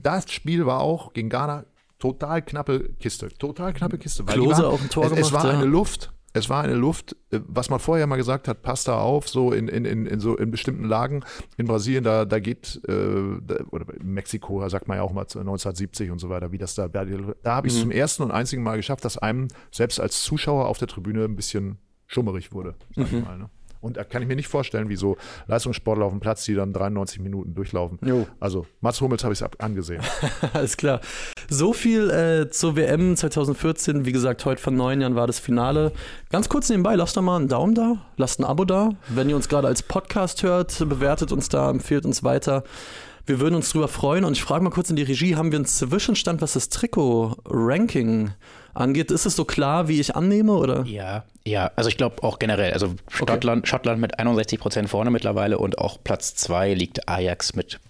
das 0.00 0.32
Spiel 0.32 0.64
war 0.64 0.80
auch 0.80 1.12
gegen 1.12 1.28
Ghana 1.28 1.64
total 1.98 2.42
knappe 2.42 2.90
Kiste. 3.00 3.30
Total 3.30 3.72
knappe 3.72 3.98
Kiste. 3.98 4.26
Weil 4.28 4.34
Klose 4.34 4.62
waren, 4.62 4.72
auch 4.72 4.80
ein 4.80 4.90
Tor 4.90 5.04
es, 5.04 5.10
gemacht, 5.10 5.26
es 5.26 5.32
war 5.32 5.46
ja. 5.46 5.58
eine 5.58 5.64
Luft 5.64 6.13
es 6.36 6.50
war 6.50 6.64
eine 6.64 6.74
Luft, 6.74 7.16
äh, 7.30 7.40
was 7.46 7.70
man 7.70 7.78
vorher 7.78 8.06
mal 8.06 8.16
gesagt 8.16 8.48
hat, 8.48 8.62
passt 8.62 8.88
da 8.88 8.98
auf, 8.98 9.28
so 9.28 9.52
in, 9.52 9.68
in, 9.68 9.84
in, 9.84 10.04
in 10.04 10.20
so 10.20 10.36
in 10.36 10.50
bestimmten 10.50 10.84
Lagen. 10.84 11.24
In 11.56 11.66
Brasilien, 11.66 12.04
da, 12.04 12.24
da 12.24 12.40
geht, 12.40 12.80
äh, 12.88 13.40
da, 13.40 13.64
oder 13.70 13.94
in 13.94 14.12
Mexiko, 14.12 14.60
da 14.60 14.68
sagt 14.68 14.88
man 14.88 14.98
ja 14.98 15.04
auch 15.04 15.12
mal 15.12 15.22
1970 15.22 16.10
und 16.10 16.18
so 16.18 16.28
weiter, 16.28 16.52
wie 16.52 16.58
das 16.58 16.74
da, 16.74 16.88
da, 16.88 17.04
da 17.04 17.54
habe 17.54 17.68
ich 17.68 17.72
es 17.72 17.78
mhm. 17.78 17.82
zum 17.82 17.90
ersten 17.92 18.22
und 18.24 18.32
einzigen 18.32 18.64
Mal 18.64 18.76
geschafft, 18.76 19.04
dass 19.04 19.16
einem 19.16 19.48
selbst 19.70 20.00
als 20.00 20.22
Zuschauer 20.22 20.66
auf 20.66 20.78
der 20.78 20.88
Tribüne 20.88 21.24
ein 21.24 21.36
bisschen 21.36 21.78
schummerig 22.06 22.52
wurde, 22.52 22.74
sag 22.96 23.10
mhm. 23.12 23.18
ich 23.18 23.24
mal. 23.24 23.38
Ne? 23.38 23.48
Und 23.84 23.98
da 23.98 24.04
kann 24.04 24.22
ich 24.22 24.28
mir 24.28 24.34
nicht 24.34 24.48
vorstellen, 24.48 24.88
wie 24.88 24.96
so 24.96 25.18
Leistungssportler 25.46 26.06
auf 26.06 26.12
dem 26.12 26.20
Platz, 26.20 26.44
die 26.44 26.54
dann 26.54 26.72
93 26.72 27.20
Minuten 27.20 27.54
durchlaufen. 27.54 27.98
Jo. 28.02 28.26
Also 28.40 28.66
Mats 28.80 28.98
Hummels 29.02 29.24
habe 29.24 29.34
ich 29.34 29.42
es 29.42 29.60
angesehen. 29.60 30.02
Alles 30.54 30.78
klar. 30.78 31.02
So 31.50 31.74
viel 31.74 32.10
äh, 32.10 32.48
zur 32.48 32.76
WM 32.76 33.14
2014. 33.14 34.06
Wie 34.06 34.12
gesagt, 34.12 34.46
heute 34.46 34.62
vor 34.62 34.72
neun 34.72 35.02
Jahren 35.02 35.16
war 35.16 35.26
das 35.26 35.38
Finale. 35.38 35.92
Ganz 36.30 36.48
kurz 36.48 36.70
nebenbei, 36.70 36.94
lasst 36.94 37.16
doch 37.18 37.22
mal 37.22 37.36
einen 37.36 37.48
Daumen 37.48 37.74
da, 37.74 37.98
lasst 38.16 38.40
ein 38.40 38.44
Abo 38.44 38.64
da. 38.64 38.90
Wenn 39.08 39.28
ihr 39.28 39.36
uns 39.36 39.50
gerade 39.50 39.68
als 39.68 39.82
Podcast 39.82 40.42
hört, 40.42 40.78
bewertet 40.88 41.30
uns 41.30 41.50
da, 41.50 41.68
empfehlt 41.68 42.06
uns 42.06 42.24
weiter. 42.24 42.64
Wir 43.26 43.40
würden 43.40 43.54
uns 43.54 43.70
drüber 43.70 43.88
freuen 43.88 44.24
und 44.24 44.32
ich 44.32 44.42
frage 44.42 44.64
mal 44.64 44.70
kurz 44.70 44.88
in 44.88 44.96
die 44.96 45.02
Regie, 45.02 45.36
haben 45.36 45.52
wir 45.52 45.58
einen 45.58 45.66
Zwischenstand, 45.66 46.40
was 46.40 46.54
das 46.54 46.70
Trikot-Ranking 46.70 48.28
angeht? 48.28 48.54
Ist 48.74 49.26
es 49.26 49.36
so 49.36 49.44
klar, 49.44 49.88
wie 49.88 50.00
ich 50.00 50.16
annehme, 50.16 50.52
oder? 50.52 50.84
Ja, 50.84 51.24
ja, 51.46 51.70
also 51.76 51.88
ich 51.88 51.96
glaube 51.96 52.22
auch 52.22 52.38
generell. 52.38 52.72
Also 52.72 52.94
Schottland, 53.08 53.60
okay. 53.60 53.68
Schottland 53.68 54.00
mit 54.00 54.18
61 54.18 54.58
Prozent 54.58 54.88
vorne 54.88 55.10
mittlerweile 55.10 55.58
und 55.58 55.78
auch 55.78 55.98
Platz 56.02 56.34
2 56.36 56.74
liegt 56.74 57.08
Ajax 57.08 57.54
mit 57.54 57.80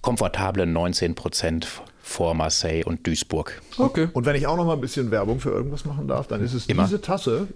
komfortablen 0.00 0.72
19 0.72 1.14
Prozent 1.14 1.66
vor 2.02 2.34
Marseille 2.34 2.84
und 2.84 3.06
Duisburg. 3.06 3.60
Okay. 3.76 4.08
Und 4.12 4.26
wenn 4.26 4.34
ich 4.36 4.46
auch 4.46 4.56
noch 4.56 4.64
mal 4.64 4.72
ein 4.74 4.80
bisschen 4.80 5.10
Werbung 5.10 5.40
für 5.40 5.50
irgendwas 5.50 5.84
machen 5.84 6.08
darf, 6.08 6.26
dann 6.26 6.42
ist 6.42 6.54
es 6.54 6.66
Immer. 6.66 6.84
diese 6.84 7.00
Tasse 7.00 7.48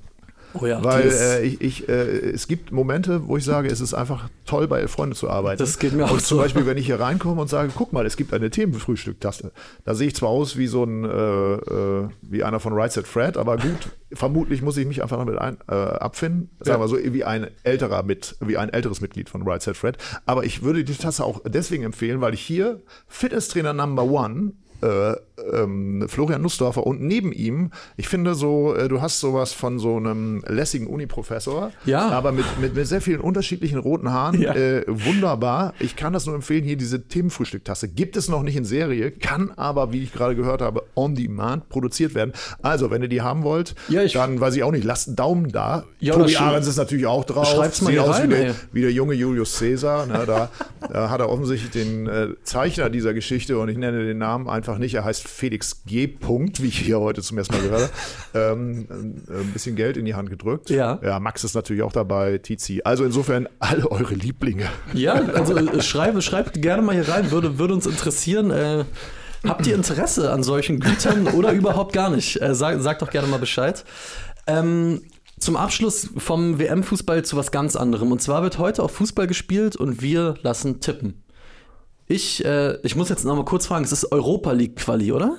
Oh 0.54 0.66
ja, 0.66 0.82
Weil 0.82 1.10
äh, 1.10 1.42
ich, 1.44 1.60
ich, 1.60 1.88
äh, 1.88 1.92
es 1.92 2.46
gibt 2.46 2.72
Momente, 2.72 3.26
wo 3.26 3.36
ich 3.36 3.44
sage, 3.44 3.68
es 3.68 3.80
ist 3.80 3.94
einfach 3.94 4.28
toll, 4.44 4.68
bei 4.68 4.86
Freunde 4.88 5.16
zu 5.16 5.30
arbeiten. 5.30 5.58
Das 5.58 5.78
geht 5.78 5.92
mir 5.92 6.06
auch 6.06 6.12
und 6.12 6.20
so. 6.20 6.36
Zum 6.36 6.38
Beispiel, 6.38 6.66
wenn 6.66 6.76
ich 6.76 6.86
hier 6.86 7.00
reinkomme 7.00 7.40
und 7.40 7.48
sage, 7.48 7.72
guck 7.74 7.92
mal, 7.92 8.04
es 8.06 8.16
gibt 8.16 8.32
eine 8.34 8.50
Themenfrühstücktaste. 8.50 9.52
Da 9.84 9.94
sehe 9.94 10.08
ich 10.08 10.14
zwar 10.14 10.28
aus 10.28 10.56
wie 10.56 10.66
so 10.66 10.84
ein, 10.84 11.04
äh, 11.04 11.08
äh, 11.08 12.08
wie 12.22 12.44
einer 12.44 12.60
von 12.60 12.72
Right 12.72 12.92
Set 12.92 13.06
Fred, 13.06 13.36
aber 13.36 13.56
gut, 13.56 13.90
vermutlich 14.12 14.62
muss 14.62 14.76
ich 14.76 14.86
mich 14.86 15.02
einfach 15.02 15.18
damit 15.18 15.38
ein, 15.38 15.58
äh, 15.68 15.74
abfinden. 15.74 16.50
Sagen 16.60 16.80
wir 16.82 16.86
ja. 16.86 17.04
so, 17.04 17.12
wie 17.14 17.24
ein 17.24 17.48
älterer 17.62 18.02
mit, 18.02 18.36
wie 18.40 18.56
ein 18.56 18.68
älteres 18.68 19.00
Mitglied 19.00 19.28
von 19.30 19.42
Right 19.42 19.62
Set 19.62 19.76
Fred. 19.76 19.96
Aber 20.26 20.44
ich 20.44 20.62
würde 20.62 20.84
die 20.84 20.94
Tasse 20.94 21.24
auch 21.24 21.40
deswegen 21.46 21.84
empfehlen, 21.84 22.20
weil 22.20 22.34
ich 22.34 22.40
hier 22.40 22.80
Fitnesstrainer 23.08 23.72
Number 23.72 24.04
One 24.04 24.52
äh, 24.82 25.14
ähm, 25.52 26.04
Florian 26.08 26.42
Nussdorfer 26.42 26.86
und 26.86 27.00
neben 27.00 27.32
ihm, 27.32 27.70
ich 27.96 28.08
finde 28.08 28.34
so, 28.34 28.74
äh, 28.74 28.88
du 28.88 29.00
hast 29.00 29.20
sowas 29.20 29.52
von 29.52 29.78
so 29.78 29.96
einem 29.96 30.42
lässigen 30.46 30.86
Uni-Professor, 30.86 31.70
Ja. 31.84 32.08
aber 32.10 32.32
mit, 32.32 32.44
mit, 32.60 32.74
mit 32.74 32.86
sehr 32.86 33.00
vielen 33.00 33.20
unterschiedlichen 33.20 33.78
roten 33.78 34.10
Haaren. 34.10 34.40
Ja. 34.40 34.54
Äh, 34.54 34.84
wunderbar. 34.88 35.74
Ich 35.78 35.96
kann 35.96 36.12
das 36.12 36.26
nur 36.26 36.34
empfehlen, 36.34 36.64
hier 36.64 36.76
diese 36.76 37.02
Themenfrühstücktasse. 37.06 37.88
Gibt 37.88 38.16
es 38.16 38.28
noch 38.28 38.42
nicht 38.42 38.56
in 38.56 38.64
Serie, 38.64 39.10
kann 39.10 39.50
aber, 39.56 39.92
wie 39.92 40.02
ich 40.02 40.12
gerade 40.12 40.34
gehört 40.36 40.62
habe, 40.62 40.82
on 40.94 41.14
demand 41.14 41.68
produziert 41.68 42.14
werden. 42.14 42.32
Also, 42.62 42.90
wenn 42.90 43.02
ihr 43.02 43.08
die 43.08 43.22
haben 43.22 43.42
wollt, 43.42 43.74
Ja, 43.88 44.02
ich- 44.02 44.12
dann 44.14 44.40
weiß 44.40 44.56
ich 44.56 44.62
auch 44.62 44.72
nicht, 44.72 44.84
lasst 44.84 45.08
einen 45.08 45.16
Daumen 45.16 45.52
da. 45.52 45.84
Ja, 46.00 46.14
Tobi 46.14 46.36
Ahrens 46.36 46.66
ist 46.66 46.76
natürlich 46.76 47.06
auch 47.06 47.24
drauf. 47.24 47.46
Schreibt's 47.48 47.80
mal 47.82 47.90
Sieht 47.90 48.00
hier 48.00 48.08
aus 48.10 48.18
rein, 48.18 48.30
wie, 48.30 48.34
der, 48.34 48.54
wie 48.72 48.80
der 48.82 48.92
junge 48.92 49.14
Julius 49.14 49.58
Caesar. 49.58 50.06
Ne, 50.06 50.24
da, 50.26 50.50
da 50.92 51.10
hat 51.10 51.20
er 51.20 51.28
offensichtlich 51.28 51.70
den 51.70 52.06
äh, 52.06 52.28
Zeichner 52.42 52.90
dieser 52.90 53.14
Geschichte 53.14 53.58
und 53.58 53.68
ich 53.68 53.76
nenne 53.78 54.04
den 54.04 54.18
Namen 54.18 54.48
einfach 54.48 54.78
nicht. 54.78 54.94
Er 54.94 55.04
heißt 55.04 55.26
Felix 55.32 55.84
G. 55.84 56.06
Punkt, 56.06 56.62
wie 56.62 56.68
ich 56.68 56.78
hier 56.78 57.00
heute 57.00 57.22
zum 57.22 57.38
ersten 57.38 57.54
Mal 57.54 57.62
gehört 57.62 57.90
habe. 58.34 58.52
Ähm, 58.52 58.86
ein, 58.88 59.24
ein 59.28 59.50
bisschen 59.52 59.76
Geld 59.76 59.96
in 59.96 60.04
die 60.04 60.14
Hand 60.14 60.30
gedrückt. 60.30 60.70
Ja. 60.70 61.00
ja, 61.02 61.18
Max 61.18 61.42
ist 61.44 61.54
natürlich 61.54 61.82
auch 61.82 61.92
dabei, 61.92 62.38
Tizi. 62.38 62.82
Also 62.84 63.04
insofern 63.04 63.48
alle 63.58 63.90
eure 63.90 64.14
Lieblinge. 64.14 64.66
Ja, 64.92 65.14
also 65.14 65.56
äh, 65.56 65.82
schreibe, 65.82 66.22
schreibt 66.22 66.60
gerne 66.62 66.82
mal 66.82 66.94
hier 66.94 67.08
rein, 67.08 67.30
würde, 67.30 67.58
würde 67.58 67.74
uns 67.74 67.86
interessieren. 67.86 68.50
Äh, 68.50 68.84
habt 69.44 69.66
ihr 69.66 69.74
Interesse 69.74 70.30
an 70.30 70.42
solchen 70.42 70.80
Gütern 70.80 71.26
oder 71.28 71.52
überhaupt 71.52 71.92
gar 71.92 72.10
nicht? 72.10 72.40
Äh, 72.40 72.54
sag, 72.54 72.80
sagt 72.80 73.02
doch 73.02 73.10
gerne 73.10 73.28
mal 73.28 73.38
Bescheid. 73.38 73.84
Ähm, 74.46 75.02
zum 75.38 75.56
Abschluss 75.56 76.08
vom 76.16 76.58
WM-Fußball 76.58 77.24
zu 77.24 77.36
was 77.36 77.50
ganz 77.50 77.74
anderem. 77.74 78.12
Und 78.12 78.22
zwar 78.22 78.42
wird 78.42 78.58
heute 78.58 78.82
auch 78.82 78.90
Fußball 78.90 79.26
gespielt 79.26 79.74
und 79.76 80.00
wir 80.00 80.36
lassen 80.42 80.80
tippen. 80.80 81.22
Ich, 82.12 82.44
äh, 82.44 82.76
ich 82.82 82.94
muss 82.94 83.08
jetzt 83.08 83.24
noch 83.24 83.34
mal 83.34 83.44
kurz 83.46 83.64
fragen, 83.64 83.84
es 83.84 83.92
ist 83.92 84.12
Europa 84.12 84.52
League 84.52 84.76
Quali, 84.76 85.12
oder? 85.12 85.38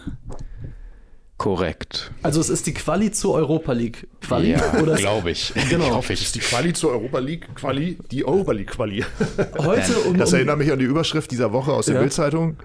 Korrekt. 1.44 2.10
Also 2.22 2.39
es 2.39 2.48
ist 2.48 2.68
die 2.68 2.74
Quali 2.74 3.12
zur 3.12 3.34
Europa 3.34 3.74
League 3.74 4.08
Quali. 4.22 4.52
Ja, 4.52 4.80
oder 4.82 4.94
es- 4.94 5.00
glaube 5.02 5.32
ich. 5.32 5.52
Genau. 5.70 5.96
Hoffe 5.96 6.14
Das 6.14 6.20
ich. 6.22 6.28
ist 6.28 6.36
die 6.36 6.39
Quali 6.39 6.72
zur 6.72 6.91
Europa 6.91 7.20
League 7.20 7.54
Quali, 7.56 7.98
die 8.12 8.24
Europa 8.26 8.54
League 8.54 8.70
Quali. 8.72 9.04
Heute 9.58 9.94
um, 10.08 10.18
Das 10.18 10.32
erinnert 10.32 10.58
mich 10.58 10.72
an 10.72 10.80
die 10.80 10.86
Überschrift 10.86 11.30
dieser 11.32 11.52
Woche 11.52 11.74
aus 11.74 11.88
der 11.88 11.96
Ja. 11.96 12.02
Bildzeitung. 12.02 12.56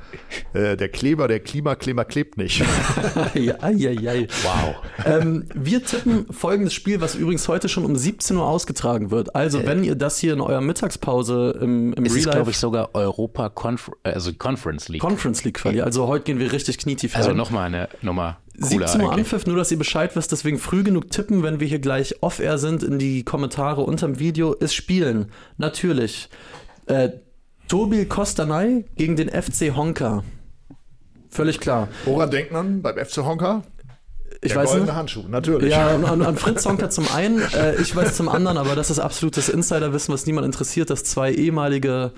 Äh, 0.52 0.76
der 0.76 0.90
Kleber, 0.90 1.26
der 1.26 1.40
Klimakleber 1.40 2.04
klebt 2.04 2.36
nicht. 2.36 2.60
ja, 3.34 3.68
ja, 3.68 3.90
ja. 3.90 4.12
Wow. 4.44 4.76
Ähm, 5.04 5.46
wir 5.56 5.82
tippen 5.84 6.26
folgendes 6.32 6.72
Spiel, 6.72 7.00
was 7.00 7.16
übrigens 7.16 7.48
heute 7.48 7.68
schon 7.68 7.84
um 7.84 7.96
17 7.96 8.36
Uhr 8.36 8.46
ausgetragen 8.46 9.10
wird. 9.10 9.34
Also, 9.34 9.66
wenn 9.66 9.82
ihr 9.82 9.96
das 9.96 10.18
hier 10.18 10.34
in 10.34 10.40
eurer 10.40 10.60
Mittagspause 10.60 11.58
im, 11.60 11.94
im 11.94 12.04
Es 12.04 12.12
Real 12.12 12.20
ist, 12.20 12.30
glaube 12.30 12.50
ich, 12.52 12.58
sogar 12.58 12.90
Europa 12.94 13.48
Confer 13.48 13.94
also 14.04 14.32
Conference 14.34 14.88
League. 14.88 15.00
Conference 15.02 15.42
League 15.42 15.54
Quali, 15.56 15.80
also 15.80 16.06
heute 16.06 16.26
gehen 16.26 16.38
wir 16.38 16.52
richtig 16.52 16.78
knietief 16.78 17.16
also 17.16 17.32
nochmal 17.32 17.66
eine 17.66 17.88
Nummer 18.02 18.38
17 18.58 19.00
Uhr. 19.02 19.12
Anpfiff, 19.12 19.46
nur 19.46 19.56
dass 19.56 19.70
ihr 19.70 19.78
Bescheid 19.78 20.14
wisst, 20.16 20.32
deswegen 20.32 20.58
früh 20.58 20.82
genug 20.82 21.10
tippen, 21.10 21.42
wenn 21.42 21.60
wir 21.60 21.66
hier 21.66 21.78
gleich 21.78 22.22
off-air 22.22 22.58
sind, 22.58 22.82
in 22.82 22.98
die 22.98 23.22
Kommentare 23.24 23.82
unterm 23.82 24.18
Video, 24.18 24.52
ist 24.52 24.74
Spielen. 24.74 25.30
Natürlich. 25.56 26.28
Äh, 26.86 27.10
Tobil 27.68 28.06
Kostanay 28.06 28.84
gegen 28.96 29.14
den 29.16 29.28
FC 29.28 29.76
Honka. 29.76 30.24
Völlig 31.30 31.60
klar. 31.60 31.88
Woran 32.06 32.30
denkt 32.30 32.50
man 32.52 32.80
beim 32.82 32.96
FC 32.96 33.18
Honka? 33.18 33.62
Ich 34.40 34.52
der 34.52 34.58
weiß 34.62 34.68
goldene 34.70 34.86
nicht. 34.86 34.94
Handschuh, 34.96 35.24
natürlich. 35.28 35.70
Ja, 35.70 35.88
an, 35.88 36.04
an- 36.04 36.22
an 36.22 36.36
Fritz 36.36 36.64
Honka 36.64 36.90
zum 36.90 37.06
einen, 37.12 37.40
äh, 37.54 37.74
ich 37.80 37.94
weiß 37.94 38.16
zum 38.16 38.28
anderen, 38.28 38.56
aber 38.56 38.74
das 38.76 38.88
ist 38.90 38.98
absolutes 38.98 39.48
Insiderwissen, 39.48 40.14
was 40.14 40.26
niemand 40.26 40.46
interessiert, 40.46 40.90
dass 40.90 41.04
zwei 41.04 41.32
ehemalige 41.32 42.12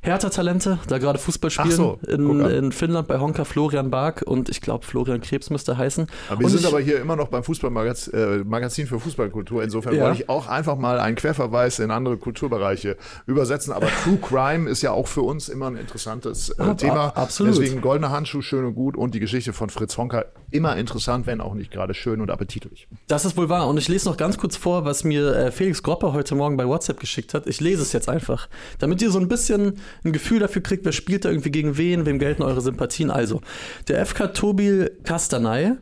Hertha-Talente 0.00 0.78
da 0.88 0.98
gerade 0.98 1.18
Fußball 1.18 1.50
spielen 1.50 1.70
so, 1.72 1.98
in, 2.06 2.40
in 2.40 2.72
Finnland 2.72 3.08
bei 3.08 3.18
Honka, 3.18 3.44
Florian 3.44 3.90
Bark 3.90 4.22
und 4.24 4.48
ich 4.48 4.60
glaube 4.60 4.86
Florian 4.86 5.20
Krebs 5.20 5.50
müsste 5.50 5.76
heißen. 5.76 6.06
Aber 6.28 6.38
wir 6.40 6.46
und 6.46 6.52
sind 6.52 6.64
aber 6.66 6.80
hier 6.80 7.00
immer 7.00 7.16
noch 7.16 7.28
beim 7.28 7.42
Fußballmagazin 7.42 8.14
äh, 8.14 8.38
Magazin 8.44 8.86
für 8.86 9.00
Fußballkultur. 9.00 9.62
Insofern 9.62 9.94
Ja. 9.96 10.04
wollte 10.04 10.22
ich 10.22 10.28
auch 10.28 10.46
einfach 10.46 10.76
mal 10.76 11.00
einen 11.00 11.16
Querverweis 11.16 11.78
in 11.80 11.90
andere 11.90 12.16
Kulturbereiche 12.16 12.96
übersetzen. 13.26 13.72
Aber 13.72 13.88
True 14.04 14.18
Crime 14.18 14.70
ist 14.70 14.82
ja 14.82 14.92
auch 14.92 15.08
für 15.08 15.22
uns 15.22 15.48
immer 15.48 15.66
ein 15.66 15.76
interessantes 15.76 16.50
äh, 16.50 16.74
Thema. 16.76 17.06
ab- 17.08 17.18
absolut. 17.18 17.54
Deswegen 17.58 17.80
goldener 17.80 18.10
Handschuh, 18.10 18.40
schön 18.40 18.64
und 18.64 18.74
gut. 18.74 18.96
Und 18.96 19.14
die 19.14 19.20
Geschichte 19.20 19.52
von 19.52 19.68
Fritz 19.68 19.96
Honka 19.98 20.24
immer 20.50 20.76
interessant, 20.76 21.26
wenn 21.26 21.40
auch 21.40 21.54
nicht 21.54 21.70
gerade 21.72 21.92
schön 21.92 22.20
und 22.20 22.30
appetitlich. 22.30 22.88
Das 23.08 23.24
ist 23.24 23.36
wohl 23.36 23.48
wahr. 23.48 23.68
Und 23.68 23.76
ich 23.78 23.88
lese 23.88 24.08
noch 24.08 24.16
ganz 24.16 24.38
kurz 24.38 24.56
vor, 24.56 24.84
was 24.84 25.02
mir 25.04 25.34
äh, 25.34 25.50
Felix 25.50 25.82
Groppe 25.82 26.12
heute 26.12 26.34
Morgen 26.36 26.56
bei 26.56 26.66
WhatsApp 26.66 27.00
geschickt 27.00 27.34
hat. 27.34 27.46
Ich 27.46 27.60
lese 27.60 27.82
es 27.82 27.92
jetzt 27.92 28.08
einfach, 28.08 28.48
damit 28.78 29.02
ihr 29.02 29.10
so 29.10 29.18
ein 29.18 29.28
bisschen 29.28 29.78
ein 30.04 30.12
Gefühl 30.12 30.38
dafür 30.38 30.62
kriegt, 30.62 30.84
wer 30.84 30.92
spielt 30.92 31.24
da 31.24 31.30
irgendwie 31.30 31.50
gegen 31.50 31.76
wen, 31.76 32.06
wem 32.06 32.18
gelten 32.18 32.42
eure 32.42 32.60
Sympathien. 32.60 33.10
Also, 33.10 33.40
der 33.88 34.04
FK 34.04 34.28
Tobil 34.28 34.90
Kastanay, 35.04 35.76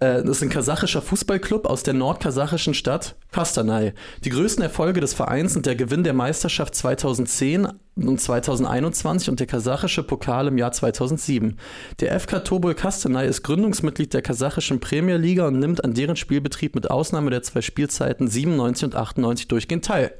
äh, 0.00 0.22
das 0.22 0.36
ist 0.36 0.42
ein 0.42 0.50
kasachischer 0.50 1.02
Fußballclub 1.02 1.66
aus 1.66 1.82
der 1.82 1.94
nordkasachischen 1.94 2.74
Stadt 2.74 3.16
Kastanay. 3.32 3.92
Die 4.24 4.30
größten 4.30 4.62
Erfolge 4.62 5.00
des 5.00 5.14
Vereins 5.14 5.54
sind 5.54 5.66
der 5.66 5.76
Gewinn 5.76 6.04
der 6.04 6.14
Meisterschaft 6.14 6.74
2010 6.74 7.68
und 7.96 8.20
2021 8.20 9.30
und 9.30 9.40
der 9.40 9.46
kasachische 9.46 10.02
Pokal 10.02 10.48
im 10.48 10.58
Jahr 10.58 10.72
2007. 10.72 11.58
Der 12.00 12.18
FK 12.18 12.40
Tobol 12.40 12.74
Kastanay 12.74 13.28
ist 13.28 13.42
Gründungsmitglied 13.42 14.12
der 14.12 14.22
kasachischen 14.22 14.80
Premierliga 14.80 15.46
und 15.46 15.58
nimmt 15.58 15.84
an 15.84 15.94
deren 15.94 16.16
Spielbetrieb 16.16 16.74
mit 16.74 16.90
Ausnahme 16.90 17.30
der 17.30 17.42
zwei 17.42 17.62
Spielzeiten 17.62 18.28
97 18.28 18.84
und 18.84 18.96
98 18.96 19.48
durchgehend 19.48 19.84
teil. 19.84 20.12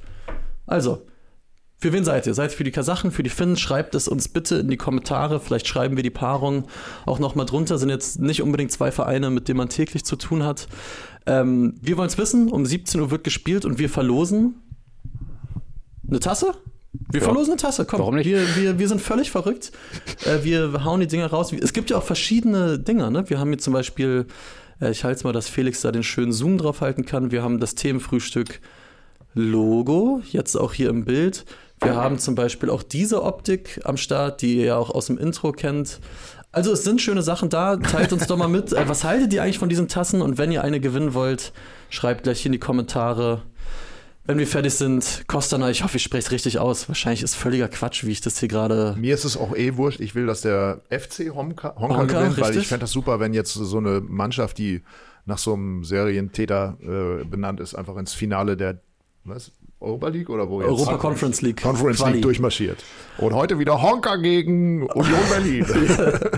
Also, 0.66 1.06
für 1.84 1.92
wen 1.92 2.02
seid 2.02 2.26
ihr? 2.26 2.32
Seid 2.32 2.50
ihr 2.50 2.56
für 2.56 2.64
die 2.64 2.70
Kasachen, 2.70 3.10
für 3.10 3.22
die 3.22 3.28
Finnen? 3.28 3.58
Schreibt 3.58 3.94
es 3.94 4.08
uns 4.08 4.28
bitte 4.28 4.54
in 4.56 4.68
die 4.70 4.78
Kommentare. 4.78 5.38
Vielleicht 5.38 5.68
schreiben 5.68 5.96
wir 5.96 6.02
die 6.02 6.08
Paarung 6.08 6.64
auch 7.04 7.18
nochmal 7.18 7.44
drunter. 7.44 7.76
Sind 7.76 7.90
jetzt 7.90 8.20
nicht 8.20 8.40
unbedingt 8.40 8.72
zwei 8.72 8.90
Vereine, 8.90 9.28
mit 9.28 9.48
denen 9.48 9.58
man 9.58 9.68
täglich 9.68 10.02
zu 10.02 10.16
tun 10.16 10.44
hat. 10.44 10.66
Ähm, 11.26 11.74
wir 11.82 11.98
wollen 11.98 12.08
es 12.08 12.16
wissen. 12.16 12.50
Um 12.50 12.64
17 12.64 13.02
Uhr 13.02 13.10
wird 13.10 13.22
gespielt 13.22 13.66
und 13.66 13.78
wir 13.78 13.90
verlosen 13.90 14.54
eine 16.08 16.20
Tasse. 16.20 16.54
Wir 17.12 17.20
Ja. 17.20 17.26
verlosen 17.26 17.50
eine 17.52 17.60
Tasse, 17.60 17.84
komm. 17.84 17.98
Warum 17.98 18.14
nicht? 18.14 18.24
Wir, 18.24 18.40
wir, 18.56 18.78
wir 18.78 18.88
sind 18.88 19.02
völlig 19.02 19.30
verrückt. 19.30 19.70
Äh, 20.24 20.42
wir 20.42 20.84
hauen 20.86 21.00
die 21.00 21.06
Dinger 21.06 21.26
raus. 21.26 21.52
Es 21.52 21.74
gibt 21.74 21.90
ja 21.90 21.98
auch 21.98 22.02
verschiedene 22.02 22.78
Dinger. 22.78 23.10
Ne? 23.10 23.28
Wir 23.28 23.38
haben 23.38 23.48
hier 23.50 23.58
zum 23.58 23.74
Beispiel, 23.74 24.24
äh, 24.80 24.90
ich 24.90 25.04
halte 25.04 25.18
es 25.18 25.24
mal, 25.24 25.34
dass 25.34 25.50
Felix 25.50 25.82
da 25.82 25.92
den 25.92 26.02
schönen 26.02 26.32
Zoom 26.32 26.56
drauf 26.56 26.80
halten 26.80 27.04
kann. 27.04 27.30
Wir 27.30 27.42
haben 27.42 27.60
das 27.60 27.74
Themenfrühstück 27.74 28.62
Logo, 29.34 30.22
jetzt 30.30 30.56
auch 30.56 30.72
hier 30.72 30.88
im 30.88 31.04
Bild. 31.04 31.44
Wir 31.84 31.96
haben 31.96 32.18
zum 32.18 32.34
Beispiel 32.34 32.70
auch 32.70 32.82
diese 32.82 33.22
Optik 33.22 33.80
am 33.84 33.96
Start, 33.96 34.42
die 34.42 34.56
ihr 34.56 34.64
ja 34.64 34.76
auch 34.76 34.90
aus 34.90 35.06
dem 35.06 35.18
Intro 35.18 35.52
kennt. 35.52 36.00
Also 36.52 36.72
es 36.72 36.84
sind 36.84 37.00
schöne 37.00 37.22
Sachen 37.22 37.50
da. 37.50 37.76
Teilt 37.76 38.12
uns 38.12 38.26
doch 38.26 38.36
mal 38.36 38.48
mit. 38.48 38.72
Äh, 38.72 38.88
was 38.88 39.04
haltet 39.04 39.32
ihr 39.32 39.42
eigentlich 39.42 39.58
von 39.58 39.68
diesen 39.68 39.88
Tassen? 39.88 40.22
Und 40.22 40.38
wenn 40.38 40.52
ihr 40.52 40.62
eine 40.62 40.80
gewinnen 40.80 41.14
wollt, 41.14 41.52
schreibt 41.90 42.22
gleich 42.22 42.40
hier 42.40 42.50
in 42.50 42.52
die 42.52 42.58
Kommentare. 42.58 43.42
Wenn 44.26 44.38
wir 44.38 44.46
fertig 44.46 44.72
sind, 44.72 45.24
Kostana, 45.26 45.68
ich 45.68 45.84
hoffe, 45.84 45.98
ich 45.98 46.02
spreche 46.02 46.26
es 46.26 46.30
richtig 46.30 46.58
aus. 46.58 46.88
Wahrscheinlich 46.88 47.22
ist 47.22 47.34
völliger 47.34 47.68
Quatsch, 47.68 48.04
wie 48.04 48.12
ich 48.12 48.22
das 48.22 48.38
hier 48.38 48.48
gerade. 48.48 48.94
Mir 48.98 49.14
ist 49.14 49.24
es 49.24 49.36
auch 49.36 49.54
eh 49.54 49.76
wurscht. 49.76 50.00
Ich 50.00 50.14
will, 50.14 50.26
dass 50.26 50.40
der 50.40 50.80
FC 50.88 51.34
Honka, 51.34 51.74
Honka, 51.76 51.98
Honka, 51.98 52.20
gewinnt, 52.20 52.38
weil 52.38 52.44
richtig. 52.44 52.62
ich 52.62 52.68
fände 52.68 52.82
das 52.82 52.92
super, 52.92 53.20
wenn 53.20 53.34
jetzt 53.34 53.52
so 53.52 53.76
eine 53.76 54.00
Mannschaft, 54.00 54.56
die 54.56 54.82
nach 55.26 55.38
so 55.38 55.54
einem 55.54 55.84
Serientäter 55.84 56.78
äh, 56.80 57.24
benannt 57.24 57.60
ist, 57.60 57.74
einfach 57.74 57.96
ins 57.96 58.14
Finale 58.14 58.56
der 58.56 58.80
was? 59.24 59.52
Europa 59.84 60.08
League 60.08 60.30
oder 60.30 60.48
wo 60.48 60.60
jetzt? 60.60 60.68
Europa 60.70 60.96
Conference 60.96 61.42
League. 61.42 61.62
Conference 61.62 61.98
Quali. 61.98 62.14
League 62.14 62.22
durchmarschiert. 62.22 62.82
Und 63.18 63.32
heute 63.34 63.58
wieder 63.58 63.80
Honka 63.80 64.16
gegen 64.16 64.82
Union 64.88 65.20
Berlin. 65.30 65.66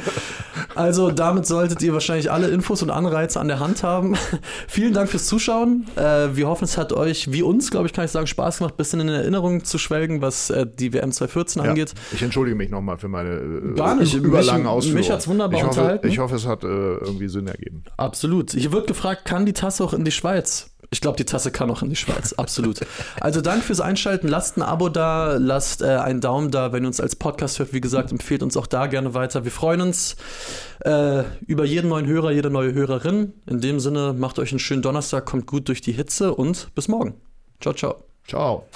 Also 0.74 1.10
damit 1.10 1.46
solltet 1.46 1.82
ihr 1.82 1.94
wahrscheinlich 1.94 2.30
alle 2.30 2.48
Infos 2.48 2.82
und 2.82 2.90
Anreize 2.90 3.40
an 3.40 3.48
der 3.48 3.60
Hand 3.60 3.82
haben. 3.82 4.14
Vielen 4.68 4.92
Dank 4.92 5.08
fürs 5.08 5.24
Zuschauen. 5.26 5.86
Äh, 5.96 6.36
wir 6.36 6.48
hoffen, 6.48 6.64
es 6.64 6.76
hat 6.76 6.92
euch, 6.92 7.32
wie 7.32 7.42
uns, 7.42 7.70
glaube 7.70 7.86
ich, 7.86 7.94
kann 7.94 8.04
ich 8.04 8.10
sagen, 8.10 8.26
Spaß 8.26 8.58
gemacht, 8.58 8.74
ein 8.74 8.76
bisschen 8.76 9.00
in 9.00 9.08
Erinnerung 9.08 9.64
zu 9.64 9.78
schwelgen, 9.78 10.20
was 10.20 10.50
äh, 10.50 10.66
die 10.66 10.92
WM 10.92 11.12
2014 11.12 11.62
Ja, 11.62 11.70
angeht. 11.70 11.94
ich 12.12 12.22
entschuldige 12.22 12.56
mich 12.56 12.68
nochmal 12.70 12.98
für 12.98 13.08
meine 13.08 13.30
äh, 13.36 13.74
Gar 13.74 13.96
nicht. 13.96 14.14
überlangen 14.14 14.64
Mich- 14.64 14.70
Ausführungen. 14.70 14.98
mich 15.00 15.10
hat's 15.10 15.26
wunderbar 15.28 15.58
ich 15.58 15.64
hoffe, 15.66 15.80
unterhalten. 15.80 16.08
ich 16.08 16.18
hoffe, 16.18 16.34
es 16.36 16.46
hat 16.46 16.62
äh, 16.62 16.66
irgendwie 16.66 17.28
Sinn 17.28 17.46
ergeben. 17.46 17.84
Absolut. 17.96 18.50
Hier 18.52 18.72
wird 18.72 18.86
gefragt, 18.86 19.24
kann 19.24 19.46
die 19.46 19.54
Tasse 19.54 19.82
auch 19.82 19.94
in 19.94 20.04
die 20.04 20.12
Schweiz? 20.12 20.70
Ich 20.90 21.00
glaube, 21.00 21.16
die 21.16 21.24
Tasse 21.24 21.50
kann 21.50 21.70
auch 21.70 21.82
in 21.82 21.90
die 21.90 21.96
Schweiz. 21.96 22.32
Absolut. 22.34 22.80
Also 23.20 23.40
danke 23.40 23.64
fürs 23.64 23.80
Einschalten. 23.80 24.28
Lasst 24.28 24.56
ein 24.56 24.62
Abo 24.62 24.88
da, 24.88 25.36
lasst 25.36 25.82
äh, 25.82 25.86
einen 25.86 26.20
Daumen 26.20 26.50
da, 26.50 26.72
wenn 26.72 26.84
ihr 26.84 26.88
uns 26.88 27.00
als 27.00 27.16
Podcast 27.16 27.58
hört. 27.58 27.72
Wie 27.72 27.80
gesagt, 27.80 28.12
empfehlt 28.12 28.42
uns 28.42 28.56
auch 28.56 28.66
da 28.66 28.86
gerne 28.86 29.14
weiter. 29.14 29.44
Wir 29.44 29.52
freuen 29.52 29.80
uns 29.80 30.16
äh, 30.80 31.24
über 31.46 31.64
jeden 31.64 31.88
neuen 31.88 32.06
Hörer, 32.06 32.30
jede 32.30 32.50
neue 32.50 32.72
Hörerin. 32.72 33.32
In 33.46 33.60
dem 33.60 33.80
Sinne, 33.80 34.12
macht 34.12 34.38
euch 34.38 34.52
einen 34.52 34.58
schönen 34.58 34.82
Donnerstag, 34.82 35.26
kommt 35.26 35.46
gut 35.46 35.68
durch 35.68 35.80
die 35.80 35.92
Hitze 35.92 36.34
und 36.34 36.74
bis 36.74 36.88
morgen. 36.88 37.14
Ciao, 37.60 37.74
ciao. 37.74 38.04
Ciao. 38.26 38.66